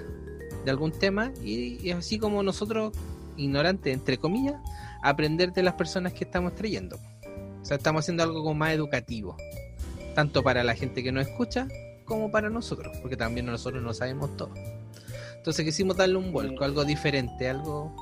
de 0.66 0.72
algún 0.72 0.92
tema, 0.92 1.32
y, 1.44 1.78
y 1.88 1.92
así 1.92 2.20
como 2.20 2.44
nosotros, 2.44 2.94
ignorantes, 3.38 3.94
entre 3.94 4.18
comillas, 4.18 4.56
aprender 5.02 5.54
de 5.54 5.64
las 5.64 5.76
personas 5.76 6.14
que 6.14 6.24
estamos 6.26 6.56
trayendo. 6.56 6.98
O 7.62 7.66
sea, 7.66 7.78
estamos 7.78 8.02
haciendo 8.04 8.24
algo 8.24 8.44
como 8.44 8.54
más 8.56 8.74
educativo, 8.74 9.38
tanto 10.14 10.44
para 10.44 10.64
la 10.64 10.76
gente 10.76 11.02
que 11.04 11.12
nos 11.12 11.28
escucha 11.28 11.68
como 12.06 12.30
para 12.30 12.50
nosotros, 12.50 12.96
porque 13.02 13.18
también 13.18 13.46
nosotros 13.48 13.82
no 13.82 13.94
sabemos 13.94 14.36
todo. 14.38 14.54
Entonces 15.38 15.66
quisimos 15.66 15.98
darle 15.98 16.18
un 16.18 16.32
vuelco, 16.32 16.64
algo 16.64 16.86
diferente, 16.86 17.48
algo, 17.50 17.96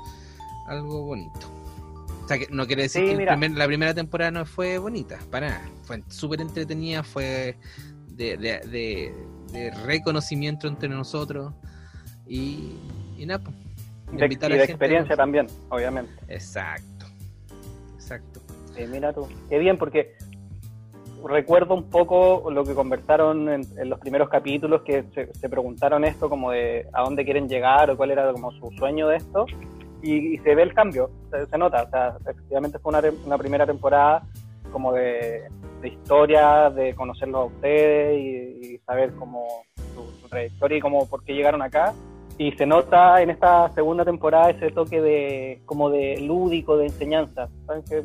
algo 0.68 1.03
bonito. 1.03 1.47
O 2.24 2.28
sea, 2.28 2.38
que 2.39 2.47
no 2.51 2.66
quiere 2.66 2.84
decir 2.84 3.03
Sí, 3.05 3.18
que 3.18 3.26
primer- 3.26 3.51
la 3.51 3.66
primera 3.66 3.93
temporada 3.93 4.32
no 4.32 4.45
fue 4.45 4.78
bonita, 4.78 5.20
para 5.30 5.49
nada. 5.49 5.70
Fue 5.84 6.01
súper 6.07 6.39
entretenida, 6.41 7.03
fue 7.03 7.57
de, 8.07 8.38
de, 8.38 8.59
de- 8.70 9.14
de 9.51 9.72
reconocimiento 9.86 10.68
entre 10.68 10.89
nosotros 10.89 11.53
y, 12.28 12.76
y 13.18 13.26
nada, 13.26 13.43
pues, 13.43 13.55
De, 14.11 14.26
y 14.26 14.57
de 14.57 14.64
experiencia 14.64 15.16
también, 15.16 15.47
obviamente. 15.70 16.11
Exacto, 16.28 17.05
exacto. 17.95 18.39
Sí, 18.76 18.84
mira 18.88 19.11
tú, 19.14 19.28
qué 19.49 19.59
bien, 19.59 19.78
porque 19.78 20.16
recuerdo 21.28 21.74
un 21.76 21.89
poco 21.89 22.49
lo 22.51 22.64
que 22.64 22.74
conversaron 22.74 23.49
en, 23.49 23.61
en 23.78 23.89
los 23.89 23.99
primeros 23.99 24.30
capítulos, 24.30 24.82
que 24.84 25.03
se, 25.14 25.32
se 25.34 25.49
preguntaron 25.49 26.03
esto 26.03 26.30
como 26.30 26.51
de 26.51 26.88
a 26.93 27.01
dónde 27.03 27.24
quieren 27.24 27.47
llegar 27.47 27.89
o 27.91 27.97
cuál 27.97 28.11
era 28.11 28.32
como 28.34 28.51
su 28.53 28.72
sueño 28.78 29.07
de 29.07 29.18
esto, 29.18 29.45
y, 30.04 30.36
y 30.36 30.38
se 30.39 30.54
ve 30.54 30.64
el 30.64 30.74
cambio, 30.74 31.10
se, 31.32 31.45
se 31.47 31.58
nota, 31.58 31.84
o 31.84 31.89
sea, 31.89 32.18
efectivamente 32.22 32.78
fue 32.80 32.89
una, 32.89 33.01
una 33.26 33.38
primera 33.38 33.66
temporada 33.66 34.24
como 34.72 34.91
de, 34.93 35.43
de 35.82 35.88
historia, 35.88 36.70
de 36.70 36.93
conocerlos 36.95 37.41
a 37.41 37.45
ustedes 37.45 38.20
y, 38.20 38.74
y 38.74 38.78
saber 38.80 39.14
como 39.16 39.45
su, 39.95 40.04
su 40.22 40.28
trayectoria 40.30 40.78
y 40.78 40.82
como 40.82 41.08
por 41.08 41.24
qué 41.24 41.34
llegaron 41.34 41.62
acá. 41.62 41.93
Y 42.38 42.51
se 42.54 42.66
nota 42.66 43.22
en 43.22 43.30
esta 43.30 43.72
segunda 43.76 44.04
temporada 44.04 44.49
ese 44.49 44.72
toque 44.72 44.99
de 45.01 45.62
como 45.66 45.89
de 45.91 46.20
lúdico, 46.20 46.76
de 46.78 46.88
enseñanza. 46.88 47.47
¿Saben 47.68 47.84
que 47.84 48.04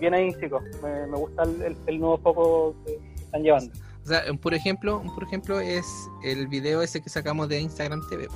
Bien 0.00 0.14
ahí, 0.14 0.32
chicos. 0.38 0.62
Me, 0.82 1.06
me 1.06 1.16
gusta 1.16 1.42
el, 1.44 1.62
el- 1.62 1.76
el 1.86 1.98
nuevo 1.98 2.18
foco 2.18 2.74
que 2.84 2.98
están 3.16 3.42
llevando. 3.42 3.72
O 4.04 4.06
sea, 4.06 4.22
un 4.30 4.38
puro 4.38 4.54
ejemplo, 4.54 4.98
un 4.98 5.12
puro 5.14 5.26
ejemplo 5.26 5.58
es 5.60 5.86
el 6.22 6.46
video 6.46 6.82
ese 6.82 7.00
que 7.02 7.08
sacamos 7.08 7.48
de 7.48 7.60
Instagram 7.60 8.00
TV, 8.08 8.28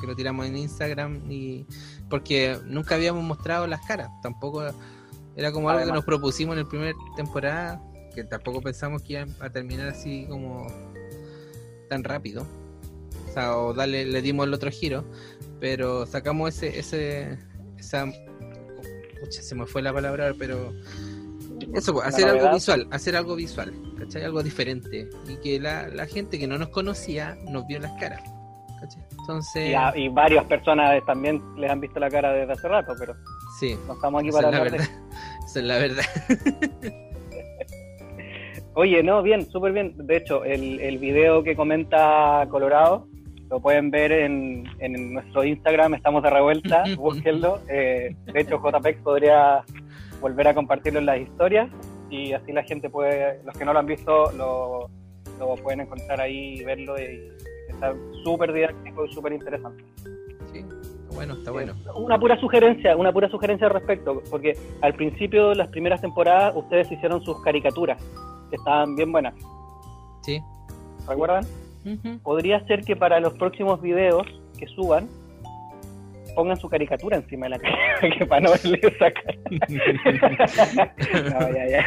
que 0.00 0.06
lo 0.06 0.14
tiramos 0.14 0.44
en 0.46 0.56
Instagram 0.56 1.22
y 1.30 1.64
porque 2.08 2.58
nunca 2.64 2.94
habíamos 2.94 3.22
mostrado 3.22 3.66
las 3.66 3.80
caras, 3.86 4.08
tampoco 4.22 4.62
era 5.36 5.52
como 5.52 5.70
algo 5.70 5.86
que 5.86 5.92
nos 5.92 6.04
propusimos 6.04 6.56
en 6.56 6.64
la 6.64 6.68
primera 6.68 6.98
temporada, 7.16 7.82
que 8.14 8.24
tampoco 8.24 8.60
pensamos 8.60 9.02
que 9.02 9.12
iba 9.14 9.26
a 9.40 9.50
terminar 9.50 9.88
así 9.88 10.26
como 10.28 10.66
tan 11.88 12.04
rápido. 12.04 12.46
O 13.28 13.32
sea, 13.32 13.56
o 13.56 13.74
darle, 13.74 14.04
le 14.04 14.22
dimos 14.22 14.46
el 14.46 14.54
otro 14.54 14.70
giro, 14.70 15.04
pero 15.60 16.06
sacamos 16.06 16.54
ese, 16.54 16.78
ese, 16.78 17.38
esa, 17.78 18.06
pucha, 19.20 19.42
se 19.42 19.54
me 19.54 19.66
fue 19.66 19.82
la 19.82 19.92
palabra, 19.92 20.34
pero 20.38 20.72
eso, 21.74 21.92
pues, 21.92 22.06
hacer 22.06 22.28
algo 22.28 22.52
visual, 22.52 22.88
hacer 22.90 23.16
algo 23.16 23.36
visual, 23.36 23.72
¿cachai? 23.98 24.24
Algo 24.24 24.42
diferente. 24.42 25.08
Y 25.28 25.36
que 25.36 25.60
la, 25.60 25.88
la 25.88 26.06
gente 26.06 26.38
que 26.38 26.46
no 26.46 26.58
nos 26.58 26.70
conocía 26.70 27.36
nos 27.48 27.66
vio 27.66 27.78
las 27.78 27.92
caras, 28.00 28.22
¿cachai? 28.80 29.07
Entonces, 29.28 29.68
Y, 29.68 29.74
a- 29.74 29.92
y 29.94 30.08
varias 30.08 30.44
personas 30.46 31.04
también 31.04 31.42
les 31.58 31.70
han 31.70 31.80
visto 31.80 32.00
la 32.00 32.08
cara 32.08 32.32
desde 32.32 32.50
hace 32.54 32.66
rato, 32.66 32.94
pero 32.98 33.14
sí, 33.58 33.76
no 33.86 33.92
estamos 33.92 34.20
aquí 34.20 34.30
esa 34.30 34.38
para 34.38 34.48
es 34.48 34.52
la 34.54 34.58
hablar 34.58 34.72
de 34.72 34.78
verdad. 34.78 34.94
Esa 35.44 35.58
es 35.60 35.64
la 35.66 35.78
verdad. 35.78 36.04
Oye, 38.74 39.02
no, 39.02 39.22
bien, 39.22 39.50
súper 39.50 39.72
bien. 39.72 39.94
De 39.98 40.16
hecho, 40.16 40.44
el, 40.44 40.80
el 40.80 40.98
video 40.98 41.42
que 41.42 41.54
comenta 41.56 42.46
Colorado 42.48 43.06
lo 43.50 43.60
pueden 43.60 43.90
ver 43.90 44.12
en, 44.12 44.64
en 44.78 45.12
nuestro 45.14 45.42
Instagram, 45.44 45.94
estamos 45.94 46.22
de 46.22 46.30
revuelta, 46.30 46.84
búsquenlo. 46.96 47.60
Eh, 47.68 48.14
de 48.32 48.40
hecho, 48.40 48.58
JPEX 48.60 49.00
podría 49.02 49.62
volver 50.22 50.48
a 50.48 50.54
compartirlo 50.54 51.00
en 51.00 51.06
las 51.06 51.18
historias 51.20 51.68
y 52.10 52.32
así 52.32 52.52
la 52.52 52.62
gente 52.62 52.88
puede, 52.88 53.42
los 53.44 53.56
que 53.58 53.64
no 53.66 53.72
lo 53.74 53.78
han 53.80 53.86
visto, 53.86 54.32
lo, 54.32 54.88
lo 55.38 55.54
pueden 55.56 55.80
encontrar 55.80 56.18
ahí 56.20 56.60
y 56.60 56.64
verlo 56.64 56.98
y 56.98 57.30
está 57.78 57.94
súper 58.24 58.52
didáctico 58.52 59.04
y 59.06 59.12
súper 59.12 59.32
interesante. 59.32 59.84
Sí, 60.52 60.58
está 60.58 61.14
bueno, 61.14 61.34
está 61.34 61.50
bueno. 61.52 61.74
Una 61.96 62.18
pura 62.18 62.38
sugerencia, 62.40 62.96
una 62.96 63.12
pura 63.12 63.28
sugerencia 63.28 63.66
al 63.68 63.74
respecto, 63.74 64.22
porque 64.30 64.56
al 64.82 64.94
principio 64.94 65.50
de 65.50 65.54
las 65.56 65.68
primeras 65.68 66.00
temporadas 66.00 66.54
ustedes 66.56 66.90
hicieron 66.90 67.22
sus 67.22 67.40
caricaturas, 67.42 68.02
que 68.50 68.56
estaban 68.56 68.96
bien 68.96 69.12
buenas, 69.12 69.34
Sí. 70.22 70.40
¿recuerdan? 71.08 71.44
Podría 72.22 72.64
ser 72.66 72.82
que 72.82 72.96
para 72.96 73.18
los 73.20 73.32
próximos 73.34 73.80
videos 73.80 74.26
que 74.58 74.66
suban 74.66 75.08
pongan 76.34 76.56
su 76.58 76.68
caricatura 76.68 77.16
encima 77.16 77.46
de 77.46 77.50
la 77.50 77.58
cara, 77.58 77.76
que 78.18 78.26
para 78.26 78.40
no 78.42 78.50
verle 78.50 78.80
esa 78.82 79.10
cara. 79.10 79.38
no, 81.40 81.54
ya, 81.54 81.66
ya. 81.68 81.84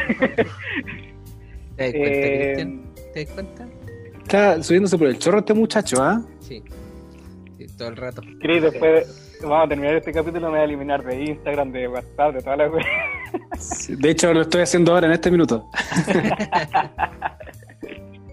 ¿Te 1.76 1.84
das 1.84 1.92
cuenta, 1.92 1.98
Eh, 1.98 2.52
Cristian? 2.54 2.82
¿Te 3.14 3.24
das 3.24 3.32
cuenta? 3.34 3.68
Está 4.22 4.62
subiéndose 4.62 4.98
por 4.98 5.08
el 5.08 5.18
chorro 5.18 5.40
este 5.40 5.54
muchacho, 5.54 6.02
¿ah? 6.02 6.22
Sí. 6.40 6.62
Sí, 7.58 7.66
todo 7.76 7.88
el 7.88 7.96
rato. 7.96 8.22
Chris, 8.40 8.62
después 8.62 9.38
vamos 9.42 9.66
a 9.66 9.68
terminar 9.68 9.94
este 9.96 10.12
capítulo, 10.12 10.46
me 10.46 10.52
voy 10.52 10.60
a 10.60 10.64
eliminar 10.64 11.04
de 11.04 11.24
Instagram, 11.24 11.72
de 11.72 11.88
WhatsApp, 11.88 12.34
de 12.34 12.42
todas 12.42 12.58
las 12.58 12.70
cosas. 12.70 12.86
Sí, 13.58 13.96
De 13.96 14.10
hecho, 14.10 14.32
lo 14.32 14.42
estoy 14.42 14.62
haciendo 14.62 14.94
ahora 14.94 15.06
en 15.06 15.12
este 15.12 15.30
minuto. 15.30 15.68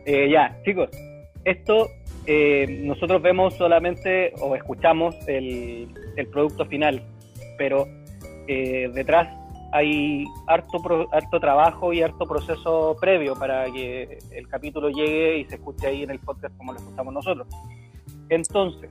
Eh, 0.06 0.28
ya, 0.32 0.58
chicos, 0.66 0.90
esto 1.46 1.88
eh, 2.26 2.82
nosotros 2.84 3.22
vemos 3.22 3.54
solamente 3.56 4.34
o 4.42 4.56
escuchamos 4.56 5.16
el, 5.28 5.88
el 6.16 6.28
producto 6.28 6.66
final, 6.66 7.04
pero 7.60 7.86
eh, 8.48 8.90
detrás 8.92 9.28
hay 9.72 10.26
harto, 10.48 10.82
pro- 10.82 11.08
harto 11.12 11.40
trabajo 11.40 11.94
y 11.94 12.02
harto 12.02 12.26
proceso 12.26 12.96
previo 13.00 13.36
para 13.36 13.66
que 13.72 14.18
el 14.32 14.48
capítulo 14.48 14.90
llegue 14.90 15.40
y 15.40 15.46
se 15.46 15.56
escuche 15.56 15.88
ahí 15.88 16.04
en 16.04 16.12
el 16.12 16.20
podcast 16.20 16.56
como 16.58 16.74
lo 16.74 16.80
escuchamos 16.80 17.14
nosotros. 17.14 17.48
Entonces, 18.30 18.90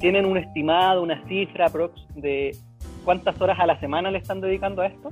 ¿tienen 0.00 0.26
un 0.26 0.36
estimado, 0.38 1.02
una 1.02 1.22
cifra 1.28 1.68
prox 1.68 2.00
de 2.14 2.56
cuántas 3.04 3.40
horas 3.40 3.58
a 3.60 3.66
la 3.66 3.78
semana 3.80 4.10
le 4.10 4.18
están 4.18 4.40
dedicando 4.40 4.82
a 4.82 4.86
esto? 4.86 5.08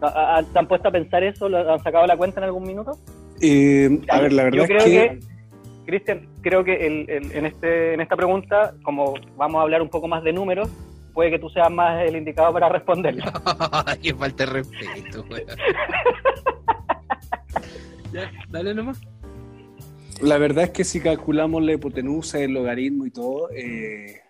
¿A- 0.00 0.36
a- 0.38 0.42
¿Se 0.44 0.58
han 0.58 0.66
puesto 0.68 0.88
a 0.88 0.92
pensar 0.92 1.22
eso? 1.24 1.48
¿Lo 1.48 1.72
han 1.72 1.82
sacado 1.82 2.06
la 2.06 2.16
cuenta 2.16 2.40
en 2.40 2.44
algún 2.44 2.64
minuto? 2.64 2.92
Eh, 3.40 4.00
a 4.08 4.20
ver, 4.20 4.32
la 4.32 4.44
Yo 4.50 4.62
verdad 4.62 4.66
creo 4.66 4.78
es 4.78 4.84
que, 4.84 5.18
Cristian, 5.86 6.28
creo 6.40 6.64
que 6.64 6.86
el- 6.86 7.08
el- 7.10 7.32
en, 7.32 7.46
este, 7.46 7.94
en 7.94 8.00
esta 8.00 8.16
pregunta, 8.16 8.74
como 8.82 9.14
vamos 9.36 9.58
a 9.60 9.62
hablar 9.62 9.82
un 9.82 9.88
poco 9.88 10.06
más 10.08 10.22
de 10.22 10.32
números, 10.32 10.68
puede 11.18 11.32
que 11.32 11.40
tú 11.40 11.50
seas 11.50 11.68
más 11.68 12.00
el 12.04 12.14
indicado 12.14 12.52
para 12.52 12.68
responderla. 12.68 13.24
Qué 14.00 14.14
falta 14.14 14.46
de 14.46 14.52
respeto, 14.52 15.24
weón. 15.28 15.48
ya, 18.12 18.30
dale 18.48 18.72
nomás. 18.72 19.00
la 20.22 20.38
verdad 20.38 20.62
es 20.62 20.70
que 20.70 20.84
si 20.84 21.00
calculamos 21.00 21.60
la 21.64 21.72
hipotenusa, 21.72 22.38
el 22.38 22.52
logaritmo 22.52 23.04
y 23.04 23.10
todo, 23.10 23.50
eh, 23.50 24.20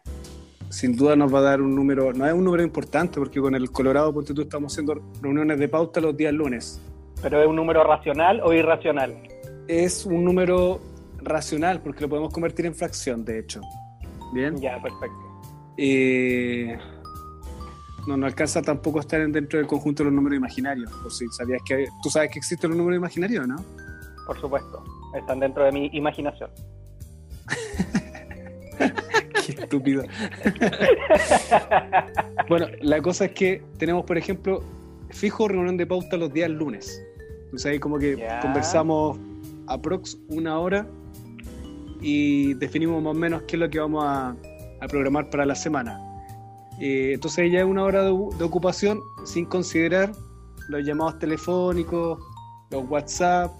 sin 0.70 0.96
duda 0.96 1.14
nos 1.14 1.34
va 1.34 1.40
a 1.40 1.42
dar 1.42 1.60
un 1.60 1.74
número, 1.74 2.14
no 2.14 2.26
es 2.26 2.32
un 2.32 2.42
número 2.42 2.62
importante 2.62 3.18
porque 3.18 3.38
con 3.38 3.54
el 3.54 3.70
Colorado, 3.70 4.14
ponte 4.14 4.32
tú, 4.32 4.40
estamos 4.40 4.72
haciendo 4.72 4.94
reuniones 5.20 5.58
de 5.58 5.68
pauta 5.68 6.00
los 6.00 6.16
días 6.16 6.32
lunes. 6.32 6.80
¿Pero 7.20 7.42
es 7.42 7.46
un 7.46 7.56
número 7.56 7.84
racional 7.84 8.40
o 8.42 8.54
irracional? 8.54 9.14
Es 9.68 10.06
un 10.06 10.24
número 10.24 10.80
racional 11.18 11.82
porque 11.82 12.00
lo 12.00 12.08
podemos 12.08 12.32
convertir 12.32 12.64
en 12.64 12.74
fracción, 12.74 13.26
de 13.26 13.40
hecho. 13.40 13.60
Bien. 14.32 14.56
Ya, 14.56 14.80
perfecto. 14.80 15.27
Eh, 15.78 16.76
no, 18.06 18.16
no 18.16 18.26
alcanza 18.26 18.62
tampoco 18.62 18.98
a 18.98 19.02
estar 19.02 19.20
dentro 19.30 19.58
del 19.58 19.68
conjunto 19.68 20.02
de 20.02 20.06
los 20.10 20.14
números 20.14 20.38
imaginarios. 20.38 20.90
Por 21.02 21.12
si 21.12 21.26
sabías 21.28 21.60
que 21.66 21.86
tú 22.02 22.10
sabes 22.10 22.30
que 22.32 22.38
existen 22.38 22.70
los 22.70 22.78
números 22.78 22.98
imaginarios, 22.98 23.46
¿no? 23.46 23.56
Por 24.26 24.40
supuesto, 24.40 24.82
están 25.16 25.40
dentro 25.40 25.64
de 25.64 25.72
mi 25.72 25.86
imaginación. 25.92 26.50
Qué 29.46 29.52
estúpido. 29.52 30.04
bueno, 32.48 32.66
la 32.80 33.00
cosa 33.00 33.26
es 33.26 33.32
que 33.32 33.62
tenemos, 33.78 34.04
por 34.04 34.18
ejemplo, 34.18 34.62
fijo 35.10 35.48
reunión 35.48 35.76
de 35.76 35.86
pauta 35.86 36.16
los 36.16 36.32
días 36.32 36.50
lunes. 36.50 37.02
Entonces 37.44 37.72
ahí 37.72 37.78
como 37.78 37.98
que 37.98 38.16
Ya. 38.16 38.40
conversamos 38.40 39.18
aprox 39.66 40.18
una 40.28 40.58
hora 40.58 40.86
y 42.00 42.54
definimos 42.54 43.02
más 43.02 43.14
o 43.14 43.18
menos 43.18 43.42
qué 43.42 43.56
es 43.56 43.60
lo 43.60 43.70
que 43.70 43.78
vamos 43.80 44.04
a, 44.06 44.36
a 44.80 44.88
programar 44.88 45.30
para 45.30 45.44
la 45.46 45.54
semana. 45.54 46.00
Eh, 46.80 47.12
entonces 47.14 47.50
ya 47.50 47.60
es 47.60 47.64
una 47.66 47.82
hora 47.84 48.02
de, 48.04 48.10
de 48.38 48.44
ocupación 48.44 49.00
sin 49.24 49.44
considerar 49.46 50.12
los 50.68 50.84
llamados 50.84 51.18
telefónicos, 51.18 52.20
los 52.70 52.88
WhatsApp 52.88 53.50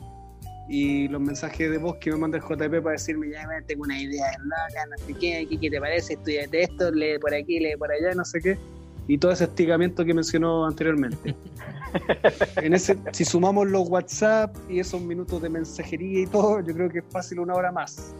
y 0.69 1.09
los 1.09 1.21
mensajes 1.21 1.71
de 1.71 1.79
voz 1.79 1.97
que 1.97 2.11
me 2.13 2.19
manda 2.19 2.37
el 2.39 2.45
JP 2.45 2.83
para 2.83 2.93
decirme, 2.93 3.31
ya 3.31 3.49
tengo 3.67 3.85
una 3.85 3.99
idea 4.01 4.27
loca, 4.43 4.87
no 4.91 5.07
sé 5.07 5.15
qué, 5.15 5.47
¿qué, 5.49 5.59
qué 5.59 5.71
te 5.71 5.81
parece? 5.81 6.13
Estudiate 6.15 6.63
esto, 6.65 6.91
lee 6.91 7.19
por 7.19 7.35
aquí, 7.35 7.59
lee 7.59 7.75
por 7.79 7.91
allá, 7.91 8.15
no 8.15 8.25
sé 8.25 8.41
qué. 8.41 8.59
Y 9.09 9.17
todo 9.17 9.33
ese 9.33 9.45
estigamiento 9.45 10.05
que 10.05 10.13
mencionó 10.13 10.67
anteriormente. 10.67 11.35
en 12.57 12.75
ese, 12.75 12.99
si 13.13 13.25
sumamos 13.25 13.67
los 13.67 13.89
WhatsApp 13.89 14.55
y 14.69 14.81
esos 14.81 15.01
minutos 15.01 15.41
de 15.41 15.49
mensajería 15.49 16.21
y 16.21 16.27
todo, 16.27 16.61
yo 16.61 16.75
creo 16.75 16.91
que 16.91 16.99
es 16.99 17.05
fácil 17.11 17.41
una 17.41 17.55
hora 17.55 17.73
más. 17.73 18.13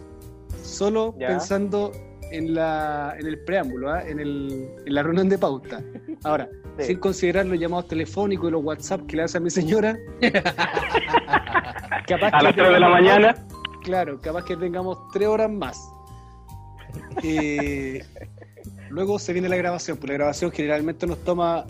Solo 0.63 1.13
Ya. 1.19 1.27
pensando 1.27 1.91
en, 2.31 2.53
la, 2.53 3.15
en 3.19 3.27
el 3.27 3.39
preámbulo, 3.43 3.91
¿ah? 3.91 4.03
en, 4.07 4.19
el, 4.19 4.67
en 4.85 4.93
la 4.93 5.03
reunión 5.03 5.29
de 5.29 5.37
pauta. 5.37 5.83
Ahora, 6.23 6.49
Sí. 6.77 6.85
sin 6.85 6.99
considerar 6.99 7.45
los 7.45 7.59
llamados 7.59 7.87
telefónicos 7.89 8.47
y 8.47 8.51
los 8.51 8.63
WhatsApp 8.63 9.05
que 9.05 9.17
le 9.17 9.23
hace 9.23 9.37
a 9.37 9.41
mi 9.41 9.49
señora, 9.49 9.97
capaz 12.07 12.29
A 12.31 12.41
las 12.41 12.55
3 12.55 12.69
de 12.69 12.79
la 12.79 12.89
mañana. 12.89 13.35
Claro, 13.83 14.19
capaz 14.21 14.45
que 14.45 14.55
tengamos 14.55 14.97
tres 15.11 15.27
horas 15.27 15.49
más. 15.51 15.77
Eh, 17.23 18.01
luego 18.89 19.19
se 19.19 19.33
viene 19.33 19.49
la 19.49 19.57
grabación, 19.57 19.97
pues 19.97 20.07
la 20.09 20.13
grabación 20.15 20.51
generalmente 20.51 21.05
nos 21.05 21.17
toma 21.23 21.65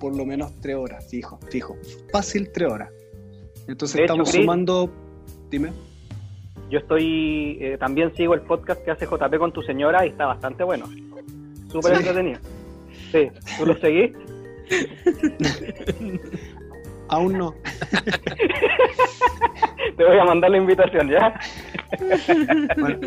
por 0.00 0.16
lo 0.16 0.24
menos 0.26 0.52
tres 0.60 0.76
horas, 0.76 1.06
fijo, 1.08 1.38
fijo. 1.50 1.76
Fácil 2.10 2.50
tres 2.52 2.70
horas. 2.70 2.90
Entonces 3.68 3.96
De 3.98 4.02
estamos 4.04 4.30
sumando. 4.30 4.90
Dime. 5.50 5.72
Yo 6.70 6.78
estoy, 6.78 7.58
eh, 7.60 7.76
también 7.78 8.14
sigo 8.16 8.34
el 8.34 8.40
podcast 8.42 8.82
que 8.84 8.90
hace 8.90 9.06
JP 9.06 9.38
con 9.38 9.52
tu 9.52 9.62
señora 9.62 10.04
y 10.06 10.10
está 10.10 10.26
bastante 10.26 10.64
bueno. 10.64 10.86
Súper 11.70 11.96
Sí. 11.96 12.02
entretenido. 12.02 12.40
Sí, 13.10 13.28
¿tú 13.58 13.66
lo 13.66 13.76
seguís? 13.78 14.12
Aún 17.08 17.36
no. 17.36 17.54
Te 19.96 20.04
voy 20.04 20.18
a 20.18 20.24
mandar 20.24 20.50
la 20.50 20.56
invitación, 20.56 21.10
¿ya? 21.10 21.38
Bueno, 22.78 22.98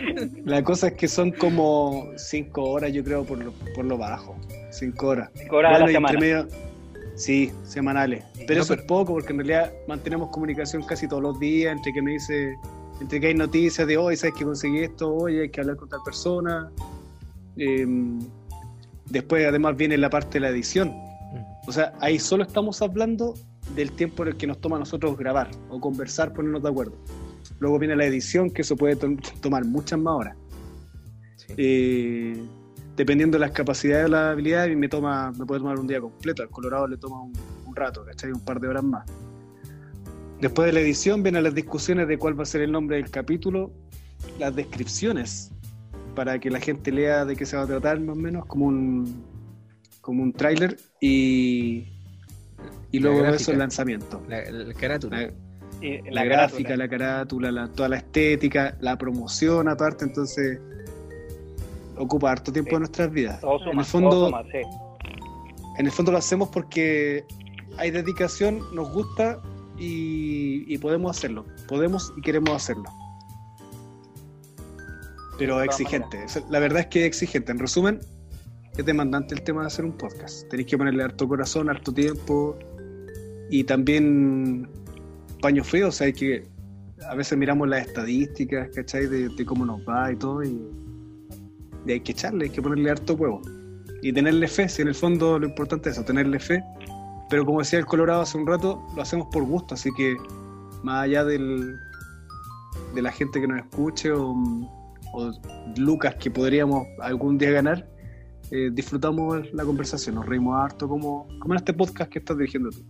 la 0.45 0.63
cosa 0.63 0.87
es 0.87 0.93
que 0.93 1.07
son 1.07 1.31
como 1.31 2.09
cinco 2.17 2.63
horas, 2.69 2.93
yo 2.93 3.03
creo, 3.03 3.23
por 3.23 3.43
lo, 3.43 3.51
por 3.73 3.85
lo 3.85 3.97
bajo. 3.97 4.35
Cinco 4.69 5.07
horas. 5.07 5.31
Cinco 5.33 5.55
horas 5.57 5.75
a 5.75 5.79
la 5.79 5.85
Bueno, 5.85 5.97
entre 6.09 6.19
semana. 6.19 6.43
medio- 6.43 6.47
sí, 7.15 7.51
semanales. 7.63 8.23
Pero 8.45 8.59
No, 8.59 8.63
eso 8.63 8.73
pero- 8.73 8.81
es 8.81 8.87
poco, 8.87 9.13
porque 9.13 9.31
en 9.33 9.39
realidad 9.39 9.73
mantenemos 9.87 10.29
comunicación 10.29 10.83
casi 10.83 11.07
todos 11.07 11.23
los 11.23 11.39
días, 11.39 11.75
entre 11.75 11.91
que 11.93 12.01
me 12.03 12.11
dice, 12.11 12.55
entre 13.01 13.19
que 13.19 13.27
hay 13.27 13.33
noticias 13.33 13.87
de 13.87 13.97
hoy, 13.97 14.15
sabes 14.15 14.35
que 14.35 14.45
conseguí 14.45 14.79
esto, 14.79 15.13
hoy 15.13 15.39
hay 15.39 15.49
que 15.49 15.61
hablar 15.61 15.75
con 15.75 15.89
tal 15.89 15.99
persona. 16.03 16.71
Em, 17.57 18.19
después 19.09 19.45
además 19.47 19.75
viene 19.77 19.97
la 19.97 20.09
parte 20.09 20.33
de 20.33 20.39
la 20.41 20.49
edición. 20.49 20.93
O 21.67 21.71
sea, 21.71 21.93
ahí 21.99 22.19
solo 22.19 22.43
estamos 22.43 22.81
hablando 22.81 23.33
del 23.75 23.91
tiempo 23.91 24.23
en 24.23 24.29
el 24.29 24.37
que 24.37 24.47
nos 24.47 24.59
toma 24.61 24.75
a 24.75 24.79
nosotros 24.79 25.17
grabar 25.17 25.49
o 25.69 25.79
conversar, 25.79 26.33
ponernos 26.33 26.61
de 26.63 26.69
acuerdo. 26.69 26.93
Luego 27.59 27.79
viene 27.79 27.95
la 27.95 28.05
edición, 28.05 28.49
que 28.51 28.61
eso 28.61 28.75
puede 28.75 28.95
to- 28.95 29.07
tomar 29.41 29.65
muchas 29.65 29.99
más 29.99 30.13
horas. 30.15 30.37
Sí. 31.37 31.53
Eh, 31.57 32.43
dependiendo 32.95 33.35
de 33.37 33.39
las 33.41 33.51
capacidades 33.51 34.05
o 34.05 34.09
las 34.09 34.31
habilidades, 34.33 34.77
me 34.77 34.87
toma, 34.87 35.31
me 35.31 35.45
puede 35.45 35.59
tomar 35.61 35.79
un 35.79 35.87
día 35.87 35.99
completo. 35.99 36.43
Al 36.43 36.49
Colorado 36.49 36.87
le 36.87 36.97
toma 36.97 37.21
un, 37.21 37.33
un 37.65 37.75
rato, 37.75 38.05
¿cachai? 38.05 38.31
Un 38.31 38.39
par 38.41 38.59
de 38.59 38.67
horas 38.67 38.83
más. 38.83 39.05
Después 40.41 40.67
de 40.67 40.73
la 40.73 40.79
edición 40.81 41.23
vienen 41.23 41.43
las 41.43 41.55
discusiones 41.55 42.07
de 42.07 42.17
cuál 42.17 42.37
va 42.37 42.43
a 42.43 42.45
ser 42.45 42.61
el 42.61 42.71
nombre 42.71 42.97
del 42.97 43.09
capítulo, 43.09 43.71
las 44.39 44.55
descripciones, 44.55 45.51
para 46.13 46.39
que 46.39 46.49
la 46.49 46.59
gente 46.59 46.91
lea 46.91 47.25
de 47.25 47.35
qué 47.35 47.45
se 47.45 47.55
va 47.57 47.63
a 47.63 47.67
tratar, 47.67 47.99
más 47.99 48.17
o 48.17 48.19
menos, 48.19 48.45
como 48.45 48.65
un, 48.65 49.23
como 50.01 50.23
un 50.23 50.33
tráiler, 50.33 50.77
y, 50.99 51.87
y 52.91 52.99
luego 52.99 53.19
gráfica. 53.19 53.41
eso 53.41 53.51
el 53.53 53.59
lanzamiento. 53.59 54.21
La, 54.27 54.49
la 54.51 54.73
carátula. 54.73 55.21
La, 55.21 55.31
la 56.11 56.23
gráfica, 56.25 56.75
la 56.77 56.87
carátula, 56.89 57.51
la- 57.51 57.67
toda 57.69 57.89
la 57.89 57.97
estética, 57.97 58.77
la 58.81 58.97
promoción 58.97 59.67
aparte, 59.67 60.05
entonces 60.05 60.59
ocupa 61.97 62.31
harto 62.31 62.51
tiempo 62.51 62.71
Sí. 62.71 62.75
de 62.75 62.79
nuestras 62.79 63.11
vidas. 63.11 63.39
Todo 63.41 63.59
suma, 63.59 63.71
en 63.71 63.79
el 63.79 63.85
fondo, 63.85 64.09
todo 64.09 64.25
suma, 64.27 64.43
sí. 64.43 64.57
en 65.77 65.85
el 65.85 65.91
fondo 65.91 66.11
lo 66.11 66.17
hacemos 66.17 66.49
porque 66.49 67.23
hay 67.77 67.91
dedicación, 67.91 68.59
nos 68.73 68.91
gusta 68.91 69.41
y, 69.77 70.65
y 70.73 70.77
podemos 70.77 71.17
hacerlo. 71.17 71.45
Podemos 71.67 72.13
y 72.17 72.21
queremos 72.21 72.55
hacerlo. 72.55 72.85
Pero 75.37 75.61
exigente. 75.61 76.25
La 76.49 76.59
verdad 76.59 76.81
es 76.81 76.87
que 76.87 77.01
es 77.01 77.07
exigente. 77.07 77.51
En 77.51 77.59
resumen, 77.59 77.99
es 78.77 78.85
demandante 78.85 79.35
el 79.35 79.41
tema 79.41 79.61
de 79.61 79.67
hacer 79.67 79.85
un 79.85 79.93
podcast. 79.93 80.47
Tenéis 80.49 80.69
que 80.69 80.77
ponerle 80.77 81.03
harto 81.03 81.27
corazón, 81.27 81.69
harto 81.69 81.93
tiempo 81.93 82.57
y 83.49 83.63
también 83.63 84.69
paño 85.41 85.63
frío. 85.63 85.89
O 85.89 85.91
sea, 85.91 86.07
hay 86.07 86.13
que. 86.13 86.47
A 87.09 87.15
veces 87.15 87.37
miramos 87.37 87.67
las 87.67 87.87
estadísticas, 87.87 88.69
¿cachai? 88.73 89.07
De, 89.07 89.27
de 89.29 89.45
cómo 89.45 89.65
nos 89.65 89.81
va 89.81 90.11
y 90.11 90.15
todo. 90.15 90.43
Y, 90.43 90.57
y 91.85 91.91
hay 91.91 91.99
que 91.99 92.13
echarle, 92.13 92.45
hay 92.45 92.51
que 92.51 92.61
ponerle 92.61 92.89
harto 92.89 93.13
huevo 93.13 93.41
y 94.05 94.13
tenerle 94.13 94.47
fe, 94.47 94.69
si 94.69 94.83
en 94.83 94.89
el 94.89 94.93
fondo 94.93 95.39
lo 95.39 95.47
importante 95.47 95.89
es 95.89 95.95
eso, 95.95 96.05
tenerle 96.05 96.39
fe. 96.39 96.63
Pero 97.29 97.45
como 97.45 97.59
decía 97.59 97.79
el 97.79 97.85
Colorado 97.85 98.21
hace 98.21 98.37
un 98.37 98.45
rato, 98.45 98.85
lo 98.95 99.01
hacemos 99.01 99.27
por 99.31 99.43
gusto, 99.43 99.73
así 99.73 99.89
que 99.95 100.15
más 100.83 101.03
allá 101.03 101.23
del, 101.23 101.75
de 102.93 103.01
la 103.01 103.11
gente 103.11 103.41
que 103.41 103.47
nos 103.47 103.59
escuche 103.59 104.11
o, 104.11 104.35
lucas 105.77 106.15
que 106.15 106.29
podríamos 106.29 106.85
algún 106.99 107.37
día 107.37 107.49
ganar, 107.51 107.87
eh, 108.51 108.69
disfrutamos 108.71 109.51
la 109.53 109.63
conversación, 109.63 110.15
nos 110.15 110.25
reímos 110.25 110.61
harto 110.61 110.89
como, 110.89 111.25
como 111.39 111.53
en 111.53 111.57
este 111.57 111.73
podcast 111.73 112.11
que 112.11 112.19
estás 112.19 112.37
dirigiendo 112.37 112.69
tú. 112.69 112.83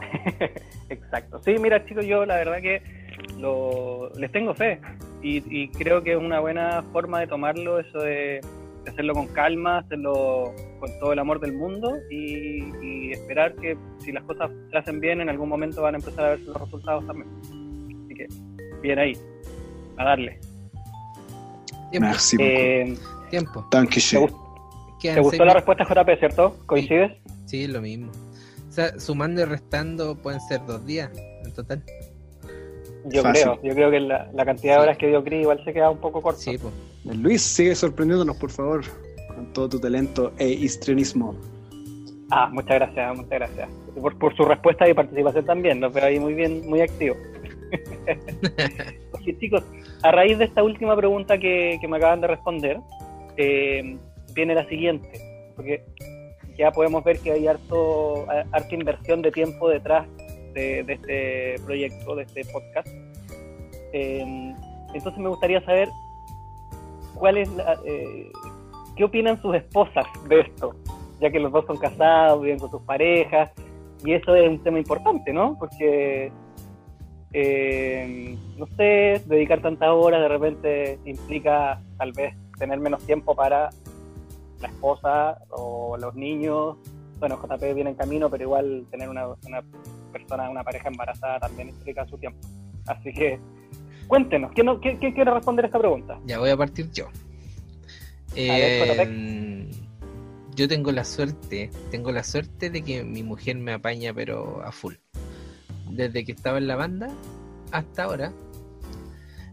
Exacto. 0.90 1.40
Sí, 1.42 1.56
mira, 1.58 1.84
chicos, 1.86 2.04
yo 2.04 2.26
la 2.26 2.36
verdad 2.36 2.60
que 2.60 2.82
lo, 3.38 4.10
les 4.16 4.30
tengo 4.30 4.54
fe 4.54 4.80
y, 5.22 5.68
creo 5.68 6.02
que 6.02 6.12
es 6.12 6.18
una 6.18 6.40
buena 6.40 6.82
forma 6.92 7.20
de 7.20 7.26
tomarlo, 7.26 7.78
eso 7.78 7.98
de 7.98 8.40
hacerlo 8.88 9.14
con 9.14 9.26
calma, 9.28 9.78
hacerlo 9.78 10.54
con 10.78 10.90
todo 11.00 11.12
el 11.12 11.18
amor 11.18 11.40
del 11.40 11.52
mundo 11.52 11.96
y, 12.10 12.64
y 12.82 13.12
esperar 13.12 13.54
que 13.56 13.76
si 13.98 14.12
las 14.12 14.24
cosas 14.24 14.50
se 14.70 14.78
hacen 14.78 15.00
bien, 15.00 15.20
en 15.20 15.28
algún 15.28 15.48
momento 15.48 15.82
van 15.82 15.94
a 15.94 15.98
empezar 15.98 16.24
a 16.24 16.28
ver 16.30 16.40
los 16.40 16.60
resultados 16.60 17.06
también. 17.06 17.28
Así 18.04 18.14
que, 18.14 18.26
bien 18.82 18.98
ahí, 18.98 19.16
a 19.96 20.04
darle. 20.04 20.38
Tiempo. 21.90 22.08
Merci 22.08 22.36
Eh, 22.40 22.96
Tiempo. 23.30 23.66
¿te, 23.70 25.12
te 25.14 25.20
gustó 25.20 25.44
la 25.44 25.54
respuesta 25.54 25.84
JP, 25.84 26.18
cierto? 26.18 26.56
¿Coincides? 26.66 27.12
Sí, 27.46 27.66
lo 27.66 27.80
mismo. 27.80 28.10
O 28.68 28.72
sea, 28.72 28.98
sumando 29.00 29.40
y 29.42 29.44
restando 29.44 30.16
pueden 30.16 30.40
ser 30.40 30.64
dos 30.66 30.84
días 30.86 31.10
en 31.44 31.52
total. 31.52 31.82
Yo 33.06 33.22
Fácil. 33.22 33.42
creo, 33.44 33.62
yo 33.62 33.74
creo 33.74 33.90
que 33.90 34.00
la, 34.00 34.30
la 34.32 34.44
cantidad 34.44 34.76
de 34.76 34.82
horas 34.82 34.98
que 34.98 35.08
dio 35.08 35.24
Cris 35.24 35.40
igual 35.42 35.62
se 35.64 35.72
queda 35.72 35.90
un 35.90 35.98
poco 35.98 36.20
corta. 36.22 36.40
Sí, 36.40 36.58
pues. 36.58 36.72
Luis, 37.04 37.42
sigue 37.42 37.74
sorprendiéndonos, 37.74 38.36
por 38.36 38.50
favor, 38.50 38.82
con 39.34 39.52
todo 39.52 39.68
tu 39.70 39.80
talento 39.80 40.32
e 40.38 40.48
histrionismo. 40.48 41.34
Ah, 42.30 42.48
muchas 42.52 42.76
gracias, 42.76 43.16
muchas 43.16 43.30
gracias. 43.30 43.68
Por, 44.00 44.16
por 44.18 44.36
su 44.36 44.44
respuesta 44.44 44.88
y 44.88 44.94
participación 44.94 45.44
también, 45.44 45.80
los 45.80 45.92
veo 45.92 46.04
ahí 46.04 46.20
muy 46.20 46.34
bien, 46.34 46.68
muy 46.68 46.80
activo. 46.80 47.16
Oye, 49.12 49.38
chicos, 49.38 49.64
a 50.02 50.12
raíz 50.12 50.38
de 50.38 50.44
esta 50.44 50.62
última 50.62 50.96
pregunta 50.96 51.38
que, 51.38 51.78
que 51.80 51.88
me 51.88 51.96
acaban 51.96 52.20
de 52.20 52.26
responder, 52.28 52.78
eh, 53.36 53.96
viene 54.34 54.54
la 54.54 54.68
siguiente, 54.68 55.10
porque 55.56 55.82
ya 56.58 56.70
podemos 56.70 57.02
ver 57.02 57.18
que 57.18 57.32
hay 57.32 57.46
harto, 57.46 58.26
harta 58.52 58.74
inversión 58.74 59.22
de 59.22 59.32
tiempo 59.32 59.68
detrás 59.68 60.06
de, 60.54 60.84
de 60.84 60.92
este 60.92 61.64
proyecto, 61.64 62.14
de 62.14 62.22
este 62.24 62.44
podcast. 62.52 62.88
Eh, 63.92 64.54
entonces 64.94 65.18
me 65.18 65.28
gustaría 65.28 65.60
saber 65.64 65.88
cuál 67.20 67.36
es 67.36 67.48
la, 67.54 67.78
eh, 67.84 68.32
¿qué 68.96 69.04
opinan 69.04 69.40
sus 69.40 69.54
esposas 69.54 70.06
de 70.28 70.40
esto? 70.40 70.74
Ya 71.20 71.30
que 71.30 71.38
los 71.38 71.52
dos 71.52 71.66
son 71.66 71.76
casados, 71.76 72.42
viven 72.42 72.58
con 72.58 72.70
sus 72.70 72.82
parejas, 72.82 73.52
y 74.04 74.12
eso 74.14 74.34
es 74.34 74.48
un 74.48 74.62
tema 74.62 74.78
importante, 74.78 75.32
¿no? 75.32 75.56
Porque, 75.58 76.32
eh, 77.32 78.36
no 78.56 78.66
sé, 78.76 79.22
dedicar 79.26 79.60
tantas 79.60 79.90
horas 79.90 80.22
de 80.22 80.28
repente 80.28 80.98
implica 81.04 81.80
tal 81.98 82.12
vez 82.12 82.34
tener 82.58 82.80
menos 82.80 83.04
tiempo 83.04 83.34
para 83.34 83.68
la 84.60 84.68
esposa 84.68 85.38
o 85.50 85.96
los 85.98 86.14
niños. 86.14 86.76
Bueno, 87.18 87.36
JP 87.36 87.74
viene 87.74 87.90
en 87.90 87.96
camino, 87.96 88.30
pero 88.30 88.44
igual 88.44 88.86
tener 88.90 89.08
una, 89.10 89.28
una 89.28 89.62
persona, 90.12 90.48
una 90.48 90.64
pareja 90.64 90.88
embarazada 90.88 91.38
también 91.40 91.68
implica 91.68 92.06
su 92.06 92.16
tiempo. 92.16 92.38
Así 92.86 93.12
que, 93.12 93.38
cuéntenos, 94.10 94.50
¿quién, 94.52 94.66
quién, 94.80 94.96
quién 94.98 95.12
quiere 95.12 95.30
responder 95.32 95.64
esta 95.66 95.78
pregunta? 95.78 96.18
Ya 96.26 96.40
voy 96.40 96.50
a 96.50 96.56
partir 96.56 96.90
yo. 96.92 97.06
ver, 98.34 99.08
Eh, 99.08 99.70
yo 100.56 100.66
tengo 100.66 100.90
la 100.90 101.04
suerte, 101.04 101.70
tengo 101.92 102.10
la 102.10 102.24
suerte 102.24 102.70
de 102.70 102.82
que 102.82 103.04
mi 103.04 103.22
mujer 103.22 103.56
me 103.56 103.72
apaña 103.72 104.12
pero 104.12 104.62
a 104.64 104.72
full. 104.72 104.94
Desde 105.88 106.24
que 106.24 106.32
estaba 106.32 106.58
en 106.58 106.66
la 106.66 106.74
banda 106.74 107.08
hasta 107.70 108.02
ahora, 108.02 108.32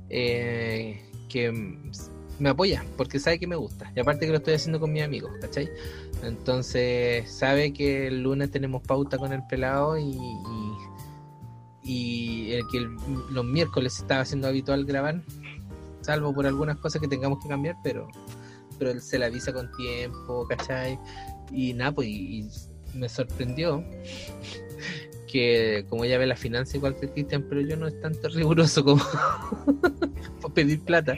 eh, 0.09 1.03
que 1.29 1.51
me 2.39 2.49
apoya 2.49 2.83
porque 2.97 3.19
sabe 3.19 3.37
que 3.37 3.45
me 3.45 3.55
gusta. 3.55 3.91
Y 3.95 3.99
aparte 3.99 4.25
que 4.25 4.31
lo 4.31 4.39
estoy 4.39 4.55
haciendo 4.55 4.79
con 4.79 4.91
mis 4.91 5.03
amigos, 5.03 5.33
¿cachai? 5.39 5.69
Entonces 6.23 7.29
sabe 7.31 7.73
que 7.73 8.07
el 8.07 8.23
lunes 8.23 8.49
tenemos 8.49 8.81
pauta 8.81 9.19
con 9.19 9.33
el 9.33 9.45
pelado 9.47 9.99
y, 9.99 10.09
y, 10.09 10.66
y 11.87 12.51
el 12.51 12.67
que 12.71 12.77
el- 12.79 12.95
los 13.31 13.45
miércoles 13.45 13.97
estaba 13.97 14.21
haciendo 14.21 14.47
habitual 14.47 14.85
grabar, 14.85 15.21
salvo 16.01 16.33
por 16.33 16.45
algunas 16.45 16.77
cosas 16.77 17.01
que 17.01 17.07
tengamos 17.07 17.39
que 17.41 17.49
cambiar, 17.49 17.75
pero 17.83 18.07
pero 18.79 18.91
él 18.91 19.01
se 19.01 19.17
la 19.17 19.25
avisa 19.25 19.51
con 19.53 19.71
tiempo, 19.75 20.45
¿cachai? 20.47 20.99
Y 21.51 21.73
nada, 21.73 21.93
pues 21.93 22.07
y, 22.09 22.41
y 22.41 22.47
me 22.93 23.09
sorprendió 23.09 23.83
que 25.31 25.85
como 25.89 26.03
ella 26.05 26.17
ve 26.17 26.27
la 26.27 26.35
finanza 26.35 26.77
igual 26.77 26.95
que 26.99 27.09
Cristian, 27.09 27.43
pero 27.49 27.61
yo 27.61 27.75
no 27.75 27.87
es 27.87 27.99
tanto 28.01 28.27
riguroso 28.35 28.83
como 28.83 29.01
pedir 30.53 30.81
plata. 30.81 31.13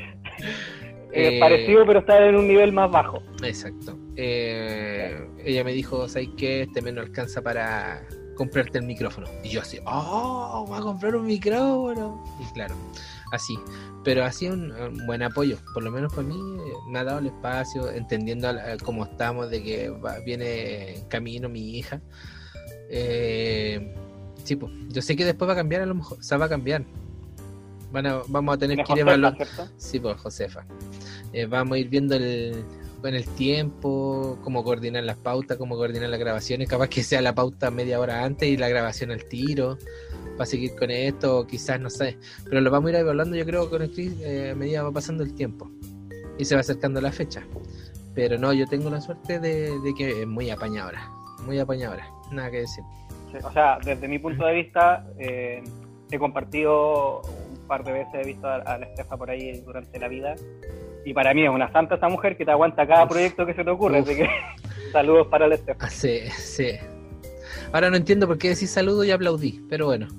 Eh, 1.11 1.38
Eh, 1.38 1.39
parecido, 1.39 1.86
pero 1.86 1.99
está 1.99 2.26
en 2.28 2.36
un 2.36 2.47
nivel 2.47 2.72
más 2.72 2.89
bajo. 2.91 3.22
Exacto. 3.43 3.97
Eh, 4.15 5.28
ella 5.43 5.63
me 5.63 5.74
dijo, 5.74 6.07
¿sabes 6.07 6.30
qué? 6.38 6.61
Este 6.63 6.82
mes 6.82 6.93
no 6.93 7.01
alcanza 7.01 7.41
para 7.41 8.05
comprarte 8.39 8.77
el 8.79 8.85
micrófono. 8.85 9.27
Y 9.43 9.49
yo 9.49 9.61
así, 9.61 9.79
¡oh! 9.85 10.65
¡Va 10.71 10.77
a 10.77 10.81
comprar 10.81 11.15
un 11.15 11.25
micrófono! 11.27 12.23
Y 12.39 12.51
claro, 12.53 12.73
así. 13.33 13.55
Pero 14.03 14.23
ha 14.23 14.31
sido 14.31 14.53
un, 14.53 14.71
un 14.71 15.05
buen 15.05 15.21
apoyo. 15.21 15.57
Por 15.73 15.83
lo 15.83 15.91
menos 15.91 16.11
para 16.13 16.25
mí 16.27 16.35
eh, 16.35 16.73
me 16.89 16.99
ha 16.99 17.03
dado 17.03 17.19
el 17.19 17.27
espacio, 17.27 17.91
entendiendo 17.91 18.47
al- 18.47 18.81
cómo 18.81 19.03
estamos, 19.03 19.49
de 19.49 19.61
que 19.61 19.89
va- 19.89 20.19
viene 20.19 20.95
en 20.95 21.05
camino 21.09 21.49
mi 21.49 21.77
hija. 21.77 22.01
Eh, 22.89 23.93
sí, 24.43 24.55
pues, 24.55 24.71
yo 24.87 25.01
sé 25.01 25.15
que 25.15 25.25
después 25.25 25.47
va 25.49 25.53
a 25.53 25.57
cambiar 25.57 25.81
a 25.81 25.85
lo 25.85 25.95
mejor. 25.95 26.17
O 26.19 26.23
sea, 26.23 26.37
va 26.37 26.45
a 26.45 26.49
cambiar. 26.49 26.83
Van 27.91 28.05
a- 28.07 28.21
vamos 28.27 28.55
a 28.55 28.57
tener 28.57 28.77
que 28.77 28.81
ir 28.83 28.87
Josefa, 28.87 29.01
evaluando. 29.11 29.45
Sí, 29.77 29.99
pues 29.99 30.17
Josefa. 30.21 30.65
Eh, 31.33 31.45
vamos 31.45 31.75
a 31.75 31.79
ir 31.79 31.89
viendo 31.89 32.15
el, 32.15 32.63
con 33.00 33.16
el 33.16 33.26
tiempo, 33.26 34.38
cómo 34.43 34.64
coordinar 34.64 35.04
las 35.04 35.18
pautas, 35.18 35.58
cómo 35.58 35.76
coordinar 35.76 36.10
las 36.10 36.20
grabaciones. 36.20 36.68
Capaz 36.68 36.89
que 36.89 37.04
sea 37.04 37.22
la 37.22 37.34
pauta 37.34 37.72
media 37.72 38.00
hora 38.00 38.24
antes 38.24 38.50
y 38.50 38.58
la 38.58 38.70
grabación 38.70 39.12
al 39.12 39.26
tiro. 39.26 39.78
Para 40.38 40.45
seguir 40.45 40.76
con 40.76 40.89
esto, 40.91 41.45
quizás 41.47 41.80
no 41.80 41.89
sé. 41.89 42.18
Pero 42.45 42.62
lo 42.62 42.72
vamos 42.72 42.88
a 42.88 42.91
ir 42.91 43.00
evaluando, 43.00 43.36
yo 43.36 43.45
creo, 43.45 43.70
con 43.70 43.82
el 43.82 43.91
Chris 43.91 44.14
eh, 44.22 44.52
a 44.52 44.56
medida 44.56 44.84
va 44.84 44.91
pasando 44.91 45.24
el 45.24 45.34
tiempo. 45.34 45.70
Y 46.38 46.45
se 46.45 46.56
va 46.56 46.62
acercando 46.62 47.02
la 47.02 47.12
fecha. 47.12 47.43
Pero 48.16 48.38
no, 48.38 48.54
yo 48.54 48.66
tengo 48.68 48.89
la 48.89 49.02
suerte 49.02 49.39
de, 49.39 49.80
de 49.80 49.93
que 49.97 50.22
es 50.22 50.28
muy 50.28 50.50
apañadora. 50.50 51.10
Muy 51.45 51.60
apañadora. 51.60 52.08
Nada 52.32 52.52
que 52.52 52.60
decir. 52.62 52.84
O 53.43 53.52
sea, 53.52 53.78
desde 53.84 54.08
mi 54.08 54.18
punto 54.20 54.45
de 54.45 54.54
vista, 54.54 55.06
eh, 55.18 55.64
he 56.10 56.18
compartido 56.18 57.22
un 57.22 57.68
par 57.68 57.84
de 57.84 57.91
veces, 57.91 58.14
he 58.16 58.26
visto 58.26 58.47
a, 58.47 58.56
a 58.56 58.78
la 58.78 58.86
Estefa 58.88 59.18
por 59.18 59.30
ahí 59.30 59.60
durante 59.62 60.00
la 60.00 60.08
vida. 60.08 60.36
Y 61.06 61.14
para 61.14 61.34
mí 61.34 61.43
es 61.43 61.50
una 61.50 61.72
santa 61.72 61.95
esa 61.95 62.10
mujer 62.10 62.38
que 62.38 62.45
te 62.45 62.52
aguanta 62.52 62.86
cada 62.88 63.04
Uf. 63.06 63.10
proyecto 63.12 63.45
que 63.45 63.54
se 63.54 63.64
te 63.64 63.70
ocurre. 63.70 64.02
Uf. 64.02 64.08
Así 64.08 64.18
que 64.18 64.30
saludos 64.91 65.28
para 65.28 65.47
la 65.47 65.56
Estefa. 65.56 65.86
Ah, 65.86 65.89
sí, 65.89 66.22
sí. 66.38 66.72
Ahora 67.72 67.89
no 67.89 67.97
entiendo 67.97 68.28
por 68.28 68.38
qué 68.38 68.50
decir 68.50 68.68
saludo 68.68 69.04
y 69.04 69.12
aplaudí, 69.12 69.62
pero 69.70 69.86
bueno. 69.88 70.08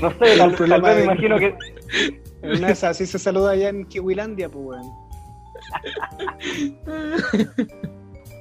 No 0.00 0.10
sé, 0.12 0.32
El 0.32 0.38
tal, 0.38 0.54
problema 0.54 0.88
tal 0.88 0.96
vez 0.96 1.06
me 1.06 1.12
imagino 1.12 1.38
que 1.38 1.54
En 2.42 2.64
esas, 2.64 2.84
así 2.84 3.06
se 3.06 3.18
saluda 3.18 3.50
allá 3.52 3.68
en 3.70 3.84
Kiwilandia, 3.86 4.48
pues, 4.48 4.64
weón. 4.64 4.92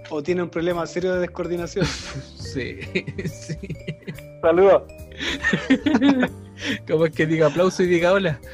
O 0.10 0.22
tiene 0.22 0.44
un 0.44 0.50
problema 0.50 0.86
serio 0.86 1.16
de 1.16 1.22
descoordinación. 1.22 1.86
Sí, 1.86 2.80
sí. 3.26 3.58
saludos. 4.42 4.84
¿Cómo 6.88 7.06
es 7.06 7.14
que 7.14 7.26
diga 7.26 7.48
aplauso 7.48 7.84
y 7.84 7.88
diga 7.88 8.14
hola? 8.14 8.40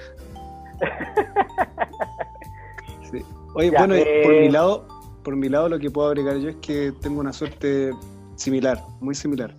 Sí. 3.11 3.19
Oye, 3.53 3.69
Ya, 3.71 3.79
bueno, 3.79 3.93
eh, 3.95 4.21
por 4.23 4.33
mi 4.33 4.49
lado, 4.49 4.87
por 5.23 5.35
mi 5.35 5.49
lado 5.49 5.69
lo 5.69 5.77
que 5.77 5.91
puedo 5.91 6.07
agregar 6.07 6.37
yo 6.37 6.49
es 6.49 6.55
que 6.55 6.91
tengo 6.99 7.19
una 7.19 7.31
suerte 7.31 7.91
similar, 8.35 8.83
muy 9.01 9.13
similar. 9.13 9.55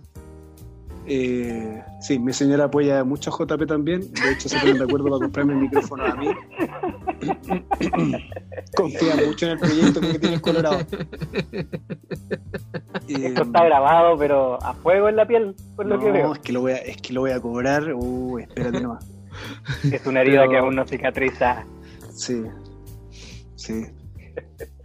Eh, 1.07 1.83
sí, 2.01 2.17
mi 2.17 2.33
señora 2.33 2.65
apoya 2.65 3.03
mucho 3.03 3.29
a 3.31 3.37
JP 3.37 3.67
también. 3.67 4.01
De 4.11 4.31
hecho, 4.31 4.49
se 4.49 4.57
ponen 4.59 4.77
de 4.79 4.83
acuerdo 4.85 5.05
para 5.09 5.19
comprarme 5.19 5.53
el 5.53 5.59
micrófono 5.59 6.03
a 6.05 6.15
mí. 6.15 6.27
Confía 8.75 9.15
mucho 9.25 9.45
en 9.45 9.51
el 9.53 9.59
proyecto 9.59 10.01
que 10.01 10.19
tiene 10.19 10.35
el 10.35 10.41
Colorado. 10.41 10.79
Eh, 13.07 13.27
Esto 13.27 13.43
está 13.43 13.65
grabado, 13.65 14.17
pero 14.17 14.61
a 14.63 14.73
fuego 14.73 15.09
en 15.09 15.15
la 15.17 15.27
piel, 15.27 15.55
por 15.75 15.85
lo 15.85 15.99
que 15.99 16.07
no, 16.07 16.13
veo. 16.13 16.33
es 16.33 16.39
que 16.39 16.53
lo 16.53 16.61
voy 16.61 16.71
a, 16.73 16.77
es 16.77 16.97
que 16.97 17.13
lo 17.13 17.21
voy 17.21 17.31
a 17.31 17.39
cobrar. 17.39 17.93
Uy, 17.93 18.43
espérate 18.43 18.81
nomás. 18.81 19.05
Es 19.91 20.05
una 20.07 20.21
herida 20.21 20.41
pero- 20.41 20.51
que 20.51 20.57
aún 20.57 20.75
no 20.75 20.85
cicatriza. 20.87 21.65
Sí, 22.13 22.43
sí. 23.55 23.83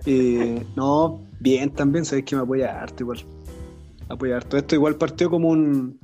Eh, 0.07 0.65
no, 0.77 1.21
bien 1.39 1.71
también, 1.71 2.05
sabes 2.05 2.25
que 2.25 2.37
me 2.37 2.43
apoya 2.43 2.81
harto 2.83 3.03
igual. 3.05 3.25
Apoya 4.09 4.37
harto. 4.37 4.57
Esto 4.57 4.75
igual 4.75 4.97
partió 4.97 5.31
como 5.31 5.49
un 5.49 5.99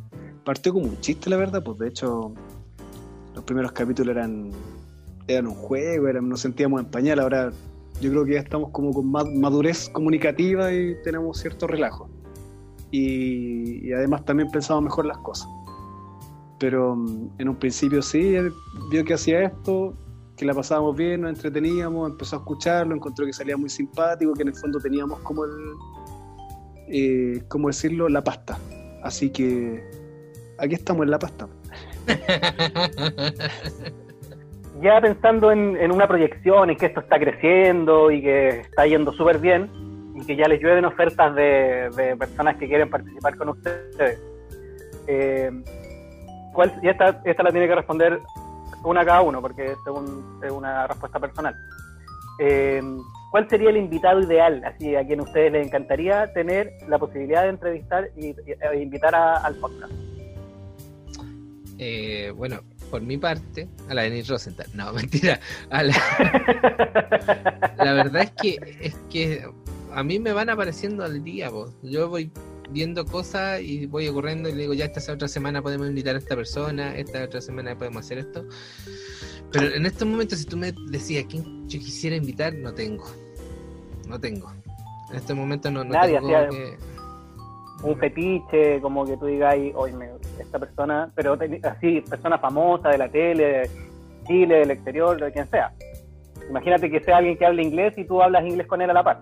partió 0.47 0.73
como 0.73 0.87
un 0.87 1.01
chiste, 1.01 1.29
la 1.29 1.37
verdad, 1.37 1.63
pues 1.63 1.77
de 1.79 1.89
hecho 1.89 2.33
los 3.35 3.45
primeros 3.45 3.73
capítulos 3.73 4.17
eran 4.17 4.53
eran 5.27 5.49
un 5.49 5.55
juego, 5.55 6.07
eran, 6.07 6.29
nos 6.29 6.41
sentíamos 6.41 6.81
en 6.81 6.87
pañal, 6.87 7.19
ahora 7.19 7.51
yo 8.01 8.11
creo 8.11 8.25
que 8.25 8.35
ya 8.35 8.41
estamos 8.41 8.71
como 8.71 8.93
con 8.93 9.11
madurez 9.11 9.89
comunicativa 9.89 10.73
y 10.73 10.95
tenemos 11.03 11.39
cierto 11.41 11.67
relajo. 11.67 12.09
Y, 12.93 13.89
y 13.89 13.93
además 13.93 14.25
también 14.25 14.49
pensamos 14.53 14.85
mejor 14.85 15.07
las 15.07 15.19
cosas. 15.19 15.49
Pero 16.61 16.95
mm, 16.95 17.31
en 17.39 17.49
un 17.49 17.57
principio 17.57 18.01
sí, 18.01 18.37
vio 18.89 19.05
que 19.05 19.15
hacía 19.15 19.43
esto, 19.43 19.95
que 20.37 20.45
la 20.45 20.55
pasábamos 20.55 20.97
bien, 20.97 21.23
nos 21.23 21.31
entreteníamos, 21.31 22.09
empezó 22.09 22.37
a 22.37 22.39
escucharlo, 22.39 22.95
encontró 22.95 23.27
que 23.27 23.33
salía 23.33 23.57
muy 23.57 23.69
simpático, 23.69 24.33
que 24.35 24.43
en 24.43 24.49
el 24.49 24.55
fondo 24.55 24.79
teníamos 24.79 25.19
como 25.21 25.45
el, 25.45 25.51
eh, 26.89 27.43
¿cómo 27.49 27.67
decirlo? 27.67 28.09
La 28.09 28.23
pasta. 28.23 28.57
Así 29.03 29.31
que 29.31 29.83
aquí 30.59 30.75
estamos 30.75 31.05
en 31.05 31.11
la 31.11 31.19
pasta. 31.19 31.47
Ya 34.83 35.01
pensando 35.01 35.51
en, 35.51 35.91
una 35.91 36.07
proyección, 36.07 36.69
en 36.69 36.77
que 36.77 36.85
esto 36.87 37.01
está 37.01 37.19
creciendo 37.19 38.11
y 38.11 38.21
que 38.21 38.61
está 38.61 38.87
yendo 38.87 39.11
súper 39.15 39.39
bien, 39.39 39.71
y 40.15 40.25
que 40.27 40.37
ya 40.37 40.49
les 40.49 40.61
llueven 40.61 40.85
ofertas 40.85 41.35
de, 41.35 42.15
personas 42.19 42.57
que 42.57 42.69
quieren 42.69 42.91
participar 42.91 43.37
con 43.39 43.49
ustedes. 43.51 44.21
Eh, 45.07 45.51
¿cuál, 46.53 46.75
y 46.83 46.89
esta, 46.89 47.23
esta 47.25 47.43
la 47.43 47.51
tiene 47.53 47.67
que 47.69 47.75
responder 47.75 48.21
una 48.85 49.03
cada 49.05 49.23
uno, 49.23 49.41
porque 49.41 49.65
es, 49.65 49.79
un- 49.87 50.39
una 50.53 50.87
respuesta 50.87 51.19
personal. 51.19 51.55
Eh, 52.39 52.83
¿Cuál 53.31 53.49
sería 53.49 53.71
el 53.71 53.79
invitado 53.79 54.21
ideal, 54.21 54.63
así 54.65 54.95
a 54.95 55.07
quien 55.07 55.21
a 55.21 55.23
ustedes 55.23 55.53
les 55.53 55.67
encantaría 55.67 56.31
tener 56.35 56.71
la 56.87 56.99
posibilidad 56.99 57.45
de 57.45 57.49
entrevistar 57.49 58.09
y- 58.15 58.35
e 58.47 58.79
invitar 58.83 59.15
a- 59.15 59.39
al 59.39 59.55
podcast? 59.55 59.91
Eh, 61.79 62.33
bueno, 62.37 62.61
por 62.91 63.03
mi 63.03 63.17
parte, 63.19 63.69
a 63.89 63.95
la 63.95 64.03
Denise 64.03 64.31
Rosenthal. 64.33 64.67
No, 64.75 64.93
mentira. 64.95 65.41
A 65.71 65.83
la, 65.83 65.95
la 67.79 67.93
verdad 67.93 68.23
es 68.23 68.31
que 68.33 68.79
es 68.81 68.95
que 69.11 69.47
a 69.93 70.03
mí 70.03 70.19
me 70.19 70.33
van 70.33 70.51
apareciendo 70.51 71.05
al 71.05 71.23
día, 71.23 71.51
vos. 71.51 71.73
Yo 71.83 72.09
voy 72.09 72.31
viendo 72.71 73.05
cosas 73.05 73.61
y 73.61 73.87
voy 73.87 74.09
ocurriendo 74.09 74.49
y 74.49 74.53
le 74.53 74.63
digo, 74.63 74.75
ya 74.75 74.87
esta 74.87 75.13
otra 75.13 75.29
semana 75.29 75.63
podemos 75.63 75.87
invitar 75.89 76.17
a 76.17 76.19
esta 76.19 76.35
persona, 76.35 76.97
esta 76.97 77.23
otra 77.25 77.41
semana 77.41 77.77
podemos 77.77 78.05
hacer 78.05 78.19
esto. 78.19 78.45
Pero 79.53 79.75
en 79.75 79.87
estos 79.87 80.07
momentos, 80.09 80.41
si 80.41 80.45
tú 80.47 80.57
me 80.57 80.73
decías 80.91 81.25
quién 81.29 81.69
yo 81.69 81.79
quisiera 81.79 82.17
invitar, 82.17 82.55
no 82.55 82.75
tengo. 82.75 83.05
No 84.09 84.19
tengo. 84.21 84.53
En 85.11 85.17
este 85.17 85.35
momento 85.35 85.71
no, 85.71 85.85
no 85.85 85.93
Nadie 85.93 86.15
tengo 86.17 86.29
que- 86.51 86.77
un 87.83 87.97
fetiche, 87.99 88.81
como 88.81 89.05
que 89.05 89.17
tú 89.17 89.27
digas, 89.27 89.55
hoy 89.75 89.93
esta 90.39 90.59
persona, 90.59 91.11
pero 91.15 91.37
así, 91.63 92.01
persona 92.01 92.39
famosa 92.39 92.89
de 92.91 92.99
la 92.99 93.09
tele, 93.09 93.45
de 93.45 93.71
Chile, 94.27 94.59
del 94.61 94.71
exterior, 94.71 95.21
de 95.21 95.33
quien 95.33 95.49
sea. 95.49 95.73
Imagínate 96.49 96.91
que 96.91 97.01
sea 97.01 97.19
alguien 97.19 97.37
que 97.37 97.47
hable 97.47 97.63
inglés 97.63 97.95
y 97.97 98.05
tú 98.05 98.23
hablas 98.23 98.45
inglés 98.45 98.67
con 98.67 98.81
él 98.81 98.91
a 98.91 98.95
la 98.95 99.05
par. 99.05 99.21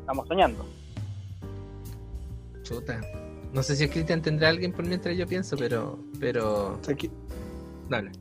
Estamos 0.00 0.26
soñando. 0.28 0.64
Chuta. 2.62 3.00
No 3.52 3.62
sé 3.62 3.76
si 3.76 3.84
es 3.84 3.90
Cristian 3.90 4.22
tendrá 4.22 4.50
alguien 4.50 4.72
por 4.72 4.86
mientras 4.86 5.16
yo 5.16 5.26
pienso, 5.26 5.56
pero. 5.56 5.98
pero... 6.20 6.78
Dale. 7.88 8.12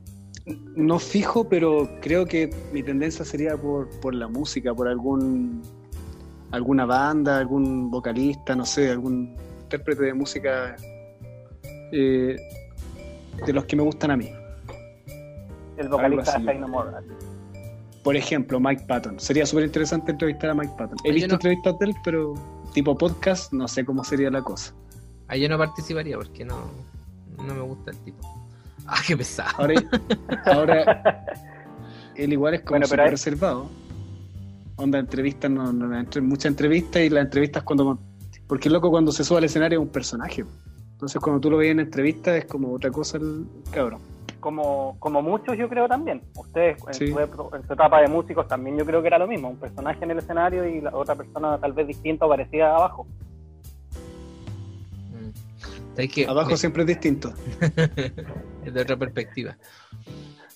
no 0.75 0.97
fijo, 0.97 1.49
pero 1.49 1.89
creo 2.01 2.25
que 2.25 2.49
mi 2.71 2.81
tendencia 2.81 3.25
sería 3.25 3.57
por, 3.57 3.89
por 3.99 4.15
la 4.15 4.27
música, 4.27 4.73
por 4.73 4.87
algún 4.87 5.61
alguna 6.51 6.85
banda, 6.85 7.37
algún 7.39 7.89
vocalista, 7.91 8.55
no 8.55 8.65
sé, 8.65 8.89
algún 8.91 9.35
intérprete 9.63 10.03
de 10.03 10.13
música 10.13 10.75
eh, 11.91 12.35
de 13.45 13.53
los 13.53 13.65
que 13.65 13.75
me 13.75 13.83
gustan 13.83 14.11
a 14.11 14.17
mí. 14.17 14.31
El 15.77 15.89
vocalista 15.89 16.37
de 16.39 16.45
Faith 16.45 16.59
No 16.59 16.67
More. 16.67 16.89
Por 18.03 18.15
ejemplo, 18.15 18.59
Mike 18.59 18.85
Patton. 18.87 19.19
Sería 19.19 19.45
súper 19.45 19.65
interesante 19.65 20.11
entrevistar 20.11 20.51
a 20.51 20.53
Mike 20.53 20.73
Patton. 20.77 20.97
He 21.03 21.11
visto 21.11 21.27
no- 21.27 21.33
entrevistas 21.35 21.77
de 21.79 21.85
él, 21.87 21.95
pero 22.03 22.33
tipo 22.73 22.97
podcast, 22.97 23.51
no 23.53 23.67
sé 23.67 23.83
cómo 23.85 24.03
sería 24.03 24.31
la 24.31 24.41
cosa. 24.41 24.73
Ahí 25.27 25.41
yo 25.41 25.49
no 25.49 25.57
participaría 25.57 26.15
porque 26.17 26.45
no, 26.45 26.55
no 27.37 27.53
me 27.53 27.61
gusta 27.61 27.91
el 27.91 27.97
tipo. 27.97 28.19
Ah, 28.85 29.01
qué 29.05 29.17
pesado. 29.17 29.49
Ahora, 29.57 29.73
ahora 30.45 31.25
él 32.15 32.31
igual 32.31 32.53
es 32.53 32.61
como 32.61 32.71
Bueno, 32.71 32.85
pero 32.89 32.89
súper 32.89 32.99
hay- 33.01 33.11
reservado. 33.11 33.69
Onda, 34.77 34.99
entrevistas, 34.99 35.49
no, 35.51 35.73
no, 35.73 35.87
muchas 36.21 36.45
entrevistas 36.45 37.01
y 37.01 37.09
las 37.09 37.25
entrevistas 37.25 37.63
cuando... 37.63 37.99
Porque 38.47 38.69
el 38.69 38.73
loco 38.73 38.89
cuando 38.89 39.11
se 39.11 39.23
sube 39.23 39.39
al 39.39 39.43
escenario 39.43 39.79
es 39.79 39.85
un 39.85 39.91
personaje. 39.91 40.45
Entonces 40.93 41.19
cuando 41.21 41.41
tú 41.41 41.51
lo 41.51 41.57
ves 41.57 41.71
en 41.71 41.79
entrevistas 41.79 42.37
es 42.37 42.45
como 42.45 42.73
otra 42.73 42.89
cosa 42.91 43.17
el 43.17 43.45
cabrón. 43.71 43.99
Como, 44.39 44.95
como 44.99 45.21
muchos 45.21 45.57
yo 45.57 45.67
creo 45.67 45.87
también. 45.87 46.21
Ustedes 46.35 46.77
en, 46.87 46.93
Sí. 46.93 47.07
su, 47.07 47.15
ep- 47.15 47.55
en 47.59 47.67
su 47.67 47.73
etapa 47.73 48.01
de 48.01 48.07
músicos 48.07 48.47
también 48.47 48.77
yo 48.77 48.85
creo 48.85 49.01
que 49.01 49.07
era 49.07 49.17
lo 49.17 49.27
mismo. 49.27 49.49
Un 49.49 49.57
personaje 49.57 50.03
en 50.03 50.11
el 50.11 50.19
escenario 50.19 50.65
y 50.67 50.79
la 50.79 50.95
otra 50.95 51.15
persona 51.15 51.57
tal 51.57 51.73
vez 51.73 51.87
distinta 51.87 52.25
o 52.25 52.29
parecida 52.29 52.75
abajo. 52.75 53.05
Mm. 55.11 56.29
Abajo 56.29 56.51
Me- 56.51 56.57
siempre 56.57 56.83
es 56.83 56.87
distinto. 56.87 57.33
es 58.63 58.73
de 58.73 58.81
otra 58.81 58.95
perspectiva. 58.95 59.57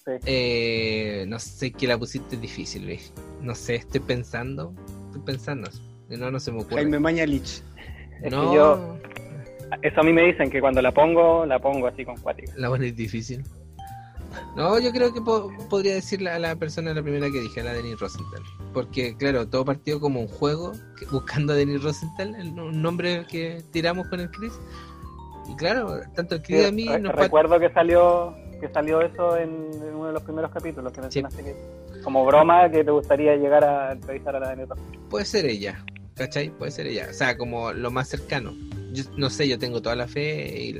Sí. 0.06 0.12
Eh, 0.26 1.26
no 1.28 1.38
sé 1.40 1.72
que 1.72 1.88
la 1.88 1.98
pusiste 1.98 2.38
difícil. 2.38 3.00
No 3.42 3.54
sé, 3.56 3.76
estoy 3.76 4.00
pensando. 4.02 4.74
Estoy 5.08 5.22
pensando. 5.22 5.70
No, 6.10 6.32
no 6.32 6.40
se 6.40 6.52
me 6.52 6.62
ocurre. 6.62 6.78
Jaime 6.78 7.00
Mañalich. 7.00 7.62
Es 8.22 8.26
que 8.26 8.30
no, 8.30 8.54
yo- 8.54 8.98
Eso 9.82 10.02
a 10.02 10.04
mí 10.04 10.14
me 10.14 10.22
dicen 10.24 10.50
que 10.52 10.60
cuando 10.62 10.80
la 10.82 10.92
pongo, 10.92 11.44
la 11.46 11.58
pongo 11.60 11.88
así 11.88 12.06
con 12.06 12.16
cuática. 12.18 12.52
la 12.56 12.70
buena 12.70 12.86
es 12.86 12.96
difícil. 12.96 13.44
No, 14.56 14.80
yo 14.80 14.92
creo 14.92 15.12
que 15.14 15.22
po- 15.22 15.52
podría 15.70 15.96
decir 15.96 16.28
a 16.30 16.38
la 16.40 16.56
persona 16.56 16.94
la 16.94 17.02
primera 17.02 17.30
que 17.32 17.40
dije, 17.42 17.62
a 17.62 17.64
la 17.64 17.74
Denis 17.74 18.00
Rosenthal. 18.00 18.42
Porque, 18.74 19.18
claro, 19.18 19.48
todo 19.48 19.66
partió 19.66 20.00
como 20.00 20.20
un 20.22 20.28
juego, 20.28 20.72
que- 21.00 21.06
buscando 21.08 21.54
a 21.54 21.56
Denis 21.56 21.82
Rosenthal, 21.84 22.36
el, 22.36 22.50
un 22.60 22.82
nombre 22.82 23.26
que 23.30 23.64
tiramos 23.72 24.08
con 24.08 24.20
el 24.20 24.30
Chris. 24.32 24.54
Y 25.52 25.56
claro, 25.56 26.00
tanto 26.16 26.36
el 26.36 26.42
Chris 26.44 26.66
a 26.68 26.72
mí 26.72 26.88
Re- 26.88 27.00
nos 27.00 27.16
recuerdo 27.16 27.60
que 27.60 27.72
salió 27.72 28.36
que 28.62 28.70
salió 28.70 29.02
eso 29.02 29.36
en, 29.36 29.70
en 29.74 29.96
uno 29.96 30.08
de 30.08 30.14
los 30.14 30.24
primeros 30.24 30.52
capítulos 30.52 30.94
que 30.94 31.02
mencionaste 31.02 31.44
que 31.44 31.56
como 32.04 32.26
broma 32.26 32.70
que 32.70 32.84
te 32.84 32.92
gustaría 32.92 33.36
llegar 33.36 33.64
a 33.64 33.92
entrevistar 33.92 34.36
a 34.36 34.40
la 34.40 34.48
Daniela. 34.50 34.76
puede 35.10 35.26
ser 35.26 35.46
ella, 35.46 35.84
¿cachai? 36.16 36.50
Puede 36.50 36.72
ser 36.72 36.88
ella, 36.88 37.08
o 37.10 37.14
sea, 37.14 37.38
como 37.38 37.74
lo 37.74 37.92
más 37.92 38.08
cercano. 38.08 38.54
Yo 38.94 39.04
no 39.18 39.30
sé, 39.30 39.48
yo 39.48 39.60
tengo 39.60 39.82
toda 39.82 39.96
la 39.96 40.08
fe 40.08 40.62
y 40.62 40.74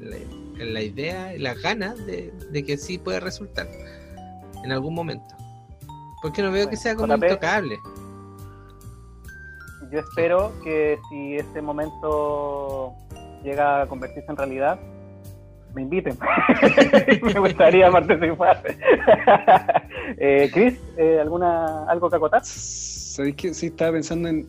la, 0.00 0.16
la 0.64 0.82
idea 0.82 1.34
y 1.34 1.38
las 1.38 1.60
ganas 1.60 2.04
de, 2.06 2.32
de 2.50 2.64
que 2.64 2.76
sí 2.76 2.98
puede 2.98 3.20
resultar 3.20 3.68
en 4.64 4.72
algún 4.72 4.94
momento. 4.94 5.34
Porque 6.22 6.42
no 6.42 6.52
veo 6.52 6.68
que 6.68 6.76
sea 6.76 6.94
como 6.94 7.16
JP. 7.16 7.24
intocable. 7.24 7.78
Yo 9.90 9.98
espero 9.98 10.52
que 10.62 10.98
si 11.10 11.36
ese 11.36 11.60
momento 11.60 12.94
llega 13.42 13.82
a 13.82 13.86
convertirse 13.86 14.30
en 14.30 14.36
realidad, 14.36 14.78
me 15.74 15.82
inviten. 15.82 16.18
me 17.22 17.40
gustaría 17.40 17.90
participar. 17.90 18.62
eh, 20.18 20.50
Chris, 20.52 20.78
eh, 20.96 21.18
¿alguna, 21.20 21.84
¿algo 21.88 22.10
que 22.10 22.16
acotar? 22.16 22.44
¿Sabéis 22.44 23.36
que 23.36 23.54
sí 23.54 23.66
estaba 23.66 23.92
pensando 23.92 24.28
en. 24.28 24.46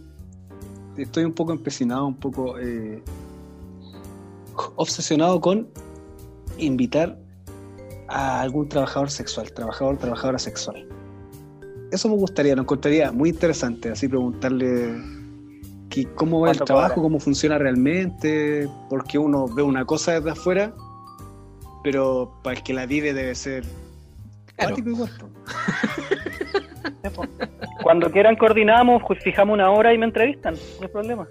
Estoy 0.98 1.24
un 1.24 1.34
poco 1.34 1.52
empecinado, 1.52 2.06
un 2.06 2.16
poco 2.16 2.60
eh, 2.60 3.02
obsesionado 4.76 5.42
con 5.42 5.68
invitar 6.58 7.18
a 8.10 8.42
algún 8.42 8.70
trabajador 8.70 9.10
sexual, 9.10 9.52
trabajador, 9.54 9.98
trabajadora 9.98 10.40
sexual. 10.40 10.88
Eso 11.92 12.10
me 12.10 12.16
gustaría, 12.16 12.56
lo 12.56 12.62
encontraría 12.62 13.12
muy 13.12 13.30
interesante, 13.30 13.90
así 13.90 14.08
preguntarle 14.08 14.96
que, 15.90 16.06
cómo 16.16 16.42
va 16.42 16.50
el 16.50 16.58
¿Cuánto 16.58 16.66
trabajo, 16.66 16.96
cobra? 16.96 17.04
cómo 17.04 17.20
funciona 17.20 17.58
realmente, 17.58 18.68
porque 18.90 19.18
uno 19.18 19.48
ve 19.48 19.64
una 19.64 19.86
cosa 19.86 20.14
desde 20.14 20.32
afuera, 20.32 20.74
pero 21.84 22.40
para 22.44 22.58
el 22.58 22.64
que 22.64 22.74
la 22.74 22.86
vive 22.86 23.14
debe 23.14 23.36
ser 23.36 23.64
Claro. 24.56 24.76
Cuando 27.82 28.12
quieran 28.12 28.36
coordinamos, 28.36 29.02
pues, 29.08 29.22
fijamos 29.24 29.54
una 29.56 29.70
hora 29.72 29.94
y 29.94 29.98
me 29.98 30.06
entrevistan, 30.06 30.54
no 30.54 30.84
hay 30.84 30.88
problema. 30.88 31.28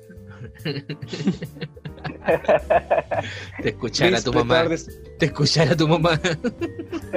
Te 3.63 3.69
escuchara 3.71 4.11
Luis, 4.11 4.25
tu 4.25 4.33
mamá. 4.33 4.65
prestador 4.65 5.03
de- 5.05 5.11
Te 5.19 5.27
escuchara 5.27 5.77
tu 5.77 5.89
mamá. 5.89 6.21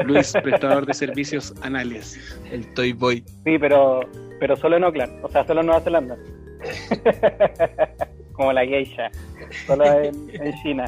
Luis, 0.06 0.32
prestador 0.44 0.86
de 0.86 0.94
servicios 0.94 1.54
anales. 1.62 2.18
El 2.52 2.72
Toy 2.74 2.94
Boy. 2.94 3.24
Sí, 3.44 3.58
pero, 3.60 4.02
pero 4.40 4.56
solo 4.56 4.78
en 4.78 4.84
Oakland, 4.84 5.24
o 5.26 5.30
sea, 5.30 5.46
solo 5.46 5.62
en 5.62 5.66
Nueva 5.68 5.82
Zelanda. 5.82 6.18
Como 8.34 8.54
la 8.54 8.66
geisha, 8.66 9.10
solo 9.66 9.86
en, 9.86 10.30
en 10.34 10.54
China. 10.62 10.86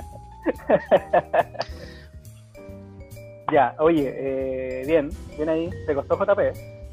Ya, 3.51 3.75
oye, 3.79 4.13
eh, 4.15 4.83
bien, 4.85 5.09
bien 5.35 5.49
ahí, 5.49 5.69
te 5.85 5.95
costó 5.95 6.17
JP. 6.17 6.39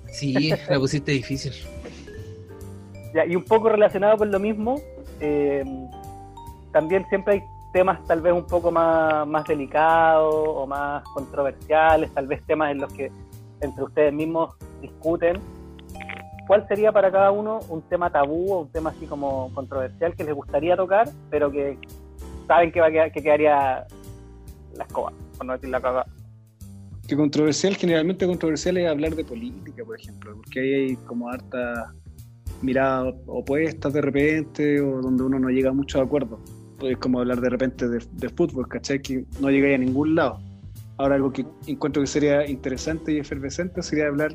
Sí, 0.08 0.50
la 0.68 0.78
pusiste 0.78 1.12
difícil. 1.12 1.52
Ya, 3.14 3.24
y 3.26 3.36
un 3.36 3.44
poco 3.44 3.68
relacionado 3.68 4.16
con 4.16 4.30
lo 4.30 4.38
mismo, 4.38 4.80
eh, 5.20 5.64
también 6.72 7.04
siempre 7.08 7.34
hay 7.34 7.42
temas 7.72 8.04
tal 8.06 8.20
vez 8.20 8.32
un 8.32 8.46
poco 8.46 8.70
más, 8.70 9.26
más 9.26 9.44
delicados 9.46 10.32
o 10.34 10.66
más 10.66 11.02
controversiales, 11.14 12.12
tal 12.12 12.26
vez 12.26 12.42
temas 12.46 12.70
en 12.70 12.78
los 12.78 12.92
que 12.92 13.10
entre 13.60 13.84
ustedes 13.84 14.12
mismos 14.12 14.54
discuten. 14.80 15.40
¿Cuál 16.46 16.68
sería 16.68 16.92
para 16.92 17.10
cada 17.10 17.30
uno 17.30 17.60
un 17.68 17.80
tema 17.82 18.10
tabú 18.10 18.52
o 18.52 18.60
un 18.60 18.68
tema 18.68 18.90
así 18.90 19.06
como 19.06 19.50
controversial 19.54 20.14
que 20.14 20.24
les 20.24 20.34
gustaría 20.34 20.76
tocar, 20.76 21.08
pero 21.30 21.50
que 21.50 21.78
saben 22.46 22.70
que, 22.70 22.80
va 22.80 22.88
a 22.88 22.90
quedar- 22.90 23.12
que 23.12 23.22
quedaría 23.22 23.86
la 24.74 24.84
escoba, 24.84 25.12
por 25.36 25.46
no 25.46 25.54
decir 25.54 25.70
la 25.70 25.80
caga? 25.80 26.04
Que 27.06 27.16
controversial, 27.16 27.76
generalmente 27.76 28.26
controversial 28.26 28.78
es 28.78 28.88
hablar 28.88 29.14
de 29.14 29.24
política, 29.24 29.84
por 29.84 30.00
ejemplo, 30.00 30.36
porque 30.36 30.60
ahí 30.60 30.72
hay 30.72 30.96
como 30.96 31.28
hartas 31.28 31.90
miradas 32.62 33.14
opuestas 33.26 33.92
de 33.92 34.00
repente, 34.00 34.80
o 34.80 35.02
donde 35.02 35.22
uno 35.22 35.38
no 35.38 35.48
llega 35.48 35.70
a 35.70 36.02
acuerdo. 36.02 36.40
Es 36.80 36.96
como 36.98 37.20
hablar 37.20 37.40
de 37.40 37.50
repente 37.50 37.88
de, 37.88 38.02
de 38.12 38.28
fútbol, 38.30 38.68
¿cachai? 38.68 39.00
Que 39.00 39.24
no 39.40 39.50
llegáis 39.50 39.76
a 39.76 39.78
ningún 39.78 40.14
lado. 40.14 40.38
Ahora 40.96 41.16
algo 41.16 41.32
que 41.32 41.44
encuentro 41.66 42.02
que 42.02 42.06
sería 42.06 42.48
interesante 42.48 43.12
y 43.12 43.18
efervescente 43.18 43.82
sería 43.82 44.06
hablar 44.06 44.34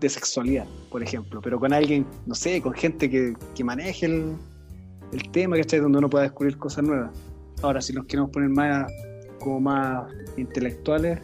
de 0.00 0.08
sexualidad, 0.08 0.66
por 0.90 1.02
ejemplo, 1.02 1.40
pero 1.40 1.60
con 1.60 1.72
alguien, 1.72 2.04
no 2.26 2.34
sé, 2.34 2.60
con 2.60 2.74
gente 2.74 3.08
que, 3.08 3.34
que 3.54 3.64
maneje 3.64 4.06
el, 4.06 4.34
el 5.12 5.30
tema, 5.30 5.56
¿cachai? 5.56 5.80
Donde 5.80 5.98
uno 5.98 6.10
pueda 6.10 6.24
descubrir 6.24 6.58
cosas 6.58 6.84
nuevas. 6.84 7.10
Ahora, 7.62 7.80
si 7.80 7.92
nos 7.92 8.06
queremos 8.06 8.30
poner 8.30 8.48
más 8.48 8.92
como 9.42 9.60
más 9.60 10.10
intelectuales, 10.36 11.20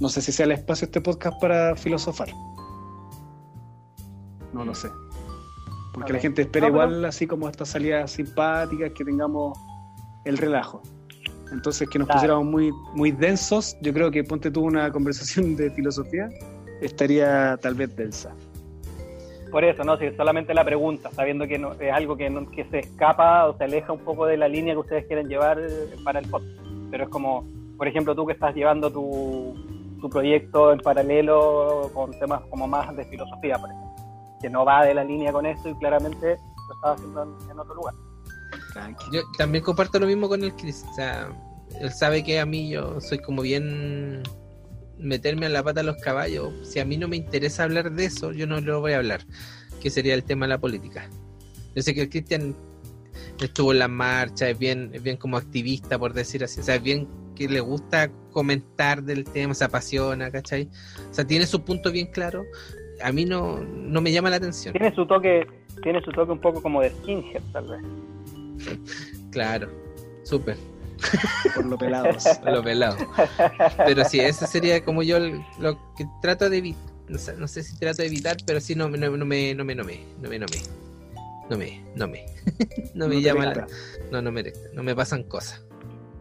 no 0.00 0.08
sé 0.08 0.22
si 0.22 0.32
sea 0.32 0.46
el 0.46 0.52
espacio 0.52 0.86
este 0.86 1.00
podcast 1.00 1.40
para 1.40 1.76
filosofar. 1.76 2.28
No 4.52 4.64
lo 4.64 4.74
sé. 4.74 4.88
Porque 5.92 6.12
la 6.12 6.18
gente 6.20 6.42
espera 6.42 6.68
No, 6.68 6.72
pero- 6.74 6.86
igual 6.88 7.04
así 7.04 7.26
como 7.26 7.48
estas 7.48 7.68
salidas 7.70 8.10
simpáticas, 8.12 8.92
que 8.96 9.04
tengamos 9.04 9.58
el 10.24 10.38
relajo. 10.38 10.82
Entonces 11.52 11.88
que 11.88 11.98
nos 11.98 12.06
Claro. 12.06 12.18
pusiéramos 12.18 12.46
muy, 12.46 12.70
muy 12.94 13.10
densos, 13.10 13.76
yo 13.82 13.92
creo 13.92 14.10
que 14.10 14.22
ponte 14.22 14.50
tú 14.50 14.62
una 14.62 14.90
conversación 14.92 15.56
de 15.56 15.70
filosofía, 15.72 16.28
estaría 16.80 17.56
tal 17.60 17.74
vez 17.74 17.94
densa. 17.96 18.32
Por 19.50 19.64
eso, 19.64 19.82
¿no? 19.82 19.96
Si 19.98 20.10
solamente 20.16 20.54
la 20.54 20.64
pregunta, 20.64 21.10
sabiendo 21.10 21.46
que 21.46 21.58
no, 21.58 21.72
es 21.72 21.92
algo 21.92 22.16
que, 22.16 22.30
no- 22.30 22.48
que 22.50 22.64
se 22.66 22.80
escapa 22.80 23.46
o 23.48 23.56
se 23.56 23.64
aleja 23.64 23.92
un 23.92 24.00
poco 24.00 24.26
de 24.26 24.36
la 24.36 24.48
línea 24.48 24.74
que 24.74 24.80
ustedes 24.80 25.06
quieren 25.06 25.28
llevar 25.28 25.58
eh, 25.58 25.96
para 26.04 26.20
el 26.20 26.28
podcast. 26.28 26.52
Pero 26.90 27.04
es 27.04 27.10
como, 27.10 27.44
por 27.76 27.88
ejemplo, 27.88 28.14
tú 28.14 28.26
que 28.26 28.32
estás 28.32 28.54
llevando 28.54 28.90
tu, 28.92 29.54
tu 30.00 30.08
proyecto 30.08 30.72
en 30.72 30.78
paralelo 30.78 31.90
con 31.94 32.10
temas 32.18 32.42
como 32.50 32.66
más 32.66 32.94
de 32.96 33.04
filosofía, 33.04 33.58
por 33.58 33.70
ejemplo, 33.70 33.90
que 34.40 34.50
no 34.50 34.64
va 34.64 34.84
de 34.84 34.94
la 34.94 35.04
línea 35.04 35.32
con 35.32 35.46
esto 35.46 35.68
y 35.68 35.74
claramente 35.74 36.36
lo 36.36 36.74
estás 36.74 36.96
haciendo 36.96 37.22
en, 37.50 37.58
otro 37.58 37.74
lugar. 37.74 37.94
Yo 39.12 39.20
también 39.36 39.64
comparto 39.64 39.98
lo 39.98 40.06
mismo 40.06 40.28
con 40.28 40.42
el 40.42 40.54
Chris. 40.54 40.84
O 40.90 40.94
sea, 40.94 41.28
él 41.80 41.90
sabe 41.92 42.22
que 42.22 42.38
a 42.38 42.46
mí 42.46 42.70
yo 42.70 43.00
soy 43.00 43.18
como 43.18 43.42
bien 43.42 44.22
meterme 45.00 45.46
a 45.46 45.48
la 45.48 45.62
pata 45.62 45.80
a 45.80 45.84
los 45.84 45.96
caballos. 45.96 46.52
Si 46.62 46.78
a 46.78 46.84
mí 46.84 46.96
no 46.96 47.08
me 47.08 47.16
interesa 47.16 47.64
hablar 47.64 47.92
de 47.92 48.04
eso, 48.04 48.32
yo 48.32 48.46
no 48.46 48.60
lo 48.60 48.80
voy 48.80 48.92
a 48.92 48.98
hablar, 48.98 49.20
que 49.80 49.90
sería 49.90 50.14
el 50.14 50.24
tema 50.24 50.46
de 50.46 50.50
la 50.50 50.60
política. 50.60 51.08
Yo 51.74 51.82
sé 51.82 51.94
que 51.94 52.02
el 52.02 52.10
Cristian 52.10 52.54
estuvo 53.40 53.72
en 53.72 53.78
la 53.78 53.88
marcha, 53.88 54.48
es 54.48 54.58
bien, 54.58 54.90
es 54.92 55.02
bien 55.02 55.16
como 55.16 55.36
activista, 55.36 55.98
por 55.98 56.12
decir 56.12 56.44
así, 56.44 56.60
o 56.60 56.62
sea, 56.62 56.76
es 56.76 56.82
bien 56.82 57.08
que 57.34 57.48
le 57.48 57.60
gusta 57.60 58.10
comentar 58.32 59.02
del 59.02 59.24
tema, 59.24 59.54
se 59.54 59.64
apasiona, 59.64 60.30
¿cachai? 60.30 60.68
O 61.10 61.14
sea, 61.14 61.26
tiene 61.26 61.46
su 61.46 61.64
punto 61.64 61.90
bien 61.90 62.06
claro. 62.06 62.44
A 63.02 63.12
mí 63.12 63.24
no, 63.24 63.60
no 63.60 64.02
me 64.02 64.12
llama 64.12 64.28
la 64.28 64.36
atención. 64.36 64.72
Tiene 64.72 64.94
su 64.94 65.06
toque, 65.06 65.46
tiene 65.82 66.02
su 66.02 66.10
toque 66.12 66.32
un 66.32 66.40
poco 66.40 66.60
como 66.60 66.82
de 66.82 66.90
skinhead, 66.90 67.42
tal 67.52 67.66
vez. 67.66 68.78
Claro, 69.30 69.70
súper. 70.22 70.56
Por 71.54 71.66
lo 71.66 71.78
pelados. 71.78 72.24
Por 72.42 72.52
lo 72.52 72.62
pelado. 72.62 72.96
Pero 73.84 74.04
sí, 74.04 74.20
eso 74.20 74.46
sería 74.46 74.84
como 74.84 75.02
yo 75.02 75.18
lo 75.18 75.94
que 75.96 76.06
trato 76.22 76.48
de 76.48 76.58
evitar. 76.58 76.90
No 77.08 77.18
sé, 77.18 77.36
no 77.36 77.48
sé 77.48 77.64
si 77.64 77.76
trato 77.76 78.02
de 78.02 78.08
evitar, 78.08 78.36
pero 78.46 78.60
sí 78.60 78.76
no, 78.76 78.88
no, 78.88 79.16
no 79.16 79.26
me, 79.26 79.54
no 79.54 79.64
me, 79.64 79.74
no 79.74 79.84
me, 79.84 79.96
no 80.20 80.28
me, 80.28 80.38
no 80.38 80.46
me, 80.46 80.46
no 81.50 81.56
me, 81.58 81.82
no 81.96 82.06
me, 82.06 82.26
no 82.94 83.08
me 83.08 83.20
llama 83.20 83.46
la, 83.46 83.66
no, 84.12 84.22
no 84.22 84.30
me, 84.30 84.44
no 84.72 84.82
me 84.84 84.94
pasan 84.94 85.24
cosas. 85.24 85.64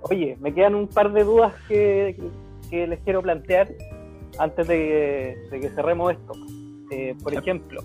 Oye, 0.01 0.35
me 0.39 0.53
quedan 0.53 0.73
un 0.73 0.87
par 0.87 1.13
de 1.13 1.23
dudas 1.23 1.53
que, 1.67 2.17
que 2.71 2.87
les 2.87 2.99
quiero 3.01 3.21
plantear 3.21 3.69
antes 4.39 4.67
de, 4.67 5.37
de 5.51 5.59
que 5.59 5.69
cerremos 5.69 6.13
esto. 6.13 6.33
Eh, 6.91 7.15
por 7.21 7.35
ejemplo, 7.35 7.83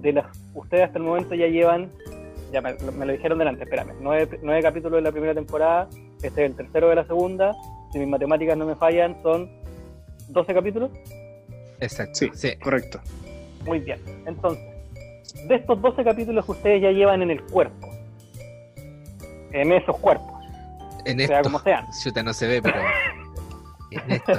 de 0.00 0.12
las, 0.12 0.26
ustedes 0.54 0.84
hasta 0.84 0.98
el 0.98 1.04
momento 1.04 1.34
ya 1.34 1.46
llevan, 1.46 1.90
ya 2.52 2.60
me, 2.60 2.74
me 2.74 3.06
lo 3.06 3.12
dijeron 3.12 3.38
delante, 3.38 3.64
espérame, 3.64 3.92
nueve, 4.00 4.38
nueve 4.42 4.62
capítulos 4.62 4.96
de 4.98 5.02
la 5.02 5.12
primera 5.12 5.34
temporada, 5.34 5.88
este 6.22 6.44
es 6.44 6.50
el 6.50 6.56
tercero 6.56 6.88
de 6.88 6.94
la 6.96 7.04
segunda, 7.06 7.54
si 7.92 7.98
mis 7.98 8.08
matemáticas 8.08 8.56
no 8.56 8.66
me 8.66 8.74
fallan, 8.76 9.16
son 9.22 9.50
12 10.28 10.54
capítulos. 10.54 10.90
Exacto. 11.80 12.12
Sí, 12.14 12.30
Sí. 12.34 12.56
correcto. 12.56 13.00
Muy 13.64 13.80
bien, 13.80 14.00
entonces, 14.26 14.62
de 15.46 15.54
estos 15.56 15.80
12 15.80 16.04
capítulos 16.04 16.44
que 16.44 16.52
ustedes 16.52 16.82
ya 16.82 16.90
llevan 16.90 17.22
en 17.22 17.30
el 17.30 17.42
cuerpo, 17.42 17.88
en 19.52 19.72
esos 19.72 19.96
cuerpos, 19.98 20.32
En 21.04 21.18
sea 21.18 21.38
esto. 21.38 21.50
como 21.50 21.58
sean. 21.60 21.86
Chuta, 22.02 22.22
no 22.22 22.32
se 22.32 22.46
ve, 22.46 22.62
pero. 22.62 22.80
En 23.90 24.10
esto. 24.12 24.32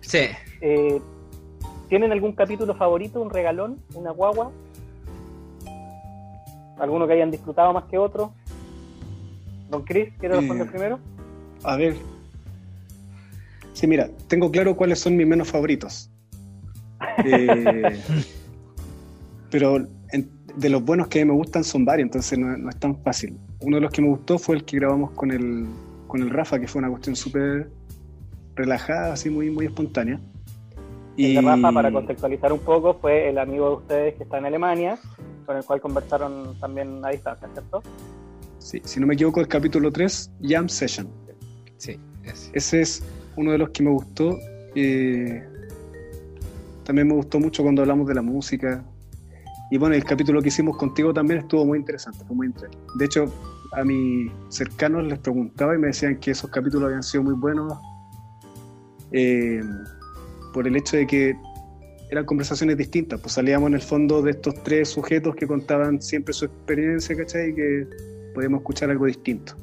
Sí. 0.00 0.28
Eh, 0.62 0.98
¿Tienen 1.90 2.10
algún 2.10 2.32
capítulo 2.32 2.74
favorito, 2.74 3.20
un 3.20 3.28
regalón, 3.28 3.82
una 3.94 4.10
guagua? 4.12 4.50
¿Alguno 6.78 7.06
que 7.06 7.12
hayan 7.14 7.30
disfrutado 7.30 7.72
más 7.72 7.84
que 7.84 7.98
otro? 7.98 8.32
Don 9.70 9.82
Chris, 9.84 10.10
¿quiere 10.18 10.36
responder 10.36 10.66
Eh, 10.66 10.70
primero? 10.70 10.98
A 11.64 11.76
ver. 11.76 11.96
Sí, 13.72 13.86
mira, 13.86 14.08
tengo 14.28 14.50
claro 14.50 14.76
cuáles 14.76 14.98
son 14.98 15.16
mis 15.16 15.26
menos 15.26 15.48
favoritos. 15.50 16.08
Eh, 17.24 18.00
pero 19.50 19.76
en- 20.12 20.30
de 20.56 20.68
los 20.70 20.82
buenos 20.84 21.08
que 21.08 21.24
me 21.24 21.32
gustan 21.32 21.62
son 21.64 21.84
varios, 21.84 22.06
entonces 22.06 22.38
no, 22.38 22.56
no 22.56 22.68
es 22.70 22.76
tan 22.78 22.96
fácil. 23.02 23.38
Uno 23.60 23.76
de 23.76 23.82
los 23.82 23.90
que 23.90 24.02
me 24.02 24.08
gustó 24.08 24.38
fue 24.38 24.56
el 24.56 24.64
que 24.64 24.76
grabamos 24.78 25.10
con 25.12 25.30
el, 25.30 25.66
con 26.06 26.20
el 26.22 26.30
Rafa, 26.30 26.58
que 26.58 26.66
fue 26.68 26.78
una 26.80 26.88
cuestión 26.90 27.16
súper 27.16 27.70
relajada, 28.54 29.12
así 29.14 29.30
muy, 29.30 29.50
muy 29.50 29.66
espontánea. 29.66 30.20
El 31.18 31.34
de 31.34 31.40
Rafa, 31.42 31.72
para 31.72 31.92
contextualizar 31.92 32.52
un 32.52 32.60
poco, 32.60 32.94
fue 32.94 33.28
el 33.28 33.38
amigo 33.38 33.68
de 33.68 33.76
ustedes 33.76 34.14
que 34.14 34.22
está 34.24 34.38
en 34.38 34.46
Alemania, 34.46 34.98
con 35.44 35.56
el 35.56 35.64
cual 35.64 35.80
conversaron 35.80 36.56
también 36.60 37.04
a 37.04 37.10
distancia, 37.10 37.48
¿cierto? 37.52 37.82
sí, 38.58 38.80
si 38.84 39.00
no 39.00 39.06
me 39.06 39.14
equivoco, 39.14 39.40
el 39.40 39.48
capítulo 39.48 39.90
3, 39.90 40.30
Jam 40.42 40.68
Session. 40.68 41.08
Sí. 41.76 41.98
ese. 42.24 42.50
Ese 42.54 42.80
es 42.80 43.02
uno 43.36 43.52
de 43.52 43.58
los 43.58 43.70
que 43.70 43.82
me 43.82 43.90
gustó. 43.90 44.38
eh, 44.74 45.48
también 46.84 47.08
me 47.08 47.14
gustó 47.14 47.38
mucho 47.38 47.62
cuando 47.62 47.82
hablamos 47.82 48.08
de 48.08 48.14
la 48.14 48.22
música. 48.22 48.84
Y 49.70 49.78
bueno, 49.78 49.94
el 49.94 50.04
capítulo 50.04 50.42
que 50.42 50.48
hicimos 50.48 50.76
contigo 50.76 51.14
también 51.14 51.40
estuvo 51.40 51.64
muy 51.64 51.78
interesante, 51.78 52.24
fue 52.26 52.36
muy 52.36 52.46
interesante. 52.48 52.86
De 52.98 53.04
hecho, 53.04 53.32
a 53.72 53.84
mis 53.84 54.30
cercanos 54.48 55.04
les 55.04 55.18
preguntaba 55.18 55.74
y 55.74 55.78
me 55.78 55.88
decían 55.88 56.16
que 56.16 56.32
esos 56.32 56.50
capítulos 56.50 56.88
habían 56.88 57.02
sido 57.02 57.24
muy 57.24 57.34
buenos 57.34 57.78
eh, 59.12 59.62
por 60.52 60.66
el 60.66 60.76
hecho 60.76 60.96
de 60.98 61.06
que 61.06 61.36
eran 62.12 62.24
conversaciones 62.26 62.76
distintas. 62.76 63.18
Pues 63.20 63.32
salíamos 63.32 63.68
en 63.68 63.74
el 63.74 63.80
fondo 63.80 64.20
de 64.22 64.32
estos 64.32 64.54
tres 64.62 64.90
sujetos 64.90 65.34
que 65.34 65.46
contaban 65.46 66.00
siempre 66.02 66.34
su 66.34 66.44
experiencia, 66.44 67.16
¿cachai? 67.16 67.50
Y 67.50 67.54
que 67.54 67.86
podíamos 68.34 68.60
escuchar 68.60 68.90
algo 68.90 69.06
distinto. 69.06 69.54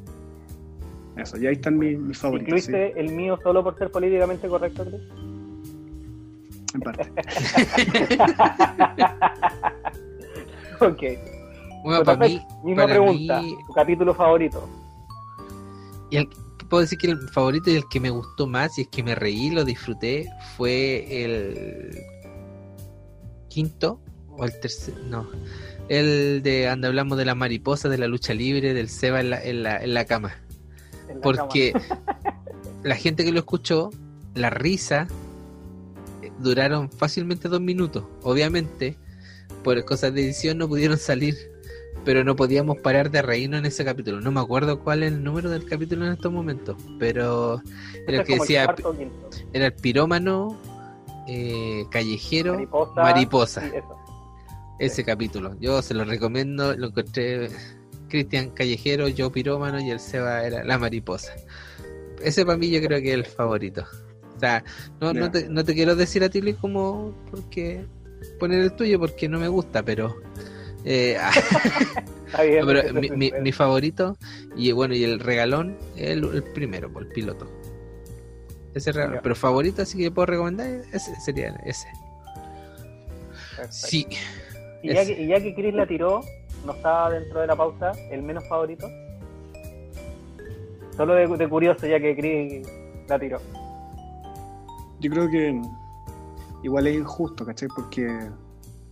Eso, 1.15 1.37
y 1.37 1.45
ahí 1.47 1.53
están 1.53 1.77
mis, 1.77 1.97
mis 1.99 2.17
favoritos. 2.17 2.61
sí, 2.63 2.71
¿Incluiste 2.71 2.99
el 2.99 3.11
mío 3.11 3.37
solo 3.43 3.63
por 3.63 3.77
ser 3.77 3.91
políticamente 3.91 4.47
correcto, 4.47 4.83
Chris? 4.85 5.01
en 6.73 6.81
parte. 6.81 7.03
ok. 10.81 11.01
Bueno, 11.83 11.83
Pues, 11.83 11.99
para 12.03 12.17
Tapet, 12.19 12.29
mí. 12.31 12.41
misma 12.63 12.83
para 12.83 12.93
pregunta. 12.95 13.41
mí- 13.41 13.55
¿Tu 13.67 13.73
capítulo 13.73 14.13
favorito? 14.13 14.69
Y 16.11 16.17
el, 16.17 16.29
puedo 16.69 16.81
decir 16.81 16.97
que 16.99 17.07
el 17.07 17.17
favorito 17.29 17.69
y 17.71 17.75
el 17.75 17.83
que 17.89 17.99
me 17.99 18.09
gustó 18.09 18.47
más 18.47 18.77
y 18.77 18.81
es 18.83 18.87
que 18.87 19.03
me 19.03 19.15
reí, 19.15 19.49
lo 19.51 19.63
disfruté, 19.65 20.29
fue 20.57 21.23
el 21.23 21.95
quinto 23.49 24.01
o 24.37 24.45
el 24.45 24.57
tercer, 24.59 24.95
no, 25.09 25.29
el 25.89 26.41
de 26.43 26.67
donde 26.67 26.87
hablamos 26.87 27.17
de 27.17 27.25
la 27.25 27.35
mariposa, 27.35 27.89
de 27.89 27.97
la 27.97 28.07
lucha 28.07 28.33
libre, 28.33 28.73
del 28.73 28.89
Seba 28.89 29.19
en 29.19 29.31
la, 29.31 29.43
en 29.43 29.63
la, 29.63 29.77
en 29.83 29.93
la 29.93 30.05
cama. 30.05 30.35
En 31.09 31.15
la 31.15 31.21
Porque 31.21 31.73
la 32.83 32.95
gente 32.95 33.25
que 33.25 33.31
lo 33.31 33.39
escuchó, 33.39 33.89
la 34.35 34.49
risa, 34.51 35.07
eh, 36.21 36.31
duraron 36.39 36.89
fácilmente 36.91 37.49
dos 37.49 37.59
minutos. 37.59 38.05
Obviamente, 38.21 38.97
por 39.63 39.83
cosas 39.83 40.13
de 40.13 40.23
edición 40.23 40.59
no 40.59 40.67
pudieron 40.67 40.97
salir, 40.97 41.35
pero 42.05 42.23
no 42.23 42.35
podíamos 42.35 42.77
parar 42.77 43.11
de 43.11 43.21
reírnos 43.21 43.59
en 43.59 43.65
ese 43.65 43.83
capítulo. 43.83 44.21
No 44.21 44.31
me 44.31 44.39
acuerdo 44.39 44.79
cuál 44.79 45.03
es 45.03 45.11
el 45.11 45.23
número 45.23 45.49
del 45.49 45.65
capítulo 45.65 46.05
en 46.05 46.13
estos 46.13 46.31
momentos, 46.31 46.77
pero 46.99 47.61
era 48.07 48.19
el 48.19 48.25
que 48.25 48.35
decía, 48.35 48.73
quinto. 48.75 48.95
era 49.53 49.65
el 49.65 49.73
pirómano, 49.73 50.55
eh, 51.29 51.85
callejero, 51.89 52.53
Mariposa. 52.53 53.01
mariposa. 53.01 53.61
Sí, 53.61 53.67
eso. 53.75 53.97
ese 54.79 55.03
capítulo. 55.03 55.55
Yo 55.59 55.81
se 55.81 55.93
lo 55.93 56.03
recomiendo, 56.05 56.75
lo 56.75 56.87
encontré 56.87 57.49
Cristian 58.09 58.49
Callejero, 58.49 59.07
yo 59.07 59.31
pirómano 59.31 59.79
y 59.79 59.91
el 59.91 59.99
Seba 59.99 60.43
era 60.43 60.63
la 60.63 60.77
mariposa. 60.77 61.33
Ese 62.21 62.45
para 62.45 62.57
mí 62.57 62.69
yo 62.69 62.81
creo 62.81 62.99
que 63.01 63.09
es 63.09 63.13
el 63.13 63.25
favorito. 63.25 63.85
O 64.35 64.39
sea, 64.39 64.63
no, 64.99 65.13
no, 65.13 65.29
te, 65.29 65.49
no 65.49 65.63
te 65.63 65.73
quiero 65.73 65.95
decir 65.95 66.23
a 66.23 66.29
ti 66.29 66.41
Luis 66.41 66.55
como 66.55 67.13
porque 67.29 67.85
poner 68.39 68.61
el 68.61 68.73
tuyo 68.73 68.99
porque 68.99 69.29
no 69.29 69.39
me 69.39 69.47
gusta, 69.47 69.83
pero 69.83 70.15
eh, 70.85 71.17
Está 72.25 72.43
bien. 72.43 72.61
no, 72.61 72.67
pero 72.67 72.79
ese 72.81 73.41
mi, 73.41 73.51
favorito 73.51 74.17
y 74.55 74.71
bueno 74.71 74.95
y 74.95 75.03
el 75.03 75.19
regalón 75.19 75.77
el, 75.97 76.23
el 76.23 76.43
primero, 76.43 76.91
por 76.91 77.03
el 77.03 77.09
piloto. 77.09 77.47
Ese 78.73 78.91
regalón, 78.91 79.15
Ya. 79.17 79.21
pero 79.21 79.35
favorito 79.35 79.81
así 79.81 79.97
que 79.97 80.11
puedo 80.11 80.27
recomendar 80.27 80.67
ese 80.93 81.15
sería 81.21 81.49
ese. 81.65 81.87
Perfecto. 83.55 83.71
Sí, 83.87 84.07
Y 84.83 84.93
ya, 84.93 85.05
que, 85.05 85.21
y 85.23 85.27
ya 85.27 85.41
que 85.41 85.53
Chris 85.55 85.73
la 85.73 85.85
tiró, 85.87 86.21
no 86.65 86.73
estaba 86.73 87.09
dentro 87.09 87.41
de 87.41 87.47
la 87.47 87.55
pauta, 87.55 87.91
el 88.11 88.21
menos 88.21 88.47
favorito. 88.47 88.87
Solo 90.95 91.13
de, 91.15 91.27
de 91.27 91.47
curioso, 91.49 91.87
ya 91.87 91.99
que 91.99 92.15
Chris 92.15 92.67
la 93.07 93.19
tiró. 93.19 93.39
Yo 94.99 95.09
creo 95.11 95.29
que 95.29 95.61
igual 96.63 96.87
es 96.87 96.95
injusto, 96.97 97.45
¿cachai? 97.45 97.69
Porque 97.75 98.05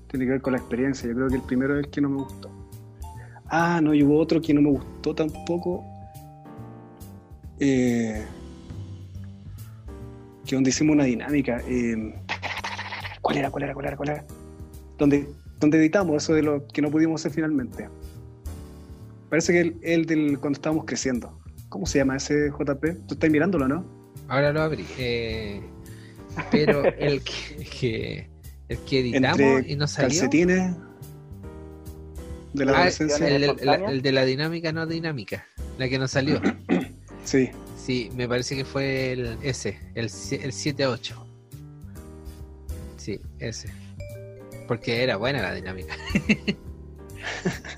tiene 0.07 0.25
que 0.25 0.31
ver 0.31 0.41
con 0.41 0.53
la 0.53 0.59
experiencia. 0.59 1.07
Yo 1.09 1.15
creo 1.15 1.27
que 1.27 1.35
el 1.35 1.41
primero 1.43 1.77
es 1.79 1.85
el 1.85 1.91
que 1.91 2.01
no 2.01 2.09
me 2.09 2.17
gustó. 2.23 2.49
Ah, 3.49 3.79
no, 3.81 3.93
y 3.93 4.03
hubo 4.03 4.17
otro 4.19 4.41
que 4.41 4.53
no 4.53 4.61
me 4.61 4.71
gustó 4.71 5.13
tampoco. 5.15 5.83
Eh, 7.59 8.25
que 10.47 10.55
donde 10.55 10.69
hicimos 10.71 10.93
una 10.95 11.03
dinámica. 11.03 11.61
eh, 11.67 12.13
¿Cuál 13.21 13.37
era? 13.37 13.51
¿Cuál 13.51 13.63
era? 13.65 13.73
¿Cuál 13.73 13.85
era? 13.87 13.97
¿Cuál 13.97 14.09
era? 14.09 14.25
Donde, 14.97 15.27
donde 15.59 15.77
editamos 15.77 16.23
eso 16.23 16.33
de 16.33 16.41
lo 16.43 16.65
que 16.67 16.81
no 16.81 16.89
pudimos 16.89 17.21
hacer 17.21 17.31
finalmente. 17.33 17.89
Parece 19.29 19.51
que 19.53 19.59
el, 19.59 19.75
el 19.83 20.05
del 20.05 20.39
cuando 20.39 20.57
estábamos 20.57 20.85
creciendo. 20.85 21.37
¿Cómo 21.69 21.85
se 21.85 21.99
llama 21.99 22.15
ese 22.15 22.49
JP? 22.49 23.05
Tú 23.07 23.13
estás 23.15 23.29
mirándolo, 23.29 23.67
¿no? 23.67 23.85
Ahora 24.29 24.53
lo 24.53 24.61
abrí. 24.61 24.85
eh, 24.97 25.61
pero 26.49 26.85
el 26.97 27.21
que, 27.21 27.65
que- 27.79 28.29
el 28.69 28.77
que 28.79 28.99
editamos 28.99 29.39
Entre 29.39 29.71
y 29.71 29.75
no 29.75 29.87
salió. 29.87 30.07
calcetines 30.09 30.75
de 32.53 32.65
la 32.65 32.71
Ah, 32.71 32.75
adolescencia. 32.77 33.27
el, 33.27 33.43
el 33.89 34.01
de 34.01 34.11
la 34.11 34.25
dinámica 34.25 34.71
no 34.71 34.85
dinámica. 34.87 35.45
La 35.77 35.87
que 35.89 35.99
no 35.99 36.07
salió. 36.07 36.41
Sí, 37.23 37.49
Sí, 37.87 38.11
me 38.17 38.27
parece 38.27 38.53
que 38.53 38.65
fue 38.65 39.13
el 39.13 39.37
ese, 39.41 39.79
el, 39.95 40.03
el 40.03 40.09
7-8. 40.51 41.13
Sí, 42.97 43.21
ese. 43.39 43.69
Porque 44.67 45.03
era 45.03 45.15
buena 45.15 45.41
la 45.41 45.53
dinámica. 45.53 45.95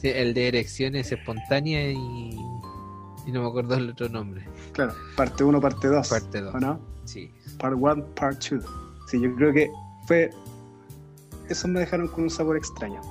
Sí, 0.01 0.09
el 0.09 0.33
de 0.33 0.49
erecciones 0.49 1.11
espontáneas 1.11 1.95
y, 1.95 2.37
Y 3.25 3.31
no 3.31 3.41
me 3.41 3.47
acuerdo 3.47 3.75
el 3.75 3.89
otro 3.89 4.07
nombre. 4.09 4.45
Claro, 4.73 4.93
parte 5.15 5.43
1, 5.43 5.59
parte 5.61 5.87
2. 5.87 6.07
Parte 6.07 6.41
2. 6.41 6.55
¿O 6.55 6.59
no? 6.59 6.79
Sí. 7.05 7.31
Part 7.57 7.75
1, 7.79 8.05
part 8.15 8.43
2. 8.43 8.63
Sí, 9.07 9.21
yo 9.21 9.33
creo 9.35 9.53
que 9.53 9.71
fue. 10.07 10.29
Esos 11.49 11.69
me 11.69 11.79
dejaron 11.79 12.07
con 12.09 12.25
un 12.25 12.29
sabor 12.29 12.57
extraño. 12.57 13.01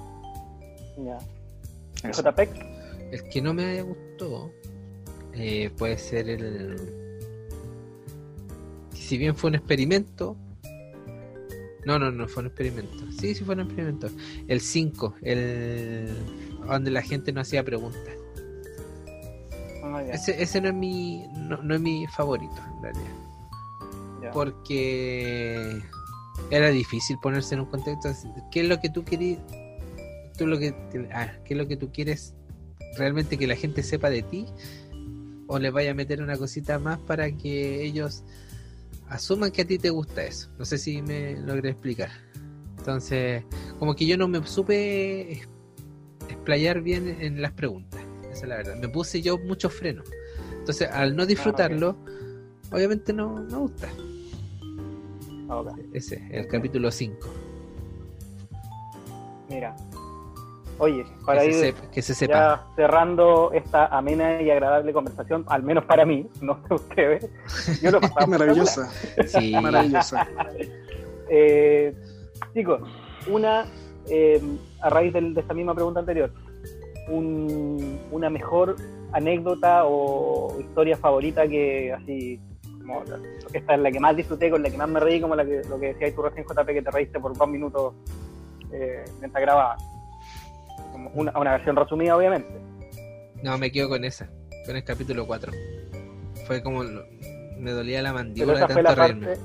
Ya. 1.05 2.09
Eso. 2.09 2.23
JPEG, 2.23 2.51
El 3.13 3.29
que 3.31 3.43
no 3.43 3.55
me 3.55 3.83
gustó 3.83 4.53
eh, 5.35 5.71
puede 5.77 5.99
ser 5.99 6.29
el. 6.29 6.77
Si 8.93 9.19
bien 9.19 9.37
fue 9.37 9.51
un 9.51 9.57
experimento. 9.57 10.37
No, 11.85 11.99
no, 11.99 12.11
no 12.11 12.29
fue 12.29 12.43
un 12.43 12.49
experimento. 12.49 13.11
Sí, 13.19 13.35
sí 13.35 13.45
fue 13.45 13.55
un 13.55 13.63
experimento. 13.63 14.09
El 14.47 14.61
5, 14.61 15.15
el. 15.23 16.09
donde 16.67 16.91
la 16.91 17.03
gente 17.03 17.33
no 17.33 17.41
hacía 17.41 17.65
preguntas. 17.65 18.03
Ah, 19.83 20.03
Ese, 20.13 20.43
ese 20.43 20.61
no 20.61 20.69
es 20.69 20.75
mi. 20.75 21.25
No, 21.35 21.63
no 21.63 21.75
es 21.75 21.81
mi 21.81 22.07
favorito, 22.09 22.57
en 22.77 22.83
realidad. 22.83 23.13
Porque 24.33 25.81
era 26.51 26.71
difícil 26.71 27.19
ponerse 27.19 27.55
en 27.55 27.61
un 27.61 27.67
contexto. 27.67 28.11
¿Qué 28.51 28.61
es 28.61 28.69
lo 28.69 28.81
que 28.81 28.89
tú 28.89 29.05
querías? 29.05 29.39
Tú 30.37 30.47
lo 30.47 30.59
que, 30.59 30.75
ah, 31.13 31.33
¿Qué 31.45 31.55
es 31.55 31.59
lo 31.59 31.67
que 31.67 31.77
tú 31.77 31.91
quieres 31.93 32.35
realmente 32.97 33.37
que 33.37 33.47
la 33.47 33.57
gente 33.57 33.83
sepa 33.83 34.09
de 34.09 34.23
ti? 34.23 34.47
¿O 35.49 35.59
le 35.59 35.71
vaya 35.71 35.91
a 35.91 35.95
meter 35.95 36.23
una 36.23 36.37
cosita 36.37 36.79
más 36.79 36.99
para 36.99 37.33
que 37.33 37.83
ellos 37.83 38.23
asuman 39.09 39.51
que 39.51 39.63
a 39.63 39.65
ti 39.65 39.79
te 39.79 39.91
gusta 39.91 40.23
eso? 40.23 40.51
No 40.59 40.65
sé 40.65 40.79
si 40.79 41.03
me 41.03 41.37
logré 41.41 41.71
explicar. 41.71 42.11
Entonces, 42.77 43.43
como 43.79 43.97
que 43.97 44.07
yo 44.07 44.17
no 44.17 44.29
me 44.29 44.47
supe 44.47 45.43
explayar 46.29 46.83
bien 46.83 47.17
en 47.21 47.43
las 47.43 47.53
preguntas. 47.53 48.01
Esa 48.31 48.43
es 48.43 48.49
la 48.49 48.57
verdad. 48.57 48.77
Me 48.77 48.89
puse 48.89 49.21
yo 49.23 49.39
muchos 49.39 49.73
frenos. 49.73 50.07
Entonces, 50.53 50.89
al 50.91 51.17
no 51.17 51.25
disfrutarlo, 51.25 51.97
obviamente 52.71 53.13
no 53.13 53.43
me 53.43 53.57
gusta. 53.57 53.89
Ah, 55.49 55.61
ok. 55.61 55.79
Ese, 55.95 56.29
el 56.31 56.47
capítulo 56.47 56.91
5. 56.91 57.29
Mira. 59.49 59.75
Oye, 60.79 61.05
para 61.27 61.41
que, 61.41 61.47
ir 61.49 61.53
se 61.55 61.61
sepa, 61.61 61.91
que 61.91 62.03
se 62.03 62.15
sepa. 62.15 62.33
ya 62.35 62.67
cerrando 62.77 63.51
esta 63.53 63.87
amena 63.87 64.41
y 64.41 64.51
agradable 64.51 64.93
conversación, 64.93 65.45
al 65.49 65.63
menos 65.63 65.85
para 65.85 66.05
mí, 66.05 66.27
no 66.41 66.59
sé 66.69 66.75
ustedes, 66.75 67.29
yo 67.83 67.91
lo 67.91 68.01
pasaba 68.03 68.27
Maravillosa, 68.27 68.89
Sí, 69.27 69.53
maravillosa. 69.61 70.27
Eh, 71.31 71.95
chicos, 72.55 72.81
una, 73.31 73.67
eh, 74.09 74.41
a 74.81 74.89
raíz 74.89 75.13
del- 75.13 75.35
de 75.35 75.43
esta 75.43 75.53
misma 75.53 75.75
pregunta 75.75 76.01
anterior, 76.01 76.33
un- 77.11 78.01
una 78.11 78.31
mejor 78.31 78.77
anécdota 79.13 79.83
o 79.85 80.59
historia 80.59 80.97
favorita 80.97 81.47
que 81.47 81.93
así, 81.93 82.41
como 82.81 83.05
la- 83.05 83.19
esta 83.53 83.75
es 83.75 83.81
la 83.81 83.91
que 83.91 84.01
más 84.01 84.17
disfruté, 84.17 84.51
con 84.51 84.63
la 84.63 84.71
que 84.71 84.79
más 84.79 84.89
me 84.89 85.01
reí, 85.01 85.21
como 85.21 85.35
la 85.35 85.45
que, 85.45 85.61
lo 85.69 85.79
que 85.79 85.89
decías 85.89 86.15
tú 86.15 86.23
recién, 86.23 86.47
JP, 86.47 86.67
que 86.73 86.81
te 86.83 86.91
reíste 86.91 87.21
por 87.21 87.37
dos 87.37 87.49
minutos 87.49 87.93
eh, 88.73 89.05
mientras 89.21 89.43
grababa. 89.43 89.77
Como 91.05 91.11
una, 91.15 91.39
una 91.39 91.53
versión 91.53 91.77
resumida, 91.77 92.17
obviamente. 92.17 92.49
no, 93.43 93.57
me 93.57 93.71
quedo 93.71 93.89
con 93.89 94.05
esa, 94.05 94.29
con 94.67 94.75
el 94.77 94.83
capítulo 94.85 95.27
4. 95.27 95.53
Fue 96.47 96.63
como. 96.63 96.83
lo- 96.85 97.05
me 97.59 97.73
dolía 97.73 98.03
la 98.03 98.13
mandíbula 98.13 98.53
de 98.53 98.59
esa 98.65 98.69
fue 98.69 98.83
tanto 98.85 99.01
la 99.01 99.07
reírme. 99.07 99.27
parte, 99.27 99.41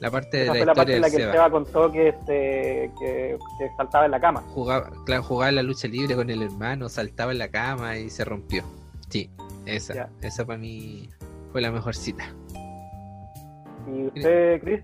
La 0.00 0.10
parte 0.10 0.36
de 0.38 0.44
la 0.46 0.52
fue 0.52 0.64
la 0.66 0.74
parte 0.74 0.92
historia 0.92 0.96
en 0.96 1.02
la 1.02 1.08
que 1.10 1.16
el 1.16 1.20
Seba. 1.22 1.32
Seba 1.32 1.50
contó 1.50 1.92
que, 1.92 2.08
este, 2.08 2.90
que, 2.98 3.38
que 3.58 3.68
saltaba 3.76 4.04
en 4.06 4.10
la 4.10 4.20
cama. 4.20 4.40
Jugaba, 4.54 4.90
claro, 5.04 5.22
jugaba 5.22 5.48
en 5.50 5.54
la 5.56 5.62
lucha 5.62 5.88
libre 5.88 6.14
con 6.14 6.30
el 6.30 6.40
hermano, 6.42 6.88
saltaba 6.88 7.32
en 7.32 7.38
la 7.38 7.48
cama 7.48 7.98
y 7.98 8.08
se 8.10 8.24
rompió. 8.24 8.64
Sí, 9.10 9.30
esa. 9.66 9.94
Ya. 9.94 10.08
Esa 10.22 10.44
para 10.46 10.58
mí 10.58 11.08
fue 11.52 11.60
la 11.60 11.70
mejor 11.70 11.94
cita. 11.94 12.24
¿Y 13.86 14.06
usted, 14.06 14.60
Chris? 14.62 14.80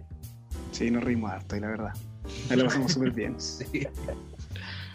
Sí, 0.72 0.90
nos 0.90 1.02
reímos 1.02 1.30
harto, 1.30 1.56
y 1.56 1.60
la 1.60 1.68
verdad. 1.68 1.92
Ahí 2.50 2.56
la 2.58 2.64
pasamos 2.64 2.92
súper 2.92 3.10
bien. 3.12 3.36
Sí. 3.40 3.86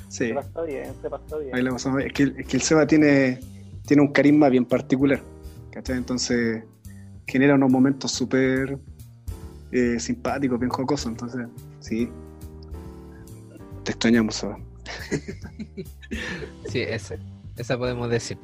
Sí, 0.08 0.28
Se 0.28 0.34
pasó 0.34 0.64
bien, 0.66 0.94
se 1.02 1.10
pasó 1.10 1.40
bien. 1.40 1.56
ahí 1.56 1.62
la 1.62 1.72
pasamos 1.72 1.98
bien. 1.98 2.08
Es 2.08 2.14
que, 2.14 2.42
es 2.42 2.48
que 2.48 2.58
el 2.58 2.64
Seba 2.64 2.86
tiene, 2.88 3.40
tiene 3.86 4.02
un 4.04 4.10
carisma 4.12 4.50
bien 4.50 4.66
particular. 4.66 5.22
¿Cachai? 5.72 5.98
Entonces 5.98 6.64
genera 7.28 7.56
unos 7.56 7.72
momentos 7.72 8.12
súper 8.12 8.78
eh, 9.72 10.00
simpáticos, 10.00 10.60
bien 10.60 10.70
jocosos. 10.70 11.08
Entonces, 11.08 11.48
sí. 11.80 12.10
Te 13.84 13.92
extrañamos, 13.92 14.36
Seba. 14.36 14.58
Sí, 16.70 16.82
esa. 16.82 17.16
Esa 17.58 17.78
podemos 17.78 18.10
decir. 18.10 18.38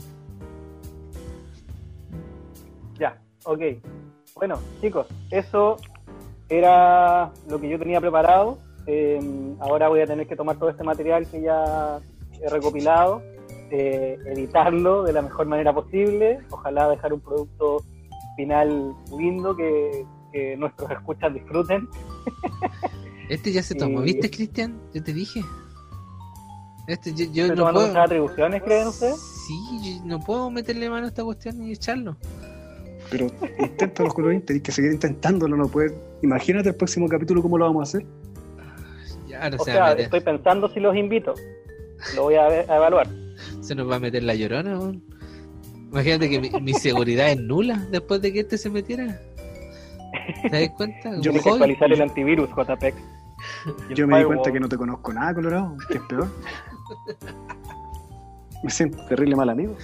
Ya, 2.99 3.20
ok. 3.43 3.62
Bueno, 4.36 4.59
chicos, 4.82 5.07
eso 5.30 5.78
era 6.49 7.32
lo 7.49 7.59
que 7.59 7.70
yo 7.70 7.80
tenía 7.80 7.99
preparado. 8.01 8.57
Eh, 8.88 9.20
ahora 9.60 9.88
voy 9.90 10.02
a 10.02 10.08
tener 10.08 10.28
que 10.28 10.36
tomar 10.36 10.58
todo 10.58 10.70
este 10.70 10.84
material 10.84 11.28
que 11.30 11.42
ya 11.42 12.00
he 12.42 12.50
recopilado, 12.50 13.22
eh, 13.72 14.18
editarlo 14.26 15.04
de 15.04 15.14
la 15.14 15.22
mejor 15.22 15.46
manera 15.48 15.74
posible. 15.74 16.40
Ojalá 16.50 16.90
dejar 16.90 17.14
un 17.14 17.20
producto 17.22 17.84
final 18.36 18.94
lindo 19.18 19.56
que, 19.56 20.06
que 20.34 20.58
nuestros 20.58 20.90
escuchas 20.92 21.34
disfruten. 21.34 21.88
Este 23.30 23.54
ya 23.54 23.64
se 23.64 23.76
tomó, 23.76 24.02
Y- 24.02 24.08
¿viste, 24.08 24.30
Cristian? 24.30 24.78
Yo 24.94 25.02
te 25.02 25.14
dije. 25.14 25.42
Este, 26.88 27.12
yo, 27.14 27.24
yo 27.32 27.44
¿Estoy 27.44 27.50
no 27.50 27.56
tomando 27.56 27.80
puedo. 27.80 28.02
atribuciones, 28.02 28.62
creen 28.64 28.88
ustedes? 28.90 29.22
Sí, 29.48 30.00
yo 30.00 30.06
no 30.06 30.20
puedo 30.20 30.50
meterle 30.52 30.90
mano 30.90 31.06
a 31.06 31.08
esta 31.10 31.24
cuestión 31.24 31.62
y 31.62 31.72
echarlo. 31.72 32.18
Pero 33.10 33.28
inténtalo, 33.58 34.10
Colorín, 34.10 34.42
tenés 34.42 34.64
que 34.64 34.74
seguir 34.74 34.92
intentándolo, 34.92 35.56
no 35.56 35.68
puedes. 35.70 35.94
Imagínate 36.24 36.70
el 36.70 36.76
próximo 36.76 37.08
capítulo 37.08 37.42
cómo 37.42 37.58
lo 37.58 37.66
vamos 37.66 37.80
a 37.82 37.84
hacer. 37.84 38.06
Ya, 39.42 39.46
ahora 39.46 39.58
O 39.60 39.64
se, 39.66 39.72
va 39.72 39.76
sea, 39.76 39.86
a 39.86 39.89
meter- 39.89 40.04
estoy 40.06 40.20
pensando 40.22 40.70
si 40.70 40.80
los 40.80 40.96
invito. 40.96 41.34
Lo 42.16 42.24
voy 42.24 42.36
a, 42.36 42.62
evaluar. 42.64 43.08
se 43.62 43.76
nos 43.76 43.89
va 43.89 43.96
a 43.96 44.00
meter 44.00 44.24
la 44.24 44.36
llorona. 44.36 44.78
weón. 44.80 45.04
Imagínate 45.92 46.30
que 46.30 46.39
mi, 46.39 46.50
mi 46.62 46.74
seguridad 46.74 47.30
es 47.32 47.39
nula 47.42 47.86
después 47.92 48.22
de 48.22 48.32
que 48.34 48.39
este 48.42 48.58
se 48.58 48.70
metiera. 48.70 49.20
¿Te 50.50 50.68
das 50.68 50.76
cuenta? 50.78 51.20
Yo 51.20 51.32
que 51.34 51.39
hobby. 51.39 51.51
actualizar 51.54 51.92
el 51.92 52.01
antivirus, 52.01 52.50
JPEG. 52.50 52.93
Yo 53.96 54.08
me 54.08 54.20
di 54.20 54.26
cuenta 54.26 54.51
que 54.51 54.59
no 54.59 54.70
te 54.70 54.78
conozco 54.78 55.12
nada, 55.13 55.34
Colorado, 55.34 55.76
que 55.89 55.97
es 55.97 56.04
peor. 56.04 56.28
Me 58.63 58.70
siento 58.70 59.04
terrible 59.08 59.36
mal 59.36 59.50
amigo. 59.50 59.76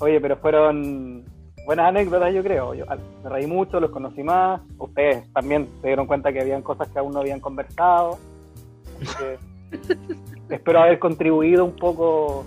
Oye, 0.00 0.20
pero 0.20 0.36
fueron 0.38 1.24
buenas 1.64 1.88
anécdotas, 1.88 2.34
yo 2.34 2.42
creo. 2.42 2.74
Yo, 2.74 2.84
me 3.22 3.30
reí 3.30 3.46
mucho, 3.46 3.80
los 3.80 3.90
conocí 3.90 4.22
más. 4.22 4.60
Ustedes 4.78 5.30
también 5.32 5.68
se 5.80 5.88
dieron 5.88 6.06
cuenta 6.06 6.32
que 6.32 6.40
habían 6.40 6.62
cosas 6.62 6.88
que 6.88 6.98
aún 6.98 7.12
no 7.12 7.20
habían 7.20 7.40
conversado. 7.40 8.18
Así 8.96 9.16
que 9.16 10.54
espero 10.54 10.80
haber 10.80 10.98
contribuido 10.98 11.64
un 11.64 11.76
poco 11.76 12.44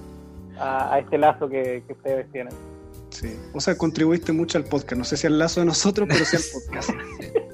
a, 0.57 0.93
a 0.93 0.99
este 0.99 1.17
lazo 1.17 1.49
que, 1.49 1.83
que 1.87 1.93
ustedes 1.93 2.31
tienen. 2.31 2.53
Sí. 3.09 3.39
O 3.53 3.61
sea, 3.61 3.77
contribuiste 3.77 4.33
mucho 4.33 4.57
al 4.57 4.65
podcast. 4.65 4.97
No 4.97 5.03
sé 5.05 5.17
si 5.17 5.27
al 5.27 5.39
lazo 5.39 5.61
de 5.61 5.67
nosotros, 5.67 6.07
pero 6.11 6.25
sí 6.25 6.35
al 6.35 6.43
podcast. 6.53 6.89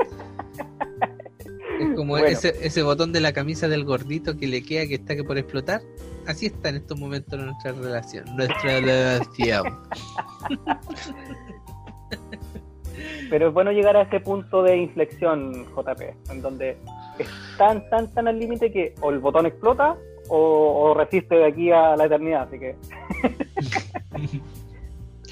Como 1.96 2.14
Bueno. 2.14 2.28
ese, 2.28 2.54
ese 2.62 2.84
botón 2.84 3.12
de 3.12 3.20
la 3.20 3.34
camisa 3.34 3.68
del 3.68 3.84
gordito 3.86 4.38
que 4.38 4.48
le 4.48 4.64
queda 4.64 4.88
que 4.88 4.96
está 4.96 5.16
que 5.16 5.24
por 5.24 5.38
explotar. 5.38 5.82
Así 6.28 6.48
está 6.48 6.70
en 6.70 6.76
estos 6.78 7.00
momentos 7.00 7.40
nuestra 7.40 7.72
relación. 7.72 8.26
Nuestra 8.36 8.80
relación. 8.80 9.80
Pero 13.30 13.48
es 13.48 13.54
bueno 13.54 13.72
llegar 13.72 13.96
a 13.96 14.04
ese 14.04 14.20
punto 14.20 14.62
de 14.64 14.78
inflexión, 14.78 15.66
JP, 15.76 16.02
en 16.32 16.42
donde 16.42 16.78
es 17.18 17.28
tan, 17.58 17.88
tan, 17.90 18.14
tan 18.14 18.28
al 18.28 18.38
límite 18.38 18.72
que 18.72 18.94
o 19.02 19.10
el 19.10 19.20
botón 19.20 19.46
explota 19.46 19.96
o, 20.28 20.38
o 20.38 20.94
resiste 20.94 21.36
de 21.36 21.46
aquí 21.46 21.72
a 21.72 21.96
la 21.96 22.06
eternidad. 22.06 22.44
Así 22.44 22.60
que 22.60 22.76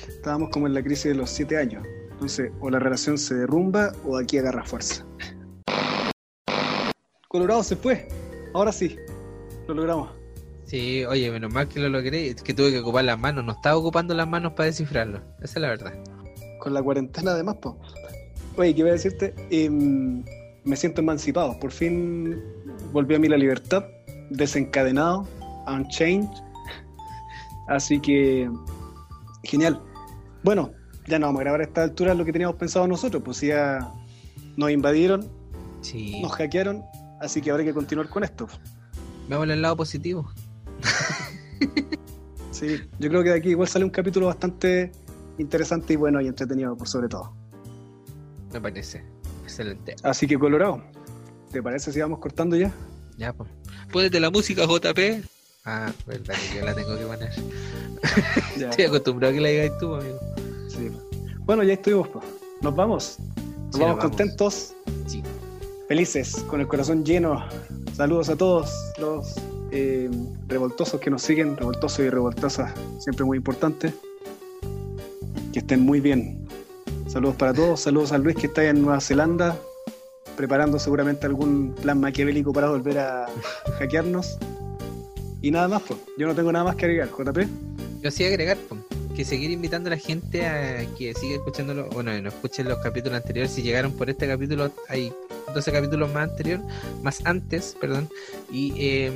Estábamos 0.08 0.50
como 0.50 0.68
en 0.68 0.74
la 0.74 0.84
crisis 0.84 1.06
de 1.06 1.16
los 1.16 1.30
siete 1.30 1.58
años. 1.58 1.84
Entonces, 2.12 2.52
o 2.60 2.70
la 2.70 2.80
relación 2.80 3.18
se 3.18 3.36
derrumba 3.36 3.92
o 4.06 4.18
aquí 4.18 4.38
agarra 4.38 4.64
fuerza. 4.66 5.06
Colorado 7.30 7.62
se 7.64 7.76
fue. 7.76 8.08
Ahora 8.56 8.72
sí. 8.72 8.96
Lo 9.68 9.76
logramos. 9.76 10.10
Sí, 10.66 11.06
oye, 11.06 11.30
menos 11.32 11.54
mal 11.54 11.68
que 11.68 11.80
lo 11.80 11.88
logré. 11.88 12.30
Es 12.30 12.42
que 12.42 12.56
tuve 12.56 12.72
que 12.72 12.80
ocupar 12.80 13.06
las 13.06 13.20
manos. 13.20 13.46
No 13.46 13.52
estaba 13.52 13.78
ocupando 13.78 14.16
las 14.16 14.28
manos 14.28 14.54
para 14.54 14.66
descifrarlo. 14.66 15.22
Esa 15.40 15.60
es 15.60 15.62
la 15.62 15.68
verdad. 15.70 15.94
Con 16.60 16.74
la 16.74 16.82
cuarentena 16.82 17.32
además, 17.32 17.58
po. 17.62 17.78
Oye, 18.58 18.74
¿qué 18.74 18.80
iba 18.80 18.90
a 18.90 18.94
decirte? 18.94 19.36
Em, 19.52 20.26
me 20.64 20.76
siento 20.76 21.02
emancipado. 21.02 21.60
Por 21.60 21.72
fin 21.72 22.42
volví 22.92 23.14
a 23.14 23.20
mí 23.20 23.28
la 23.28 23.38
libertad. 23.38 23.86
Desencadenado. 24.32 25.28
Unchained. 25.68 26.30
Así 27.68 28.00
que... 28.00 28.50
Genial. 29.44 29.80
Bueno, 30.44 30.72
ya 31.08 31.20
no 31.20 31.28
vamos 31.28 31.42
a 31.42 31.44
grabar 31.44 31.62
a 31.62 31.66
esta 31.66 31.84
altura 31.84 32.16
lo 32.16 32.26
que 32.26 32.32
teníamos 32.34 32.56
pensado 32.56 32.88
nosotros. 32.88 33.22
Pues 33.24 33.40
ya 33.42 33.88
nos 34.58 34.72
invadieron, 34.72 35.30
Sí. 35.82 36.20
nos 36.24 36.32
hackearon. 36.32 36.84
Así 37.20 37.42
que 37.42 37.52
habrá 37.52 37.64
que 37.64 37.74
continuar 37.74 38.10
con 38.10 38.24
esto. 38.24 38.48
Veamos 39.28 39.48
el 39.50 39.62
lado 39.62 39.76
positivo. 39.78 40.30
Sí, 42.52 42.82
yo 43.00 43.10
creo 43.10 43.24
que 43.24 43.30
de 43.30 43.36
aquí 43.38 43.50
igual 43.50 43.68
sale 43.70 43.86
un 43.86 43.92
capítulo 43.92 44.26
bastante 44.28 44.92
interesante 45.38 45.94
y 45.94 45.96
bueno 45.96 46.20
y 46.20 46.28
entretenido 46.28 46.76
por 46.76 46.88
sobre 46.90 47.08
todo. 47.08 47.32
Me 48.52 48.60
parece. 48.60 49.04
Excelente. 49.44 49.96
Así 50.04 50.28
que 50.28 50.38
Colorado, 50.38 50.82
¿te 51.52 51.62
parece 51.64 51.94
si 51.94 52.02
vamos 52.02 52.20
cortando 52.20 52.56
ya? 52.58 52.72
Ya, 53.18 53.32
pues. 53.34 53.50
Pónete 53.94 54.20
la 54.20 54.30
música, 54.30 54.64
JP. 54.66 55.24
Ah, 55.64 55.92
verdad 56.08 56.34
que 56.52 56.58
yo 56.60 56.66
la 56.66 56.76
tengo 56.76 56.98
que 56.98 57.06
poner. 57.06 57.30
Estoy 58.70 58.86
acostumbrado 58.86 59.32
a 59.32 59.36
que 59.36 59.42
la 59.42 59.50
digas 59.50 59.78
tú, 59.80 59.96
amigo. 59.96 60.20
Sí. 60.68 60.92
Bueno, 61.46 61.64
ya 61.64 61.74
estuvimos. 61.74 62.08
pues. 62.10 62.26
Nos 62.62 62.76
vamos. 62.76 63.18
Nos 63.20 63.28
Sí, 63.76 63.80
vamos 63.80 63.80
nos 63.80 63.80
vamos. 63.80 64.04
contentos, 64.04 64.74
Sí. 65.08 65.24
Felices, 65.90 66.46
con 66.48 66.62
el 66.62 66.68
corazón 66.68 67.04
lleno. 67.04 67.44
Saludos 67.96 68.30
a 68.30 68.36
todos 68.36 68.72
los 69.00 69.36
eh, 69.72 70.08
revoltosos 70.48 71.02
que 71.02 71.10
nos 71.10 71.24
siguen, 71.24 71.58
revoltosos 71.58 72.00
y 72.06 72.10
revoltosas, 72.10 72.72
siempre 73.00 73.26
muy 73.26 73.38
importante. 73.38 73.92
Que 75.52 75.60
estén 75.60 75.82
muy 75.82 76.00
bien. 76.00 76.48
Saludos 77.08 77.36
para 77.38 77.56
todos. 77.56 77.82
Saludos 77.82 78.12
a 78.12 78.20
Luis 78.20 78.36
que 78.36 78.46
está 78.46 78.64
en 78.66 78.84
Nueva 78.84 79.02
Zelanda, 79.02 79.58
preparando 80.38 80.78
seguramente 80.78 81.26
algún 81.26 81.74
plan 81.74 82.00
maquiavélico 82.00 82.54
para 82.54 82.70
volver 82.70 83.00
a 83.00 83.26
hackearnos. 83.80 84.38
Y 85.42 85.50
nada 85.50 85.68
más, 85.68 85.82
pues. 85.82 86.00
Yo 86.20 86.28
no 86.28 86.36
tengo 86.36 86.52
nada 86.52 86.66
más 86.66 86.76
que 86.76 86.86
agregar, 86.86 87.10
JP. 87.10 87.48
Yo 88.04 88.12
sí 88.12 88.24
agregar 88.26 88.58
po, 88.58 88.78
que 89.20 89.26
seguir 89.26 89.52
invitando 89.52 89.90
a 89.90 89.92
la 89.92 89.98
gente 89.98 90.48
a 90.48 90.86
que 90.98 91.14
siga 91.14 91.36
escuchándolo, 91.36 91.90
bueno, 91.90 92.16
y 92.16 92.22
no 92.22 92.30
escuchen 92.30 92.70
los 92.70 92.78
capítulos 92.78 93.18
anteriores. 93.18 93.52
Si 93.52 93.62
llegaron 93.62 93.92
por 93.92 94.10
este 94.10 94.30
capítulo, 94.30 94.72
hay 94.88 95.12
12 95.54 95.74
capítulos 95.74 96.14
más 96.14 96.30
anterior, 96.30 96.62
más 97.04 97.26
antes, 97.26 97.76
perdón. 97.82 98.08
Y 98.50 98.72
eh, 98.78 99.12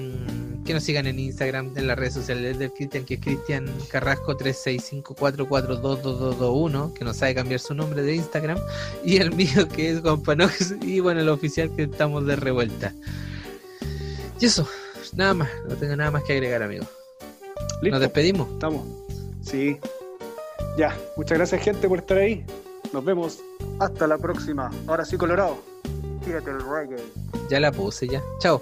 que 0.66 0.74
nos 0.74 0.84
sigan 0.84 1.08
en 1.08 1.20
Instagram, 1.20 1.72
en 1.78 1.88
las 1.88 1.98
redes 1.98 2.16
sociales 2.16 2.60
del 2.60 2.74
Cristian, 2.74 3.06
que 3.06 3.14
es 3.14 3.22
Cristian 3.22 3.66
Carrasco 3.90 4.38
365442221, 4.38 6.94
que 6.94 7.06
no 7.06 7.14
sabe 7.14 7.36
cambiar 7.36 7.62
su 7.62 7.74
nombre 7.74 8.02
de 8.02 8.16
Instagram. 8.16 8.60
Y 9.06 9.20
el 9.20 9.32
mío, 9.38 9.70
que 9.70 9.92
es 9.92 10.02
Juan 10.02 10.22
Panox, 10.22 10.74
y 10.82 11.00
bueno, 11.00 11.22
el 11.22 11.30
oficial 11.30 11.74
que 11.74 11.84
estamos 11.84 12.26
de 12.26 12.36
revuelta. 12.36 12.94
Y 14.38 14.48
eso, 14.48 14.68
nada 15.16 15.34
más, 15.34 15.50
no 15.70 15.78
tengo 15.78 15.96
nada 15.96 16.12
más 16.12 16.26
que 16.26 16.34
agregar, 16.34 16.62
amigo. 16.62 16.84
Listo. 17.82 17.92
Nos 17.92 18.02
despedimos. 18.02 18.52
Estamos. 18.52 19.03
Sí. 19.44 19.80
Ya. 20.78 20.98
Muchas 21.18 21.38
gracias, 21.38 21.62
gente, 21.62 21.88
por 21.88 22.00
estar 22.00 22.18
ahí. 22.18 22.46
Nos 22.92 23.06
vemos. 23.06 23.40
Hasta 23.80 24.08
la 24.08 24.18
próxima. 24.18 24.72
Ahora 24.88 25.06
sí, 25.06 25.18
Colorado. 25.18 25.58
Tírate 26.24 26.52
el 26.52 26.60
reggae. 26.62 27.04
Ya 27.50 27.60
la 27.60 27.72
puse, 27.72 28.08
ya. 28.08 28.22
Chao. 28.40 28.62